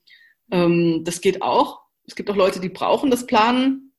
Ähm, 0.52 1.02
das 1.02 1.20
geht 1.20 1.42
auch. 1.42 1.80
Es 2.04 2.14
gibt 2.14 2.30
auch 2.30 2.36
Leute, 2.36 2.60
die 2.60 2.68
brauchen 2.68 3.10
das 3.10 3.26
Planen, 3.26 3.94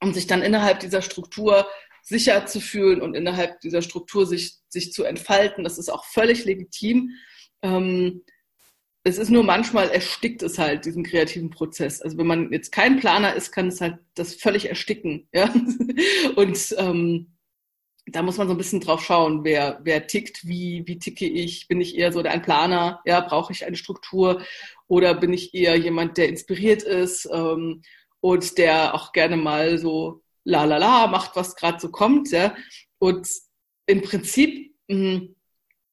um 0.00 0.12
sich 0.12 0.26
dann 0.26 0.42
innerhalb 0.42 0.80
dieser 0.80 1.00
Struktur 1.00 1.68
sicher 2.02 2.44
zu 2.46 2.60
fühlen 2.60 3.00
und 3.00 3.14
innerhalb 3.14 3.60
dieser 3.60 3.82
Struktur 3.82 4.26
sich, 4.26 4.56
sich 4.68 4.92
zu 4.92 5.04
entfalten. 5.04 5.62
Das 5.62 5.78
ist 5.78 5.90
auch 5.90 6.04
völlig 6.06 6.44
legitim. 6.44 7.10
Ähm, 7.62 8.24
es 9.06 9.18
ist 9.18 9.30
nur 9.30 9.44
manchmal 9.44 9.88
erstickt 9.90 10.42
es 10.42 10.58
halt 10.58 10.84
diesen 10.84 11.04
kreativen 11.04 11.50
Prozess. 11.50 12.02
Also 12.02 12.18
wenn 12.18 12.26
man 12.26 12.52
jetzt 12.52 12.72
kein 12.72 12.98
Planer 12.98 13.34
ist, 13.34 13.52
kann 13.52 13.68
es 13.68 13.80
halt 13.80 13.98
das 14.14 14.34
völlig 14.34 14.68
ersticken. 14.68 15.28
Ja? 15.32 15.54
Und 16.34 16.74
ähm, 16.78 17.28
da 18.06 18.22
muss 18.22 18.36
man 18.36 18.48
so 18.48 18.54
ein 18.54 18.58
bisschen 18.58 18.80
drauf 18.80 19.04
schauen, 19.04 19.44
wer, 19.44 19.78
wer 19.84 20.08
tickt, 20.08 20.44
wie, 20.48 20.82
wie 20.86 20.98
ticke 20.98 21.24
ich, 21.24 21.68
bin 21.68 21.80
ich 21.80 21.96
eher 21.96 22.12
so 22.12 22.20
ein 22.20 22.42
Planer, 22.42 23.00
ja, 23.04 23.20
brauche 23.20 23.52
ich 23.52 23.64
eine 23.64 23.76
Struktur 23.76 24.42
oder 24.88 25.14
bin 25.14 25.32
ich 25.32 25.54
eher 25.54 25.76
jemand, 25.76 26.16
der 26.16 26.28
inspiriert 26.28 26.82
ist 26.82 27.28
ähm, 27.32 27.82
und 28.20 28.58
der 28.58 28.94
auch 28.94 29.12
gerne 29.12 29.36
mal 29.36 29.78
so 29.78 30.22
la 30.42 30.64
la 30.64 30.78
la 30.78 31.06
macht, 31.06 31.36
was 31.36 31.54
gerade 31.54 31.78
so 31.78 31.90
kommt, 31.90 32.32
ja. 32.32 32.56
Und 32.98 33.28
im 33.86 34.02
Prinzip, 34.02 34.74
mh, 34.88 34.96
hm, 34.96 35.36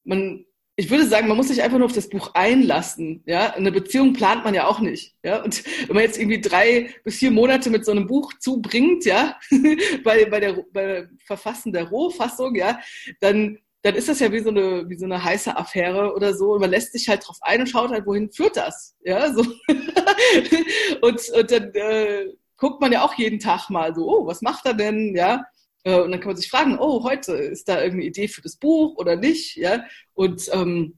man, 0.04 0.46
ich 0.76 0.90
würde 0.90 1.06
sagen, 1.06 1.28
man 1.28 1.38
muss 1.38 1.50
sich 1.50 1.62
einfach 1.62 1.78
nur 1.78 1.86
auf 1.86 1.94
das 1.94 2.10
Buch 2.10 2.32
einlassen. 2.34 3.22
Ja, 3.26 3.54
eine 3.54 3.72
Beziehung 3.72 4.14
plant 4.14 4.44
man 4.44 4.56
ja 4.56 4.68
auch 4.68 4.80
nicht. 4.80 5.16
Ja, 5.24 5.44
und 5.44 5.64
wenn 5.88 5.96
man 5.96 6.04
jetzt 6.04 6.18
irgendwie 6.18 6.42
drei 6.42 6.90
bis 7.04 7.18
vier 7.18 7.32
Monate 7.32 7.70
mit 7.70 7.86
so 7.86 7.92
einem 7.92 8.08
Buch 8.08 8.34
zubringt, 8.40 9.06
ja, 9.06 9.38
bei, 10.04 10.26
bei 10.26 10.40
der 10.40 10.64
bei 10.72 11.08
Verfassen 11.26 11.74
der 11.74 11.90
Rohfassung, 11.90 12.56
ja, 12.56 12.80
dann 13.20 13.60
dann 13.84 13.96
ist 13.96 14.08
das 14.08 14.20
ja 14.20 14.32
wie 14.32 14.40
so 14.40 14.50
eine 14.50 14.90
wie 14.90 14.98
so 14.98 15.06
eine 15.06 15.24
heiße 15.24 15.56
Affäre 15.56 16.16
oder 16.16 16.34
so. 16.34 16.54
Und 16.54 16.62
man 16.62 16.72
lässt 16.72 16.94
sich 16.94 17.08
halt 17.08 17.28
drauf 17.28 17.38
ein 17.42 17.62
und 17.62 17.68
schaut 17.68 17.92
halt, 17.92 18.08
wohin 18.08 18.32
führt 18.32 18.58
das, 18.58 18.96
ja, 19.04 19.32
so. 19.32 19.46
Und, 21.02 21.30
und 21.30 21.52
dann 21.52 21.74
äh, 21.74 22.28
guckt 22.58 22.82
man 22.82 22.92
ja 22.92 23.04
auch 23.04 23.14
jeden 23.16 23.40
Tag 23.40 23.70
mal 23.70 23.94
so, 23.94 24.08
oh, 24.08 24.26
was 24.26 24.42
macht 24.42 24.66
er 24.66 24.74
denn, 24.74 25.16
ja, 25.16 25.44
und 25.92 26.12
dann 26.12 26.20
kann 26.20 26.30
man 26.30 26.38
sich 26.38 26.50
fragen, 26.50 26.78
oh, 26.80 27.04
heute 27.04 27.34
ist 27.34 27.68
da 27.68 27.76
irgendeine 27.76 28.06
Idee 28.06 28.28
für 28.28 28.42
das 28.42 28.56
Buch 28.56 28.96
oder 28.98 29.16
nicht, 29.16 29.56
ja. 29.58 29.84
Und 30.14 30.50
ähm, 30.54 30.98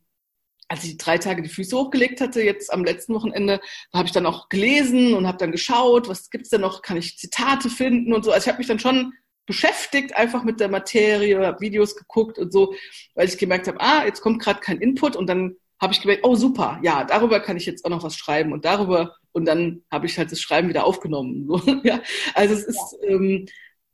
als 0.67 0.83
ich 0.83 0.97
drei 0.97 1.17
Tage 1.17 1.41
die 1.41 1.49
Füße 1.49 1.77
hochgelegt 1.77 2.21
hatte, 2.21 2.41
jetzt 2.41 2.71
am 2.73 2.83
letzten 2.83 3.13
Wochenende, 3.13 3.59
da 3.91 3.99
habe 3.99 4.07
ich 4.07 4.13
dann 4.13 4.25
auch 4.25 4.49
gelesen 4.49 5.13
und 5.13 5.27
habe 5.27 5.37
dann 5.37 5.51
geschaut, 5.51 6.07
was 6.07 6.29
gibt's 6.29 6.49
denn 6.49 6.61
noch, 6.61 6.81
kann 6.81 6.97
ich 6.97 7.17
Zitate 7.17 7.69
finden 7.69 8.13
und 8.13 8.25
so. 8.25 8.31
Also 8.31 8.45
ich 8.45 8.47
habe 8.47 8.57
mich 8.57 8.67
dann 8.67 8.79
schon 8.79 9.13
beschäftigt, 9.45 10.15
einfach 10.15 10.43
mit 10.43 10.59
der 10.59 10.69
Materie, 10.69 11.45
habe 11.45 11.61
Videos 11.61 11.95
geguckt 11.95 12.39
und 12.39 12.51
so, 12.51 12.73
weil 13.13 13.27
ich 13.27 13.37
gemerkt 13.37 13.67
habe, 13.67 13.79
ah, 13.79 14.05
jetzt 14.05 14.21
kommt 14.21 14.41
gerade 14.41 14.59
kein 14.59 14.79
Input 14.79 15.15
und 15.15 15.27
dann 15.27 15.55
habe 15.79 15.93
ich 15.93 16.01
gemerkt, 16.01 16.25
oh 16.25 16.35
super, 16.35 16.79
ja, 16.83 17.03
darüber 17.03 17.39
kann 17.39 17.57
ich 17.57 17.65
jetzt 17.65 17.85
auch 17.85 17.89
noch 17.89 18.03
was 18.03 18.15
schreiben 18.15 18.53
und 18.53 18.65
darüber 18.65 19.15
und 19.33 19.45
dann 19.45 19.83
habe 19.91 20.05
ich 20.07 20.17
halt 20.17 20.31
das 20.31 20.39
Schreiben 20.39 20.69
wieder 20.69 20.85
aufgenommen. 20.85 21.47
So, 21.47 21.81
ja. 21.83 22.01
Also 22.33 22.55
es 22.55 22.63
ist 22.63 22.97
ja. 23.03 23.09
ähm, 23.09 23.45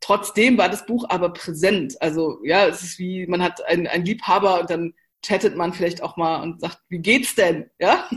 Trotzdem 0.02 0.58
war 0.58 0.68
das 0.68 0.84
Buch 0.84 1.06
aber 1.08 1.32
präsent. 1.32 1.96
Also 2.02 2.40
ja, 2.44 2.66
es 2.66 2.82
ist 2.82 2.98
wie, 2.98 3.26
man 3.26 3.42
hat 3.42 3.64
einen, 3.66 3.86
einen 3.86 4.04
Liebhaber 4.04 4.60
und 4.60 4.68
dann 4.68 4.94
chattet 5.24 5.56
man 5.56 5.72
vielleicht 5.72 6.02
auch 6.02 6.16
mal 6.16 6.42
und 6.42 6.60
sagt, 6.60 6.80
wie 6.88 6.98
geht's 6.98 7.34
denn? 7.36 7.70
Ja? 7.78 8.08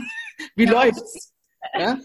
Wie 0.56 0.64
ja. 0.64 0.72
läuft's? 0.72 1.32
Ja? 1.78 1.98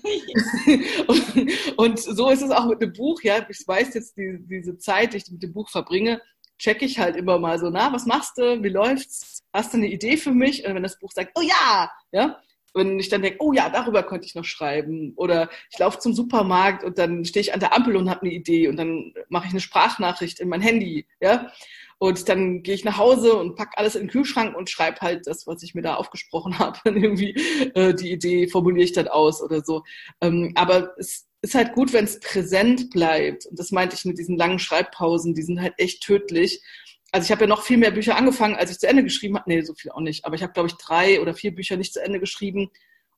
und, 1.08 1.34
und, 1.78 2.00
so 2.00 2.30
ist 2.30 2.44
es 2.44 2.52
auch 2.52 2.66
mit 2.66 2.82
dem 2.82 2.94
Buch, 2.94 3.22
ja. 3.24 3.46
Ich 3.50 3.68
weiß 3.68 3.96
jetzt, 3.96 4.16
die, 4.18 4.38
diese 4.42 4.78
Zeit, 4.78 5.14
die 5.14 5.18
ich 5.18 5.32
mit 5.32 5.42
dem 5.42 5.52
Buch 5.52 5.70
verbringe, 5.70 6.22
checke 6.60 6.86
ich 6.86 7.00
halt 7.00 7.16
immer 7.16 7.40
mal 7.40 7.58
so, 7.58 7.70
na, 7.72 7.92
was 7.92 8.06
machst 8.06 8.38
du? 8.38 8.62
Wie 8.62 8.70
läuft's? 8.70 9.44
Hast 9.52 9.74
du 9.74 9.78
eine 9.78 9.88
Idee 9.88 10.16
für 10.16 10.32
mich? 10.32 10.66
Und 10.66 10.76
wenn 10.76 10.84
das 10.84 11.00
Buch 11.00 11.12
sagt, 11.12 11.32
oh 11.36 11.42
ja, 11.42 11.92
ja, 12.12 12.40
wenn 12.74 13.00
ich 13.00 13.10
dann 13.10 13.22
denke, 13.22 13.38
oh 13.42 13.54
ja, 13.54 13.70
darüber 13.70 14.04
könnte 14.04 14.26
ich 14.26 14.36
noch 14.36 14.46
schreiben. 14.46 15.14
Oder 15.16 15.50
ich 15.72 15.80
laufe 15.80 16.00
zum 16.00 16.14
Supermarkt 16.14 16.84
und 16.84 16.98
dann 16.98 17.26
stehe 17.26 17.42
ich 17.42 17.54
an 17.54 17.60
der 17.60 17.76
Ampel 17.76 17.96
und 17.96 18.10
habe 18.10 18.22
eine 18.22 18.32
Idee 18.32 18.68
und 18.68 18.78
dann 18.78 19.14
mache 19.30 19.48
ich 19.48 19.52
eine 19.52 19.60
Sprachnachricht 19.60 20.40
in 20.40 20.50
mein 20.50 20.62
Handy, 20.62 21.06
ja. 21.20 21.52
Und 22.00 22.30
dann 22.30 22.64
gehe 22.64 22.74
ich 22.74 22.84
nach 22.84 22.98
Hause 22.98 23.36
und 23.36 23.56
pack 23.56 23.74
alles 23.76 23.94
in 23.94 24.04
den 24.04 24.10
Kühlschrank 24.10 24.58
und 24.58 24.72
schreibe 24.72 25.02
halt 25.02 25.28
das, 25.28 25.46
was 25.46 25.62
ich 25.62 25.76
mir 25.76 25.84
da 25.84 25.96
aufgesprochen 25.96 26.58
habe. 26.60 26.80
Dann 26.84 26.98
irgendwie 26.98 27.36
äh, 27.76 27.94
die 27.94 28.12
Idee 28.12 28.48
formuliere 28.48 28.86
ich 28.86 28.94
dann 28.94 29.08
aus 29.08 29.42
oder 29.44 29.64
so. 29.64 29.84
Ähm, 30.20 30.52
aber 30.56 30.96
es 30.98 31.28
ist 31.44 31.54
halt 31.54 31.74
gut, 31.74 31.94
wenn 31.94 32.06
es 32.06 32.20
präsent 32.20 32.90
bleibt. 32.90 33.46
Und 33.46 33.60
das 33.60 33.72
meinte 33.72 33.96
ich 33.96 34.06
mit 34.06 34.18
diesen 34.18 34.36
langen 34.36 34.58
Schreibpausen, 34.58 35.36
die 35.36 35.44
sind 35.44 35.62
halt 35.62 35.74
echt 35.78 36.02
tödlich 36.02 36.64
also 37.12 37.26
ich 37.26 37.32
habe 37.32 37.42
ja 37.42 37.48
noch 37.48 37.64
viel 37.64 37.78
mehr 37.78 37.92
Bücher 37.92 38.16
angefangen, 38.16 38.56
als 38.56 38.72
ich 38.72 38.80
zu 38.80 38.88
Ende 38.88 39.04
geschrieben 39.04 39.36
habe. 39.36 39.50
Nee, 39.50 39.62
so 39.62 39.74
viel 39.74 39.92
auch 39.92 40.00
nicht. 40.00 40.26
Aber 40.26 40.36
ich 40.36 40.44
habe, 40.44 40.54
glaube 40.54 40.70
ich, 40.70 40.76
drei 40.76 41.22
oder 41.22 41.34
vier 41.34 41.54
Bücher 41.54 41.76
nicht 41.76 41.94
zu 41.94 42.02
Ende 42.02 42.20
geschrieben. 42.20 42.70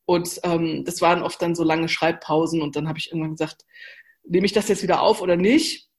Und 0.06 0.40
ähm, 0.44 0.84
das 0.84 1.02
waren 1.02 1.22
oft 1.22 1.42
dann 1.42 1.56
so 1.56 1.64
lange 1.64 1.88
Schreibpausen. 1.88 2.62
Und 2.62 2.76
dann 2.76 2.88
habe 2.88 2.98
ich 2.98 3.12
irgendwann 3.12 3.32
gesagt, 3.32 3.66
nehme 4.24 4.46
ich 4.46 4.54
das 4.54 4.68
jetzt 4.68 4.82
wieder 4.84 5.02
auf 5.02 5.22
oder 5.22 5.36
nicht? 5.36 5.90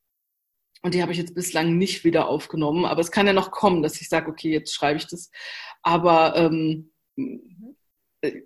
Und 0.82 0.94
die 0.94 1.02
habe 1.02 1.12
ich 1.12 1.18
jetzt 1.18 1.34
bislang 1.34 1.78
nicht 1.78 2.04
wieder 2.04 2.28
aufgenommen. 2.28 2.84
Aber 2.84 3.00
es 3.00 3.12
kann 3.12 3.28
ja 3.28 3.32
noch 3.32 3.52
kommen, 3.52 3.82
dass 3.82 4.00
ich 4.00 4.08
sage, 4.08 4.28
okay, 4.28 4.50
jetzt 4.50 4.74
schreibe 4.74 4.98
ich 4.98 5.06
das. 5.06 5.30
Aber 5.82 6.34
ähm, 6.36 6.90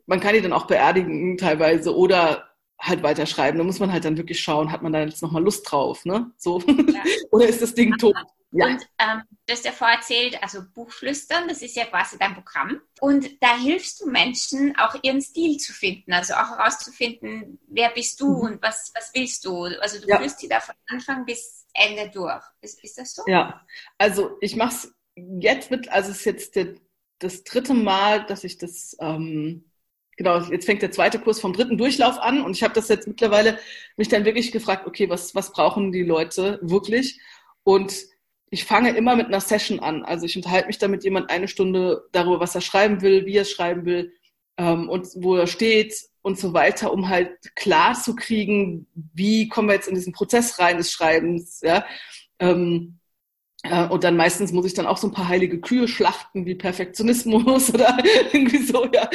man 0.07 0.21
kann 0.21 0.35
die 0.35 0.43
dann 0.43 0.53
auch 0.53 0.67
beerdigen 0.67 1.39
teilweise 1.39 1.97
oder 1.97 2.51
halt 2.79 3.03
weiterschreiben. 3.03 3.59
Da 3.59 3.65
muss 3.65 3.81
man 3.81 3.93
halt 3.93 4.05
dann 4.05 4.19
wirklich 4.19 4.41
schauen, 4.41 4.71
hat 4.71 4.83
man 4.83 4.93
da 4.93 5.03
jetzt 5.03 5.23
nochmal 5.23 5.43
Lust 5.43 5.71
drauf, 5.71 6.05
ne? 6.05 6.31
So. 6.37 6.61
Ja. 6.61 7.03
oder 7.31 7.49
ist 7.49 7.63
das 7.63 7.75
Ding 7.75 7.97
tot? 7.97 8.15
Ja. 8.51 8.67
Und 8.67 8.89
ähm, 8.99 9.23
du 9.47 9.53
hast 9.53 9.65
ja 9.65 9.73
vorher 9.73 9.99
erzählt, 9.99 10.43
also 10.43 10.63
Buchflüstern, 10.75 11.49
das 11.49 11.61
ist 11.61 11.77
ja 11.77 11.85
quasi 11.85 12.17
dein 12.19 12.35
Programm. 12.35 12.81
Und 13.01 13.43
da 13.43 13.59
hilfst 13.59 14.01
du 14.01 14.11
Menschen, 14.11 14.75
auch 14.79 14.97
ihren 15.03 15.21
Stil 15.21 15.59
zu 15.59 15.73
finden, 15.73 16.13
also 16.13 16.33
auch 16.35 16.57
herauszufinden, 16.57 17.59
wer 17.69 17.91
bist 17.91 18.21
du 18.21 18.29
mhm. 18.29 18.41
und 18.41 18.63
was, 18.63 18.91
was 18.95 19.11
willst 19.15 19.45
du. 19.45 19.65
Also 19.81 20.01
du 20.01 20.09
ja. 20.09 20.19
führst 20.19 20.41
die 20.43 20.49
da 20.49 20.61
von 20.61 20.75
Anfang 20.89 21.27
bis 21.27 21.67
Ende 21.75 22.11
durch. 22.11 22.43
Ist, 22.63 22.83
ist 22.83 22.99
das 22.99 23.15
so? 23.15 23.23
Ja, 23.27 23.67
also 23.99 24.39
ich 24.41 24.57
mache 24.57 24.75
es 24.75 24.95
jetzt 25.41 25.71
mit, 25.71 25.91
also 25.91 26.11
es 26.11 26.19
ist 26.19 26.25
jetzt 26.25 26.57
der, 26.57 26.75
das 27.19 27.45
dritte 27.45 27.75
Mal, 27.75 28.25
dass 28.25 28.45
ich 28.45 28.57
das, 28.57 28.97
ähm, 29.01 29.71
genau, 30.17 30.41
jetzt 30.41 30.65
fängt 30.65 30.81
der 30.81 30.93
zweite 30.93 31.19
Kurs 31.19 31.39
vom 31.41 31.53
dritten 31.53 31.77
Durchlauf 31.77 32.19
an 32.19 32.41
und 32.43 32.57
ich 32.57 32.63
habe 32.63 32.75
das 32.75 32.89
jetzt 32.89 33.07
mittlerweile 33.07 33.59
mich 33.97 34.09
dann 34.09 34.25
wirklich 34.25 34.53
gefragt, 34.53 34.87
okay, 34.87 35.11
was, 35.11 35.35
was 35.35 35.53
brauchen 35.53 35.93
die 35.93 36.05
Leute 36.05 36.59
wirklich? 36.63 37.21
Und 37.63 37.95
ich 38.51 38.65
fange 38.65 38.97
immer 38.97 39.17
mit 39.17 39.27
einer 39.27 39.41
Session 39.41 39.81
an. 39.81 40.05
Also 40.05 40.27
ich 40.27 40.37
unterhalte 40.37 40.69
mich 40.69 40.79
da 40.79 40.89
mit 40.89 41.05
jemand 41.05 41.31
eine 41.31 41.49
Stunde 41.49 42.05
darüber, 42.13 42.41
was 42.41 42.55
er 42.55 42.61
schreiben 42.61 43.03
will, 43.03 43.27
wie 43.27 43.37
er 43.37 43.43
es 43.43 43.51
schreiben 43.51 43.85
will 43.85 44.13
ähm, 44.57 44.89
und 44.89 45.09
wo 45.17 45.37
er 45.37 45.47
steht 45.47 45.95
und 46.23 46.39
so 46.39 46.53
weiter, 46.53 46.93
um 46.93 47.09
halt 47.09 47.31
klar 47.55 47.95
zu 47.95 48.15
kriegen, 48.15 48.87
wie 49.15 49.49
kommen 49.49 49.69
wir 49.69 49.75
jetzt 49.75 49.89
in 49.89 49.95
diesen 49.95 50.13
Prozess 50.13 50.59
rein 50.59 50.79
des 50.79 50.93
Schreibens. 50.93 51.61
Ja? 51.63 51.85
Ähm, 52.39 52.98
äh, 52.98 52.98
und 53.91 54.05
dann 54.05 54.17
meistens 54.17 54.53
muss 54.53 54.67
ich 54.67 54.75
dann 54.75 54.87
auch 54.87 54.99
so 54.99 55.09
ein 55.09 55.13
paar 55.13 55.27
heilige 55.27 55.61
Kühe 55.61 55.89
schlachten, 55.89 56.47
wie 56.47 56.55
Perfektionismus 56.55 57.71
oder 57.75 57.99
irgendwie 58.33 58.63
so, 58.63 58.87
ja. 58.93 59.11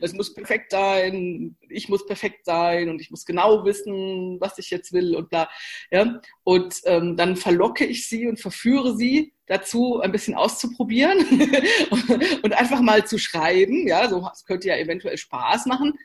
Das 0.00 0.12
muss 0.12 0.34
perfekt 0.34 0.72
sein, 0.72 1.56
ich 1.68 1.88
muss 1.88 2.06
perfekt 2.06 2.44
sein 2.44 2.90
und 2.90 3.00
ich 3.00 3.10
muss 3.10 3.24
genau 3.24 3.64
wissen, 3.64 4.38
was 4.38 4.58
ich 4.58 4.68
jetzt 4.68 4.92
will 4.92 5.16
und 5.16 5.30
bla. 5.30 5.48
Ja. 5.90 6.20
Und 6.44 6.80
ähm, 6.84 7.16
dann 7.16 7.36
verlocke 7.36 7.86
ich 7.86 8.06
sie 8.06 8.26
und 8.26 8.38
verführe 8.38 8.96
sie 8.96 9.32
dazu, 9.46 10.00
ein 10.00 10.12
bisschen 10.12 10.34
auszuprobieren 10.34 11.18
und 12.42 12.52
einfach 12.52 12.82
mal 12.82 13.06
zu 13.06 13.16
schreiben. 13.16 13.88
Ja, 13.88 14.10
so 14.10 14.20
das 14.20 14.44
könnte 14.44 14.68
ja 14.68 14.76
eventuell 14.76 15.16
Spaß 15.16 15.64
machen. 15.66 15.98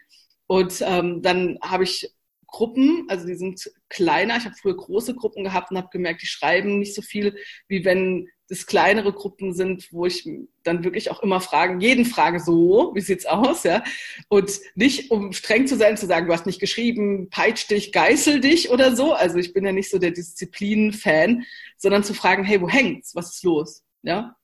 Und 0.47 0.81
ähm, 0.81 1.21
dann 1.21 1.59
habe 1.61 1.83
ich 1.83 2.09
Gruppen, 2.47 3.05
also 3.07 3.25
die 3.25 3.35
sind 3.35 3.71
kleiner. 3.89 4.37
Ich 4.37 4.45
habe 4.45 4.55
früher 4.55 4.75
große 4.75 5.15
Gruppen 5.15 5.43
gehabt 5.43 5.71
und 5.71 5.77
habe 5.77 5.89
gemerkt, 5.91 6.21
die 6.21 6.27
schreiben 6.27 6.79
nicht 6.79 6.95
so 6.95 7.01
viel, 7.01 7.37
wie 7.67 7.85
wenn 7.85 8.27
das 8.47 8.67
kleinere 8.67 9.11
Gruppen 9.11 9.53
sind, 9.53 9.91
wo 9.91 10.05
ich 10.05 10.29
dann 10.63 10.83
wirklich 10.83 11.09
auch 11.09 11.23
immer 11.23 11.41
fragen, 11.41 11.79
jeden 11.79 12.05
frage 12.05 12.39
so, 12.39 12.91
wie 12.93 13.01
sieht's 13.01 13.25
aus, 13.25 13.63
ja? 13.63 13.83
Und 14.29 14.51
nicht, 14.75 15.09
um 15.09 15.33
streng 15.33 15.65
zu 15.65 15.75
sein, 15.77 15.97
zu 15.97 16.05
sagen, 16.05 16.27
du 16.27 16.33
hast 16.33 16.45
nicht 16.45 16.59
geschrieben, 16.59 17.29
peitsch 17.29 17.69
dich, 17.69 17.91
geißel 17.91 18.41
dich 18.41 18.69
oder 18.69 18.95
so. 18.95 19.13
Also 19.13 19.37
ich 19.37 19.53
bin 19.53 19.65
ja 19.65 19.71
nicht 19.71 19.89
so 19.89 19.97
der 19.97 20.11
Disziplin-Fan, 20.11 21.43
sondern 21.77 22.03
zu 22.03 22.13
fragen, 22.13 22.43
hey, 22.43 22.61
wo 22.61 22.69
hängt's? 22.69 23.15
Was 23.15 23.35
ist 23.35 23.43
los? 23.43 23.83
Ja? 24.03 24.35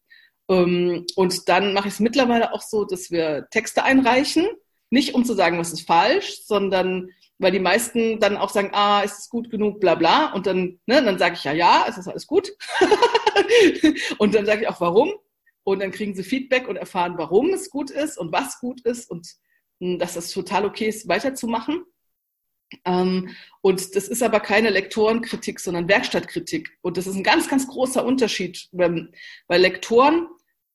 Ähm, 0.49 1.05
und 1.15 1.47
dann 1.47 1.73
mache 1.73 1.87
ich 1.87 1.95
es 1.95 1.99
mittlerweile 1.99 2.53
auch 2.53 2.61
so, 2.61 2.85
dass 2.85 3.11
wir 3.11 3.47
Texte 3.51 3.83
einreichen. 3.83 4.47
Nicht 4.89 5.13
um 5.13 5.23
zu 5.23 5.35
sagen, 5.35 5.57
was 5.57 5.71
ist 5.71 5.87
falsch, 5.87 6.41
sondern 6.43 7.09
weil 7.41 7.51
die 7.51 7.59
meisten 7.59 8.19
dann 8.19 8.37
auch 8.37 8.51
sagen, 8.51 8.69
ah, 8.73 9.01
ist 9.01 9.17
es 9.17 9.29
gut 9.29 9.49
genug, 9.49 9.79
bla 9.79 9.95
bla. 9.95 10.31
Und 10.33 10.45
dann, 10.45 10.79
ne, 10.85 11.03
dann 11.03 11.17
sage 11.17 11.33
ich 11.33 11.43
ja, 11.43 11.51
ja, 11.51 11.85
es 11.89 11.97
ist 11.97 12.07
alles 12.07 12.27
gut. 12.27 12.51
und 14.19 14.35
dann 14.35 14.45
sage 14.45 14.61
ich 14.61 14.67
auch, 14.67 14.79
warum. 14.79 15.11
Und 15.63 15.79
dann 15.81 15.91
kriegen 15.91 16.13
sie 16.13 16.23
Feedback 16.23 16.67
und 16.67 16.75
erfahren, 16.75 17.15
warum 17.17 17.49
es 17.49 17.71
gut 17.71 17.89
ist 17.89 18.19
und 18.19 18.31
was 18.31 18.59
gut 18.59 18.81
ist. 18.81 19.09
Und 19.09 19.27
dass 19.79 20.13
das 20.13 20.29
total 20.29 20.65
okay 20.65 20.87
ist, 20.87 21.07
weiterzumachen. 21.07 21.83
Ähm, 22.85 23.35
und 23.61 23.95
das 23.95 24.07
ist 24.07 24.21
aber 24.21 24.39
keine 24.39 24.69
Lektorenkritik, 24.69 25.59
sondern 25.59 25.89
Werkstattkritik. 25.89 26.77
Und 26.81 26.97
das 26.97 27.07
ist 27.07 27.15
ein 27.15 27.23
ganz, 27.23 27.49
ganz 27.49 27.67
großer 27.67 28.05
Unterschied, 28.05 28.69
weil 28.71 29.09
Lektoren, 29.49 30.27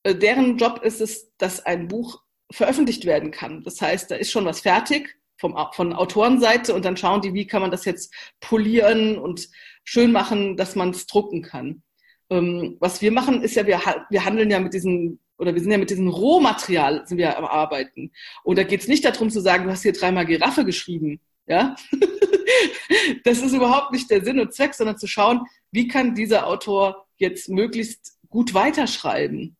äh, 0.03 0.13
deren 0.13 0.57
Job 0.57 0.81
ist 0.83 0.99
es, 0.99 1.33
dass 1.37 1.65
ein 1.65 1.87
Buch 1.87 2.23
veröffentlicht 2.51 3.05
werden 3.05 3.31
kann. 3.31 3.63
Das 3.63 3.81
heißt, 3.81 4.11
da 4.11 4.15
ist 4.15 4.31
schon 4.31 4.45
was 4.45 4.59
fertig 4.59 5.17
vom, 5.37 5.55
von 5.73 5.93
Autorenseite 5.93 6.73
und 6.73 6.85
dann 6.85 6.97
schauen 6.97 7.21
die, 7.21 7.33
wie 7.33 7.47
kann 7.47 7.61
man 7.61 7.71
das 7.71 7.85
jetzt 7.85 8.13
polieren 8.39 9.17
und 9.17 9.49
schön 9.83 10.11
machen, 10.11 10.57
dass 10.57 10.75
man 10.75 10.89
es 10.89 11.07
drucken 11.07 11.41
kann. 11.41 11.83
Ähm, 12.29 12.77
was 12.79 13.01
wir 13.01 13.11
machen, 13.11 13.41
ist 13.41 13.55
ja, 13.55 13.65
wir, 13.65 13.81
wir 14.09 14.25
handeln 14.25 14.51
ja 14.51 14.59
mit 14.59 14.73
diesen, 14.73 15.19
oder 15.37 15.53
wir 15.53 15.61
sind 15.61 15.71
ja 15.71 15.77
mit 15.77 15.89
diesem 15.89 16.07
Rohmaterial 16.09 17.07
sind 17.07 17.17
wir 17.17 17.37
am 17.37 17.45
Arbeiten. 17.45 18.11
Und 18.43 18.57
da 18.57 18.63
geht 18.63 18.81
es 18.81 18.87
nicht 18.87 19.05
darum 19.05 19.29
zu 19.29 19.39
sagen, 19.39 19.65
du 19.65 19.71
hast 19.71 19.83
hier 19.83 19.93
dreimal 19.93 20.25
Giraffe 20.25 20.65
geschrieben. 20.65 21.21
Ja, 21.45 21.75
das 23.23 23.41
ist 23.41 23.53
überhaupt 23.53 23.93
nicht 23.93 24.09
der 24.11 24.23
Sinn 24.23 24.39
und 24.39 24.53
Zweck, 24.53 24.73
sondern 24.73 24.97
zu 24.97 25.07
schauen, 25.07 25.45
wie 25.71 25.87
kann 25.87 26.15
dieser 26.15 26.47
Autor 26.47 27.07
jetzt 27.17 27.47
möglichst 27.47 28.17
gut 28.29 28.53
weiterschreiben. 28.53 29.55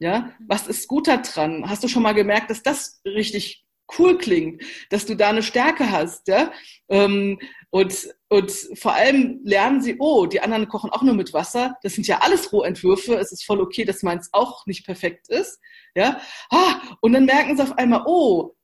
Ja, 0.00 0.32
was 0.46 0.68
ist 0.68 0.88
gut 0.88 1.08
daran? 1.08 1.68
Hast 1.68 1.82
du 1.82 1.88
schon 1.88 2.02
mal 2.02 2.14
gemerkt, 2.14 2.50
dass 2.50 2.62
das 2.62 3.00
richtig 3.04 3.64
cool 3.98 4.18
klingt, 4.18 4.62
dass 4.90 5.06
du 5.06 5.14
da 5.14 5.28
eine 5.28 5.42
Stärke 5.42 5.90
hast, 5.90 6.28
ja? 6.28 6.52
Ähm, 6.88 7.38
und, 7.70 8.14
und 8.28 8.50
vor 8.74 8.94
allem 8.94 9.40
lernen 9.44 9.82
sie, 9.82 9.96
oh, 9.98 10.26
die 10.26 10.40
anderen 10.40 10.68
kochen 10.68 10.90
auch 10.90 11.02
nur 11.02 11.14
mit 11.14 11.32
Wasser. 11.34 11.76
Das 11.82 11.94
sind 11.94 12.06
ja 12.06 12.20
alles 12.20 12.52
Rohentwürfe. 12.52 13.14
Es 13.14 13.30
ist 13.30 13.44
voll 13.44 13.60
okay, 13.60 13.84
dass 13.84 14.02
meins 14.02 14.30
auch 14.32 14.64
nicht 14.66 14.86
perfekt 14.86 15.28
ist, 15.28 15.60
ja? 15.94 16.20
Ah, 16.50 16.80
und 17.00 17.12
dann 17.12 17.26
merken 17.26 17.56
sie 17.56 17.62
auf 17.62 17.76
einmal, 17.76 18.04
oh, 18.06 18.54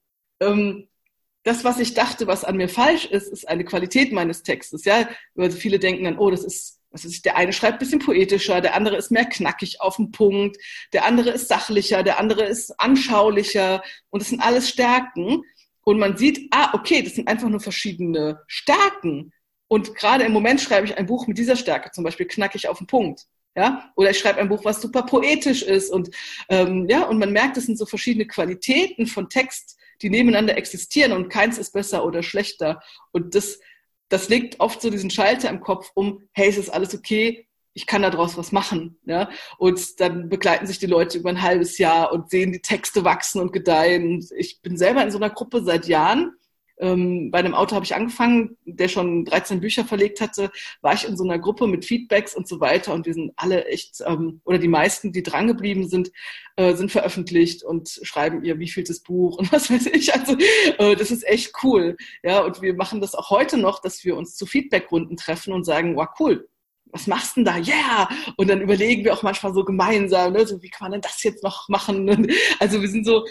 ähm, 0.41 0.89
das, 1.43 1.65
was 1.65 1.79
ich 1.79 1.93
dachte, 1.93 2.27
was 2.27 2.45
an 2.45 2.57
mir 2.57 2.71
falsch 2.71 3.05
ist, 3.05 3.29
ist 3.29 3.47
eine 3.47 3.65
Qualität 3.65 4.13
meines 4.13 4.43
Textes, 4.43 4.85
ja? 4.85 5.09
Weil 5.35 5.51
viele 5.51 5.79
denken 5.79 6.05
dann, 6.05 6.19
oh, 6.19 6.31
das 6.31 6.45
ist 6.45 6.81
was 6.95 7.05
ist, 7.05 7.25
der 7.25 7.37
eine 7.37 7.53
schreibt 7.53 7.75
ein 7.75 7.79
bisschen 7.81 7.99
poetischer, 7.99 8.61
der 8.61 8.75
andere 8.75 8.97
ist 8.97 9.11
mehr 9.11 9.25
knackig 9.25 9.81
auf 9.81 9.97
den 9.97 10.13
Punkt, 10.13 10.57
der 10.93 11.05
andere 11.05 11.31
ist 11.31 11.49
sachlicher, 11.49 12.05
der 12.05 12.21
andere 12.21 12.45
ist 12.45 12.79
anschaulicher 12.81 13.83
und 14.11 14.23
das 14.23 14.29
sind 14.29 14.41
alles 14.41 14.69
Stärken. 14.69 15.43
Und 15.83 15.99
man 15.99 16.17
sieht, 16.17 16.49
ah, 16.53 16.71
okay, 16.73 17.03
das 17.03 17.17
sind 17.17 17.29
einfach 17.29 17.49
nur 17.49 17.61
verschiedene 17.61 18.41
Stärken. 18.47 19.33
Und 19.67 19.95
gerade 19.97 20.25
im 20.25 20.33
Moment 20.33 20.61
schreibe 20.61 20.87
ich 20.87 20.97
ein 20.97 21.07
Buch 21.07 21.27
mit 21.27 21.37
dieser 21.37 21.57
Stärke, 21.57 21.91
zum 21.91 22.05
Beispiel 22.05 22.27
knackig 22.27 22.69
auf 22.69 22.79
den 22.79 22.87
Punkt. 22.87 23.27
Ja, 23.57 23.93
oder 23.97 24.11
ich 24.11 24.19
schreibe 24.19 24.41
ein 24.41 24.49
Buch, 24.49 24.65
was 24.65 24.81
super 24.81 25.03
poetisch 25.03 25.63
ist 25.63 25.91
und 25.91 26.11
ähm, 26.49 26.87
ja, 26.89 27.05
und 27.05 27.19
man 27.19 27.31
merkt, 27.31 27.57
es 27.57 27.67
sind 27.67 27.79
so 27.79 27.87
verschiedene 27.87 28.27
Qualitäten 28.27 29.07
von 29.07 29.29
Text, 29.29 29.79
die 30.03 30.11
nebeneinander 30.11 30.57
existieren 30.57 31.13
und 31.13 31.29
keins 31.29 31.59
ist 31.59 31.73
besser 31.73 32.05
oder 32.05 32.25
schlechter. 32.25 32.83
Und 33.13 33.37
das 33.37 33.61
das 34.09 34.29
legt 34.29 34.61
oft 34.61 34.81
so 34.81 34.91
diesen 34.91 35.11
Schalter 35.11 35.49
im 35.51 35.61
Kopf 35.61 35.91
um, 35.95 36.23
hey, 36.33 36.49
ist 36.49 36.69
alles 36.71 36.95
okay, 36.95 37.47
ich 37.75 37.87
kann 37.87 38.03
daraus 38.03 38.37
was 38.37 38.53
machen. 38.53 38.99
Ja? 39.05 39.29
Und 39.59 40.01
dann 40.01 40.29
begleiten 40.29 40.67
sich 40.67 40.79
die 40.79 40.87
Leute 40.87 41.19
über 41.19 41.31
ein 41.31 41.43
halbes 41.43 41.79
Jahr 41.79 42.13
und 42.13 42.31
sehen 42.31 42.53
die 42.53 42.61
Texte 42.61 43.05
wachsen 43.05 43.41
und 43.41 43.53
gedeihen. 43.53 44.27
Ich 44.37 44.63
bin 44.63 44.77
selber 44.77 45.03
in 45.03 45.11
so 45.11 45.19
einer 45.19 45.31
Gruppe 45.31 45.63
seit 45.63 45.87
Jahren 45.87 46.33
ähm, 46.79 47.31
bei 47.31 47.39
einem 47.39 47.55
Autor 47.55 47.77
habe 47.77 47.85
ich 47.85 47.95
angefangen, 47.95 48.57
der 48.65 48.89
schon 48.89 49.25
13 49.25 49.61
Bücher 49.61 49.85
verlegt 49.85 50.21
hatte, 50.21 50.51
war 50.81 50.95
ich 50.95 51.07
in 51.07 51.17
so 51.17 51.25
einer 51.25 51.39
Gruppe 51.39 51.67
mit 51.67 51.85
Feedbacks 51.85 52.35
und 52.35 52.49
so 52.49 52.61
weiter 52.61 52.93
und 52.95 53.07
wir 53.07 53.15
sind 53.15 53.33
alle 53.37 53.67
echt, 53.67 54.03
ähm, 54.07 54.41
oder 54.45 54.59
die 54.59 54.69
meisten, 54.69 55.13
die 55.13 55.23
drangeblieben 55.23 55.89
sind, 55.89 56.11
äh, 56.57 56.75
sind 56.75 56.91
veröffentlicht 56.91 57.63
und 57.63 58.01
schreiben 58.03 58.45
ihr 58.45 58.59
wievieltes 58.59 59.03
Buch 59.03 59.39
und 59.39 59.53
was 59.53 59.71
weiß 59.71 59.87
ich. 59.87 60.15
Also 60.15 60.37
äh, 60.79 60.97
das 60.97 61.11
ist 61.11 61.27
echt 61.27 61.53
cool. 61.63 61.97
Ja, 62.23 62.41
und 62.41 62.61
wir 62.63 62.75
machen 62.75 63.01
das 63.01 63.15
auch 63.15 63.31
heute 63.31 63.57
noch, 63.57 63.81
dass 63.81 64.05
wir 64.05 64.17
uns 64.17 64.37
zu 64.37 64.47
Feedbackrunden 64.47 65.17
treffen 65.17 65.53
und 65.53 65.65
sagen, 65.65 65.97
wow, 65.97 66.09
cool, 66.19 66.49
was 66.95 67.07
machst 67.09 67.37
du 67.37 67.43
denn 67.43 67.47
da? 67.47 67.59
Yeah! 67.59 68.09
Und 68.37 68.49
dann 68.49 68.61
überlegen 68.61 69.05
wir 69.05 69.13
auch 69.13 69.23
manchmal 69.23 69.53
so 69.53 69.65
gemeinsam, 69.65 70.33
ne, 70.33 70.47
so 70.47 70.63
wie 70.63 70.71
kann 70.71 70.87
man 70.87 70.93
denn 70.93 71.01
das 71.01 71.23
jetzt 71.23 71.43
noch 71.43 71.69
machen? 71.69 72.05
Also 72.61 72.81
wir 72.81 72.89
sind 72.89 73.05
so 73.05 73.25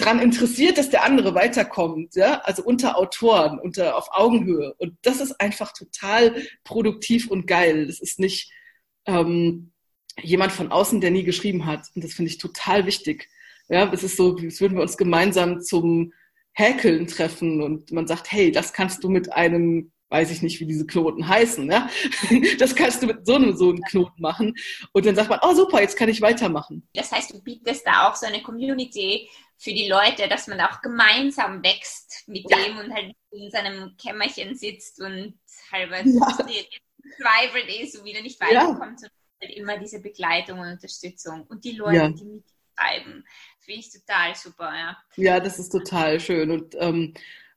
daran 0.00 0.20
interessiert, 0.20 0.78
dass 0.78 0.90
der 0.90 1.04
andere 1.04 1.34
weiterkommt, 1.34 2.14
ja, 2.14 2.40
also 2.40 2.62
unter 2.62 2.98
Autoren, 2.98 3.58
unter 3.58 3.96
auf 3.96 4.08
Augenhöhe. 4.12 4.74
Und 4.78 4.96
das 5.02 5.20
ist 5.20 5.40
einfach 5.40 5.72
total 5.72 6.42
produktiv 6.64 7.30
und 7.30 7.46
geil. 7.46 7.86
Das 7.86 8.00
ist 8.00 8.18
nicht 8.18 8.52
ähm, 9.06 9.72
jemand 10.20 10.52
von 10.52 10.70
außen, 10.72 11.00
der 11.00 11.10
nie 11.10 11.24
geschrieben 11.24 11.66
hat. 11.66 11.86
Und 11.94 12.04
das 12.04 12.14
finde 12.14 12.30
ich 12.30 12.38
total 12.38 12.86
wichtig. 12.86 13.28
Ja, 13.68 13.90
es 13.92 14.02
ist 14.02 14.16
so, 14.16 14.36
als 14.36 14.60
würden 14.60 14.76
wir 14.76 14.82
uns 14.82 14.96
gemeinsam 14.96 15.60
zum 15.60 16.12
Häkeln 16.52 17.06
treffen 17.06 17.62
und 17.62 17.92
man 17.92 18.06
sagt, 18.06 18.32
hey, 18.32 18.50
das 18.50 18.72
kannst 18.72 19.04
du 19.04 19.08
mit 19.08 19.32
einem 19.32 19.92
weiß 20.10 20.30
ich 20.32 20.42
nicht, 20.42 20.60
wie 20.60 20.66
diese 20.66 20.86
Knoten 20.86 21.26
heißen. 21.26 21.70
Ja? 21.70 21.88
Das 22.58 22.74
kannst 22.74 23.02
du 23.02 23.06
mit 23.06 23.24
so 23.24 23.36
einem 23.36 23.56
so 23.56 23.70
einem 23.70 23.80
Knoten 23.82 24.20
machen. 24.20 24.54
Und 24.92 25.06
dann 25.06 25.14
sagt 25.14 25.30
man, 25.30 25.38
oh 25.42 25.54
super, 25.54 25.80
jetzt 25.80 25.96
kann 25.96 26.08
ich 26.08 26.20
weitermachen. 26.20 26.86
Das 26.94 27.12
heißt, 27.12 27.32
du 27.32 27.40
bietest 27.42 27.86
da 27.86 28.08
auch 28.08 28.16
so 28.16 28.26
eine 28.26 28.42
Community 28.42 29.28
für 29.60 29.74
die 29.74 29.88
Leute, 29.88 30.26
dass 30.26 30.46
man 30.46 30.58
auch 30.62 30.80
gemeinsam 30.80 31.62
wächst 31.62 32.24
mit 32.26 32.50
ja. 32.50 32.56
dem 32.64 32.78
und 32.78 32.94
halt 32.94 33.14
in 33.30 33.50
seinem 33.50 33.94
Kämmerchen 33.98 34.56
sitzt 34.56 35.00
und 35.02 35.38
halber 35.70 35.98
ja. 35.98 36.28
zweifelt 37.18 37.68
ist 37.68 37.98
und 37.98 38.06
wieder 38.06 38.22
nicht 38.22 38.40
weiterkommt, 38.40 39.02
ja. 39.02 39.08
sondern 39.08 39.18
halt 39.42 39.52
immer 39.52 39.78
diese 39.78 40.00
Begleitung 40.00 40.60
und 40.60 40.68
Unterstützung 40.68 41.46
und 41.46 41.62
die 41.62 41.72
Leute, 41.72 41.96
ja. 41.96 42.08
die 42.08 42.24
mitschreiben. 42.24 43.26
Finde 43.58 43.80
ich 43.80 43.92
total 43.92 44.34
super, 44.34 44.72
ja. 44.74 44.96
Ja, 45.16 45.40
das 45.40 45.58
ist 45.58 45.68
total 45.68 46.18
schön. 46.20 46.50
Und 46.50 46.74
ähm, 46.78 47.12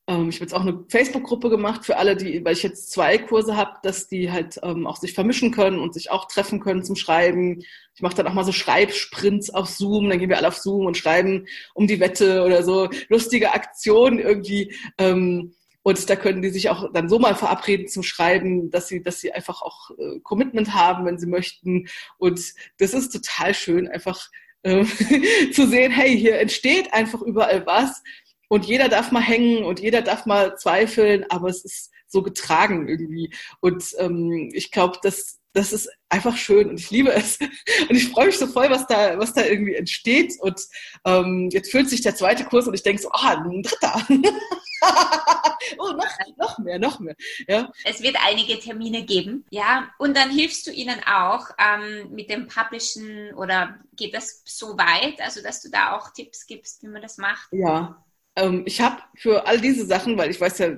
ähm, 0.08 0.30
ich 0.30 0.36
habe 0.36 0.46
jetzt 0.46 0.54
auch 0.54 0.62
eine 0.62 0.84
Facebook-Gruppe 0.90 1.50
gemacht 1.50 1.86
für 1.86 1.98
alle, 1.98 2.18
die, 2.18 2.44
weil 2.44 2.54
ich 2.54 2.64
jetzt 2.64 2.92
zwei 2.92 3.18
Kurse 3.18 3.56
habe, 3.56 3.78
dass 3.84 4.08
die 4.08 4.32
halt 4.32 4.60
ähm, 4.62 4.86
auch 4.86 4.98
sich 4.98 5.14
vermischen 5.14 5.52
können 5.52 5.80
und 5.80 5.94
sich 5.94 6.12
auch 6.12 6.28
treffen 6.28 6.60
können 6.60 6.84
zum 6.84 6.96
Schreiben. 6.96 7.64
Ich 7.96 8.02
mache 8.02 8.16
dann 8.16 8.28
auch 8.28 8.34
mal 8.34 8.44
so 8.44 8.52
Schreibsprints 8.52 9.50
auf 9.52 9.70
Zoom, 9.70 10.10
dann 10.10 10.20
gehen 10.20 10.30
wir 10.30 10.38
alle 10.38 10.50
auf 10.50 10.58
Zoom 10.58 10.86
und 10.88 10.98
schreiben 10.98 11.48
um 11.74 11.88
die 11.88 12.00
Wette 12.02 12.44
oder 12.44 12.64
so 12.64 12.90
lustige 13.08 13.54
Aktionen 13.54 14.20
irgendwie. 14.20 14.76
Ähm, 14.98 15.54
und 15.84 16.10
da 16.10 16.16
können 16.16 16.42
die 16.42 16.50
sich 16.50 16.70
auch 16.70 16.92
dann 16.94 17.10
so 17.10 17.20
mal 17.20 17.36
verabreden 17.36 17.88
zum 17.88 18.04
Schreiben, 18.04 18.72
dass 18.72 18.88
sie, 18.88 19.04
dass 19.04 19.20
sie 19.22 19.32
einfach 19.34 19.62
auch 19.62 19.92
äh, 19.92 20.20
Commitment 20.22 20.74
haben, 20.74 21.06
wenn 21.06 21.18
sie 21.18 21.28
möchten. 21.28 21.88
Und 22.18 22.42
das 22.78 22.94
ist 22.94 23.10
total 23.12 23.54
schön, 23.54 23.88
einfach 23.88 24.30
äh, 24.64 24.86
zu 25.54 25.68
sehen, 25.68 25.92
hey, 25.92 26.18
hier 26.18 26.40
entsteht 26.40 26.94
einfach 26.94 27.22
überall 27.22 27.66
was 27.66 28.02
und 28.50 28.66
jeder 28.66 28.90
darf 28.90 29.12
mal 29.12 29.22
hängen 29.22 29.64
und 29.64 29.80
jeder 29.80 30.02
darf 30.02 30.26
mal 30.26 30.58
zweifeln, 30.58 31.26
aber 31.30 31.50
es 31.50 31.64
ist 31.64 31.92
so 32.08 32.22
getragen 32.22 32.88
irgendwie. 32.88 33.34
Und 33.60 33.84
ähm, 33.98 34.52
ich 34.54 34.72
glaube, 34.72 35.00
das, 35.02 35.40
das 35.54 35.74
ist 35.74 35.90
einfach 36.10 36.38
schön 36.38 36.70
und 36.70 36.80
ich 36.80 36.92
liebe 36.92 37.12
es. 37.12 37.40
Und 37.90 37.96
ich 37.96 38.10
freue 38.10 38.28
mich 38.28 38.38
so 38.38 38.48
voll, 38.48 38.70
was 38.70 38.88
da, 38.88 39.18
was 39.20 39.34
da 39.34 39.44
irgendwie 39.44 39.76
entsteht. 39.76 40.34
Und 40.40 40.62
ähm, 41.06 41.50
jetzt 41.52 41.72
fühlt 41.72 41.90
sich 41.90 42.02
der 42.02 42.16
zweite 42.16 42.46
Kurs 42.46 42.68
und 42.68 42.74
ich 42.74 42.84
denke 42.84 43.02
so, 43.02 43.10
ah, 43.12 43.44
ein 43.44 43.64
dritter. 43.64 44.02
oh, 45.78 45.92
noch, 45.92 46.38
noch 46.38 46.58
mehr, 46.60 46.80
noch 46.80 47.00
mehr. 47.00 47.16
Ja. 47.48 47.72
Es 47.84 48.02
wird 48.02 48.16
einige 48.26 48.60
Termine 48.60 49.06
geben, 49.06 49.46
ja. 49.50 49.90
Und 49.98 50.16
dann 50.16 50.30
hilfst 50.30 50.68
du 50.68 50.72
ihnen 50.72 51.02
auch 51.06 51.48
ähm, 51.58 52.12
mit 52.12 52.30
dem 52.30 52.48
Publishen 52.48 53.34
oder 53.34 53.80
geht 53.96 54.14
das 54.14 54.44
so 54.46 54.78
weit, 54.78 55.20
also 55.22 55.42
dass 55.42 55.62
du 55.62 55.70
da 55.70 55.98
auch 55.98 56.12
Tipps 56.14 56.48
gibst, 56.48 56.84
wie 56.84 56.88
man 56.88 57.02
das 57.02 57.18
macht? 57.18 57.50
Ja, 57.52 58.03
ähm, 58.36 58.64
ich 58.66 58.82
habe 58.82 58.98
für 59.16 59.46
all 59.48 59.60
diese 59.60 59.86
Sachen, 59.86 60.18
weil 60.18 60.32
ich 60.32 60.42
weiß 60.42 60.60
ja, 60.60 60.70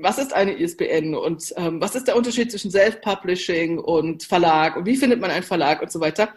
was 0.00 0.18
ist 0.18 0.32
eine 0.32 0.58
ISBN 0.58 1.14
und 1.14 1.52
ähm, 1.56 1.80
was 1.80 1.94
ist 1.94 2.06
der 2.06 2.16
Unterschied 2.16 2.50
zwischen 2.50 2.70
Self-Publishing 2.70 3.78
und 3.78 4.22
Verlag 4.22 4.76
und 4.76 4.86
wie 4.86 4.96
findet 4.96 5.20
man 5.20 5.30
einen 5.30 5.42
Verlag 5.42 5.82
und 5.82 5.90
so 5.90 6.00
weiter. 6.00 6.34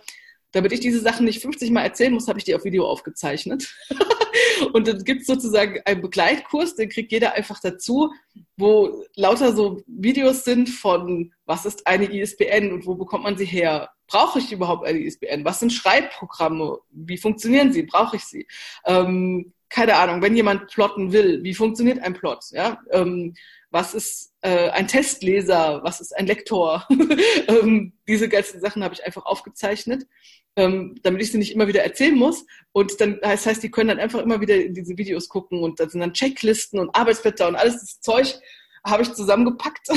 Damit 0.52 0.72
ich 0.72 0.80
diese 0.80 1.02
Sachen 1.02 1.26
nicht 1.26 1.42
50 1.42 1.70
Mal 1.72 1.84
erzählen 1.84 2.14
muss, 2.14 2.30
habe 2.30 2.40
ich 2.40 2.46
die 2.46 2.56
auf 2.56 2.64
Video 2.64 2.88
aufgezeichnet. 2.88 3.76
und 4.74 4.88
dann 4.88 5.04
gibt 5.04 5.22
es 5.22 5.28
sozusagen 5.28 5.82
einen 5.84 6.02
Begleitkurs, 6.02 6.76
den 6.76 6.88
kriegt 6.88 7.12
jeder 7.12 7.34
einfach 7.34 7.60
dazu, 7.60 8.10
wo 8.56 9.04
lauter 9.18 9.54
so 9.54 9.82
Videos 9.86 10.46
sind 10.46 10.70
von, 10.70 11.34
was 11.46 11.66
ist 11.66 11.86
eine 11.86 12.06
ISBN 12.06 12.72
und 12.72 12.86
wo 12.86 12.96
bekommt 12.96 13.26
man 13.26 13.36
sie 13.36 13.46
her? 13.46 13.90
Brauche 14.08 14.40
ich 14.40 14.54
überhaupt 14.54 14.88
eine 14.88 15.00
ISBN? 15.00 15.44
Was 15.44 15.60
sind 15.60 15.74
Schreibprogramme? 15.74 16.78
Wie 16.90 17.18
funktionieren 17.18 17.74
sie? 17.74 17.84
Brauche 17.84 18.16
ich 18.16 18.24
sie? 18.24 18.48
Ähm, 18.86 19.52
keine 19.76 19.98
Ahnung, 19.98 20.22
wenn 20.22 20.38
jemand 20.38 20.68
plotten 20.68 21.12
will, 21.12 21.44
wie 21.44 21.54
funktioniert 21.54 22.00
ein 22.02 22.14
Plot? 22.14 22.46
Ja? 22.52 22.80
Ähm, 22.92 23.34
was 23.72 23.94
ist 23.94 24.32
äh, 24.40 24.70
ein 24.70 24.88
Testleser? 24.88 25.82
Was 25.84 26.00
ist 26.00 26.16
ein 26.16 26.28
Lektor? 26.28 26.88
ähm, 27.50 27.92
diese 28.08 28.30
ganzen 28.30 28.62
Sachen 28.62 28.86
habe 28.86 28.94
ich 28.94 29.06
einfach 29.06 29.26
aufgezeichnet, 29.26 30.08
ähm, 30.56 30.96
damit 31.04 31.22
ich 31.22 31.34
sie 31.34 31.40
nicht 31.40 31.54
immer 31.54 31.68
wieder 31.68 31.84
erzählen 31.84 32.16
muss. 32.16 32.46
Und 32.72 33.02
dann 33.02 33.20
das 33.22 33.46
heißt, 33.46 33.64
die 33.64 33.70
können 33.70 33.90
dann 33.90 34.00
einfach 34.00 34.22
immer 34.22 34.40
wieder 34.40 34.56
in 34.56 34.74
diese 34.74 34.98
Videos 34.98 35.28
gucken 35.28 35.62
und 35.62 35.78
da 35.78 35.90
sind 35.90 36.00
dann 36.00 36.14
Checklisten 36.14 36.80
und 36.80 36.96
Arbeitsblätter 36.96 37.50
und 37.50 37.58
alles 37.58 37.82
das 37.82 38.00
Zeug 38.00 38.40
habe 38.86 39.04
ich 39.04 39.12
zusammengepackt 39.12 39.90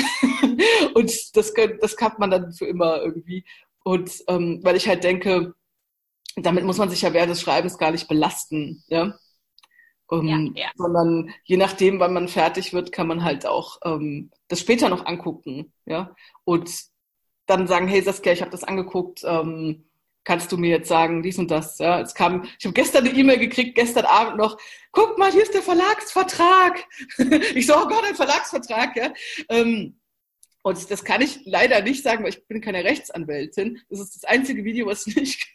und 0.95 1.37
das, 1.37 1.53
das 1.81 1.97
kann 1.97 2.13
man 2.19 2.33
dann 2.33 2.53
für 2.53 2.67
immer 2.67 3.01
irgendwie. 3.01 3.45
Und 3.85 4.11
ähm, 4.27 4.59
weil 4.65 4.75
ich 4.75 4.89
halt 4.89 5.05
denke, 5.05 5.55
damit 6.35 6.65
muss 6.65 6.79
man 6.79 6.91
sich 6.91 7.03
ja 7.03 7.13
während 7.13 7.31
des 7.31 7.43
Schreibens 7.43 7.79
gar 7.79 7.93
nicht 7.93 8.09
belasten. 8.09 8.83
Ja? 8.89 9.15
Ähm, 10.11 10.53
ja, 10.55 10.65
ja. 10.65 10.71
Sondern 10.77 11.31
je 11.45 11.57
nachdem, 11.57 12.01
wann 12.01 12.15
man 12.15 12.29
fertig 12.29 12.73
wird, 12.73 12.93
kann 12.93 13.07
man 13.07 13.25
halt 13.25 13.47
auch 13.47 13.79
ähm, 13.85 14.31
das 14.49 14.61
später 14.61 14.89
noch 14.89 15.07
angucken. 15.07 15.73
Ja? 15.87 16.15
Und 16.45 16.71
dann 17.47 17.67
sagen, 17.67 17.89
hey 17.89 18.03
Saskia, 18.03 18.33
ich 18.33 18.41
habe 18.41 18.51
das 18.51 18.65
angeguckt, 18.65 19.23
ähm, 19.25 19.85
kannst 20.25 20.53
du 20.53 20.59
mir 20.59 20.69
jetzt 20.69 20.89
sagen, 20.89 21.23
dies 21.23 21.39
und 21.39 21.51
das. 21.51 21.79
Ja, 21.79 22.01
es 22.01 22.15
kam, 22.15 22.45
ich 22.59 22.67
habe 22.67 22.75
gestern 22.75 23.07
eine 23.07 23.17
E-Mail 23.17 23.39
gekriegt, 23.39 23.75
gestern 23.75 24.05
Abend 24.05 24.37
noch, 24.37 24.59
guck 24.93 25.17
mal, 25.19 25.33
hier 25.33 25.43
ist 25.43 25.55
der 25.55 25.63
Verlagsvertrag. 25.63 26.85
ich 27.55 27.67
so, 27.67 27.75
oh 27.75 27.89
Gott, 27.89 28.05
ein 28.05 28.15
Verlagsvertrag, 28.15 28.95
ja. 28.97 29.13
Ähm, 29.49 29.99
und 30.63 30.91
das 30.91 31.05
kann 31.05 31.23
ich 31.23 31.41
leider 31.47 31.81
nicht 31.81 32.03
sagen, 32.03 32.25
weil 32.25 32.31
ich 32.31 32.47
bin 32.47 32.61
keine 32.61 32.85
Rechtsanwältin. 32.85 33.81
Das 33.89 34.01
ist 34.01 34.17
das 34.17 34.25
einzige 34.25 34.65
Video, 34.65 34.87
was 34.87 35.07
nicht. 35.07 35.49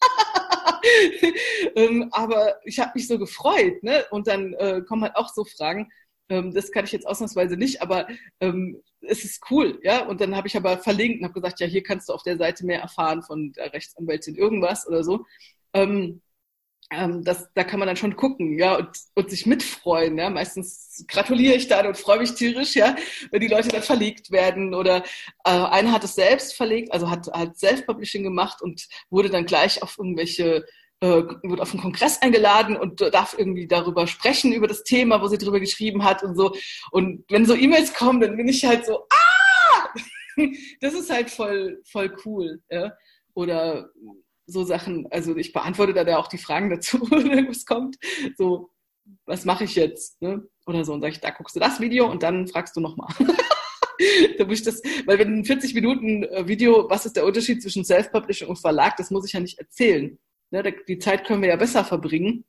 ähm, 1.76 2.08
aber 2.12 2.56
ich 2.64 2.78
habe 2.78 2.92
mich 2.94 3.06
so 3.06 3.18
gefreut, 3.18 3.82
ne? 3.82 4.04
Und 4.10 4.26
dann 4.26 4.54
äh, 4.54 4.82
kommen 4.86 5.02
halt 5.02 5.16
auch 5.16 5.28
so 5.28 5.44
Fragen. 5.44 5.90
Ähm, 6.28 6.52
das 6.52 6.70
kann 6.72 6.84
ich 6.84 6.92
jetzt 6.92 7.06
ausnahmsweise 7.06 7.56
nicht, 7.56 7.82
aber 7.82 8.06
ähm, 8.40 8.82
es 9.00 9.24
ist 9.24 9.42
cool, 9.50 9.78
ja. 9.82 10.06
Und 10.06 10.20
dann 10.20 10.36
habe 10.36 10.48
ich 10.48 10.56
aber 10.56 10.78
verlinkt 10.78 11.20
und 11.20 11.24
habe 11.24 11.40
gesagt, 11.40 11.60
ja, 11.60 11.66
hier 11.66 11.82
kannst 11.82 12.08
du 12.08 12.12
auf 12.12 12.22
der 12.22 12.36
Seite 12.36 12.66
mehr 12.66 12.80
erfahren 12.80 13.22
von 13.22 13.52
der 13.52 13.72
Rechtsanwältin 13.72 14.36
irgendwas 14.36 14.86
oder 14.86 15.04
so. 15.04 15.24
Ähm, 15.72 16.22
ähm, 16.90 17.22
das, 17.22 17.48
da 17.54 17.64
kann 17.64 17.78
man 17.78 17.86
dann 17.86 17.96
schon 17.96 18.16
gucken, 18.16 18.58
ja, 18.58 18.76
und, 18.76 18.88
und 19.14 19.30
sich 19.30 19.44
mitfreuen, 19.46 20.16
ja. 20.16 20.30
Meistens 20.30 21.04
gratuliere 21.06 21.54
ich 21.54 21.68
dann 21.68 21.86
und 21.86 21.98
freue 21.98 22.18
mich 22.18 22.34
tierisch, 22.34 22.74
ja, 22.74 22.96
wenn 23.30 23.40
die 23.40 23.48
Leute 23.48 23.68
dann 23.68 23.82
verlegt 23.82 24.30
werden. 24.30 24.74
Oder 24.74 25.04
äh, 25.44 25.50
einer 25.50 25.92
hat 25.92 26.04
es 26.04 26.14
selbst 26.14 26.54
verlegt, 26.54 26.92
also 26.92 27.10
hat, 27.10 27.26
hat 27.32 27.58
Self-Publishing 27.58 28.22
gemacht 28.22 28.62
und 28.62 28.88
wurde 29.10 29.28
dann 29.28 29.44
gleich 29.44 29.82
auf 29.82 29.98
irgendwelche 29.98 30.64
äh, 31.00 31.22
wird 31.42 31.60
auf 31.60 31.72
einen 31.72 31.82
Kongress 31.82 32.20
eingeladen 32.22 32.76
und 32.76 33.00
darf 33.00 33.36
irgendwie 33.38 33.68
darüber 33.68 34.06
sprechen, 34.06 34.52
über 34.52 34.66
das 34.66 34.82
Thema, 34.82 35.20
wo 35.22 35.28
sie 35.28 35.38
drüber 35.38 35.60
geschrieben 35.60 36.04
hat 36.04 36.22
und 36.22 36.36
so. 36.36 36.54
Und 36.90 37.24
wenn 37.28 37.46
so 37.46 37.54
E-Mails 37.54 37.94
kommen, 37.94 38.20
dann 38.20 38.36
bin 38.36 38.48
ich 38.48 38.64
halt 38.64 38.86
so, 38.86 39.06
ah! 39.10 39.88
Das 40.80 40.94
ist 40.94 41.10
halt 41.10 41.30
voll, 41.30 41.82
voll 41.84 42.16
cool. 42.24 42.60
Ja? 42.70 42.92
Oder 43.34 43.90
so 44.48 44.64
Sachen, 44.64 45.06
also 45.10 45.36
ich 45.36 45.52
beantworte 45.52 45.92
da 45.92 46.16
auch 46.16 46.26
die 46.26 46.38
Fragen 46.38 46.70
dazu, 46.70 46.98
wenn 47.10 47.30
irgendwas 47.30 47.66
kommt. 47.66 47.96
So, 48.36 48.70
was 49.26 49.44
mache 49.44 49.64
ich 49.64 49.76
jetzt? 49.76 50.20
Ne? 50.20 50.42
Oder 50.66 50.84
so. 50.84 50.94
Und 50.94 51.02
sage 51.02 51.12
ich, 51.12 51.20
da 51.20 51.30
guckst 51.30 51.54
du 51.54 51.60
das 51.60 51.80
Video 51.80 52.10
und 52.10 52.22
dann 52.22 52.48
fragst 52.48 52.74
du 52.76 52.80
nochmal. 52.80 53.08
da 54.38 54.44
muss 54.44 54.58
ich 54.58 54.64
das, 54.64 54.82
weil 55.06 55.18
wenn 55.18 55.40
ein 55.40 55.44
40 55.44 55.74
Minuten 55.74 56.24
äh, 56.24 56.48
Video, 56.48 56.88
was 56.88 57.06
ist 57.06 57.16
der 57.16 57.26
Unterschied 57.26 57.62
zwischen 57.62 57.84
Self-Publishing 57.84 58.48
und 58.48 58.58
Verlag, 58.58 58.96
das 58.96 59.10
muss 59.10 59.26
ich 59.26 59.34
ja 59.34 59.40
nicht 59.40 59.58
erzählen. 59.58 60.18
Ne, 60.50 60.74
die 60.88 60.98
Zeit 60.98 61.26
können 61.26 61.42
wir 61.42 61.50
ja 61.50 61.56
besser 61.56 61.84
verbringen. 61.84 62.44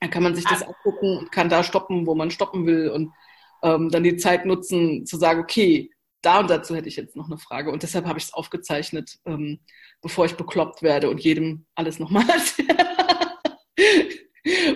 Dann 0.00 0.10
kann 0.10 0.22
man 0.22 0.34
sich 0.34 0.44
das 0.44 0.62
angucken 0.62 1.16
und 1.16 1.32
kann 1.32 1.48
da 1.48 1.64
stoppen, 1.64 2.06
wo 2.06 2.14
man 2.14 2.30
stoppen 2.30 2.66
will 2.66 2.90
und 2.90 3.12
ähm, 3.62 3.88
dann 3.88 4.02
die 4.02 4.16
Zeit 4.16 4.44
nutzen, 4.44 5.06
zu 5.06 5.16
sagen, 5.16 5.40
okay, 5.40 5.90
da 6.24 6.40
und 6.40 6.50
dazu 6.50 6.74
hätte 6.74 6.88
ich 6.88 6.96
jetzt 6.96 7.16
noch 7.16 7.26
eine 7.26 7.38
Frage. 7.38 7.70
Und 7.70 7.82
deshalb 7.82 8.06
habe 8.06 8.18
ich 8.18 8.24
es 8.24 8.34
aufgezeichnet, 8.34 9.18
ähm, 9.24 9.60
bevor 10.00 10.26
ich 10.26 10.36
bekloppt 10.36 10.82
werde 10.82 11.10
und 11.10 11.20
jedem 11.20 11.66
alles 11.74 11.98
nochmal 11.98 12.24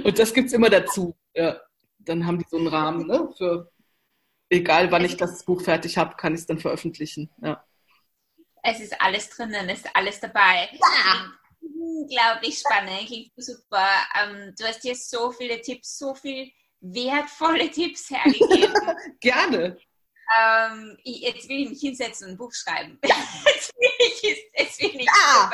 Und 0.04 0.18
das 0.18 0.32
gibt 0.32 0.48
es 0.48 0.54
immer 0.54 0.70
dazu. 0.70 1.16
Ja. 1.34 1.60
Dann 1.98 2.26
haben 2.26 2.38
die 2.38 2.46
so 2.48 2.56
einen 2.56 2.68
Rahmen, 2.68 3.06
ne? 3.06 3.28
Für 3.36 3.70
egal 4.48 4.90
wann 4.90 5.04
ich 5.04 5.18
das 5.18 5.44
Buch 5.44 5.60
fertig 5.60 5.98
habe, 5.98 6.16
kann 6.16 6.32
ich 6.34 6.40
es 6.40 6.46
dann 6.46 6.58
veröffentlichen. 6.58 7.30
Ja. 7.42 7.62
Es 8.62 8.80
ist 8.80 8.98
alles 9.00 9.28
drinnen, 9.30 9.68
es 9.68 9.80
ist 9.80 9.90
alles 9.94 10.20
dabei. 10.20 10.70
Ja 10.72 11.32
unglaublich 12.08 12.58
spannend, 12.58 13.06
klingt 13.06 13.32
super. 13.36 13.88
Ähm, 14.20 14.54
du 14.58 14.64
hast 14.64 14.82
hier 14.82 14.94
so 14.94 15.30
viele 15.30 15.60
Tipps, 15.60 15.98
so 15.98 16.14
viele 16.14 16.50
wertvolle 16.80 17.70
Tipps 17.70 18.10
hergegeben. 18.10 18.74
Gerne. 19.20 19.78
Ähm, 20.36 20.98
ich, 21.04 21.20
jetzt 21.20 21.48
will 21.48 21.62
ich 21.62 21.70
mich 21.70 21.80
hinsetzen 21.80 22.26
und 22.26 22.32
ein 22.34 22.38
Buch 22.38 22.52
schreiben. 22.52 22.98
Ja. 23.04 23.16
jetzt 23.46 23.72
will 23.74 23.90
ich, 23.98 24.22
jetzt 24.56 24.80
will 24.80 25.00
ich 25.00 25.06
ja. 25.06 25.50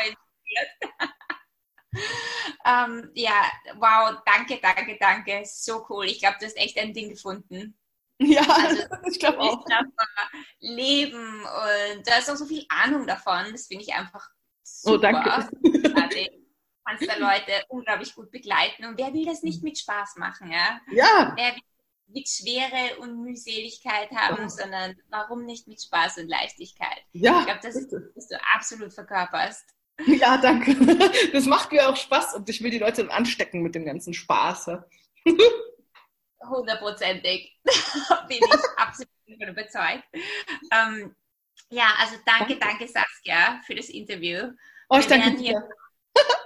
ähm, 2.87 3.11
ja, 3.15 3.51
wow, 3.77 4.21
danke, 4.27 4.59
danke, 4.61 4.97
danke. 4.99 5.43
So 5.45 5.87
cool. 5.89 6.07
Ich 6.07 6.19
glaube, 6.19 6.37
du 6.41 6.47
hast 6.47 6.57
echt 6.57 6.79
ein 6.79 6.93
Ding 6.93 7.11
gefunden. 7.11 7.79
Ja, 8.19 8.43
also, 8.43 8.83
ich 9.11 9.19
glaube 9.19 9.41
auch. 9.41 9.65
Leben 10.61 11.45
und 11.45 12.07
du 12.07 12.11
hast 12.11 12.31
auch 12.31 12.37
so 12.37 12.47
viel 12.47 12.65
Ahnung 12.69 13.07
davon. 13.07 13.53
Das 13.53 13.67
finde 13.67 13.85
ich 13.85 13.95
einfach 13.95 14.29
Super. 14.65 14.95
Oh, 14.95 14.99
danke. 14.99 16.31
Kannst 16.87 17.09
da 17.09 17.17
Leute 17.17 17.65
unglaublich 17.69 18.15
gut 18.15 18.31
begleiten. 18.31 18.85
Und 18.85 18.99
wer 18.99 19.13
will 19.15 19.25
das 19.25 19.43
nicht 19.43 19.63
mit 19.63 19.79
Spaß 19.79 20.17
machen? 20.17 20.51
Ja. 20.51 20.81
ja. 20.93 21.33
Wer 21.37 21.55
will 21.55 21.63
mit 22.07 22.29
Schwere 22.29 22.99
und 23.01 23.23
Mühseligkeit 23.23 24.11
haben, 24.13 24.43
ja. 24.43 24.49
sondern 24.49 24.97
warum 25.09 25.45
nicht 25.45 25.67
mit 25.67 25.83
Spaß 25.83 26.19
und 26.19 26.29
Leichtigkeit? 26.29 27.03
Ja. 27.13 27.41
Ich 27.41 27.47
glaube, 27.47 27.61
das 27.63 27.77
ist, 27.77 27.93
was 28.15 28.29
du 28.29 28.37
absolut 28.55 28.93
verkörperst. 28.93 29.65
Ja, 30.07 30.39
danke. 30.39 30.75
Das 31.33 31.47
macht 31.47 31.73
mir 31.73 31.89
auch 31.89 31.97
Spaß 31.97 32.35
und 32.35 32.49
ich 32.49 32.63
will 32.63 32.71
die 32.71 32.79
Leute 32.79 33.11
anstecken 33.11 33.63
mit 33.63 33.75
dem 33.75 33.85
ganzen 33.85 34.15
Spaß. 34.15 34.71
Hundertprozentig. 36.49 37.59
Bin 38.29 38.39
ich 38.39 38.53
absolut 38.77 39.09
überzeugt. 39.29 40.05
Ähm, 40.73 41.15
ja, 41.71 41.95
also 41.99 42.17
danke, 42.27 42.59
danke, 42.59 42.59
danke 42.59 42.89
Saskia 42.89 43.61
für 43.67 43.75
das 43.75 43.89
Interview. 43.89 44.53
Oh, 44.89 44.99
ich 44.99 45.09
Wir 45.09 45.19
danke 45.19 45.43
dir. 45.43 45.69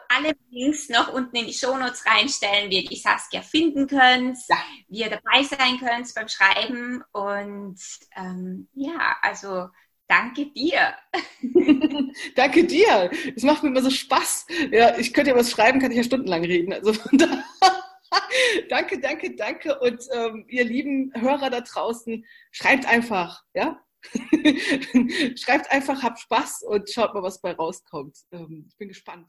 Alle 0.08 0.34
Links 0.50 0.88
noch 0.88 1.12
unten 1.12 1.36
in 1.36 1.46
die 1.46 1.52
Shownotes 1.52 2.04
reinstellen, 2.06 2.70
wie 2.70 2.82
ihr 2.82 2.88
die 2.88 2.96
Saskia 2.96 3.42
finden 3.42 3.86
könnt, 3.86 4.38
ja. 4.48 4.56
wie 4.88 5.00
ihr 5.00 5.10
dabei 5.10 5.42
sein 5.42 5.78
könnt 5.78 6.12
beim 6.14 6.28
Schreiben. 6.28 7.04
Und 7.12 7.78
ähm, 8.16 8.68
ja, 8.74 9.16
also 9.22 9.68
danke 10.08 10.46
dir. 10.46 10.94
danke 12.36 12.64
dir. 12.64 13.10
Es 13.36 13.42
macht 13.42 13.62
mir 13.62 13.68
immer 13.68 13.82
so 13.82 13.90
Spaß. 13.90 14.46
Ja, 14.72 14.96
ich 14.98 15.12
könnte 15.12 15.30
ja 15.30 15.36
was 15.36 15.50
schreiben, 15.50 15.80
kann 15.80 15.90
ich 15.90 15.98
ja 15.98 16.04
stundenlang 16.04 16.44
reden. 16.44 16.72
Also 16.72 16.92
danke, 18.68 19.00
danke, 19.00 19.36
danke. 19.36 19.78
Und 19.78 20.02
ähm, 20.12 20.46
ihr 20.48 20.64
lieben 20.64 21.12
Hörer 21.14 21.50
da 21.50 21.60
draußen, 21.60 22.24
schreibt 22.50 22.86
einfach, 22.86 23.44
ja? 23.54 23.80
Schreibt 25.36 25.70
einfach, 25.70 26.02
habt 26.02 26.20
Spaß 26.20 26.64
und 26.68 26.88
schaut 26.90 27.14
mal, 27.14 27.22
was 27.22 27.40
bei 27.40 27.52
rauskommt. 27.52 28.16
Ähm, 28.32 28.66
ich 28.68 28.76
bin 28.76 28.88
gespannt. 28.88 29.28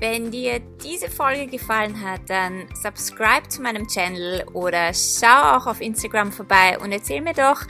Wenn 0.00 0.30
dir 0.30 0.60
diese 0.82 1.08
Folge 1.08 1.46
gefallen 1.46 2.00
hat, 2.02 2.28
dann 2.28 2.66
subscribe 2.74 3.48
zu 3.48 3.62
meinem 3.62 3.86
Channel 3.86 4.44
oder 4.52 4.92
schau 4.92 5.56
auch 5.56 5.66
auf 5.66 5.80
Instagram 5.80 6.32
vorbei 6.32 6.78
und 6.78 6.92
erzähl 6.92 7.20
mir 7.20 7.32
doch, 7.32 7.62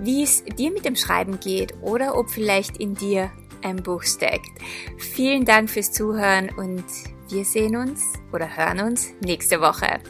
wie 0.00 0.22
es 0.22 0.44
dir 0.44 0.70
mit 0.70 0.84
dem 0.84 0.96
Schreiben 0.96 1.40
geht 1.40 1.74
oder 1.82 2.16
ob 2.16 2.30
vielleicht 2.30 2.78
in 2.78 2.94
dir 2.94 3.30
ein 3.62 3.82
Buch 3.82 4.02
steckt. 4.02 4.50
Vielen 4.98 5.44
Dank 5.44 5.68
fürs 5.68 5.92
Zuhören 5.92 6.50
und 6.56 6.84
wir 7.28 7.44
sehen 7.44 7.76
uns 7.76 8.02
oder 8.32 8.56
hören 8.56 8.80
uns 8.80 9.12
nächste 9.20 9.60
Woche. 9.60 10.00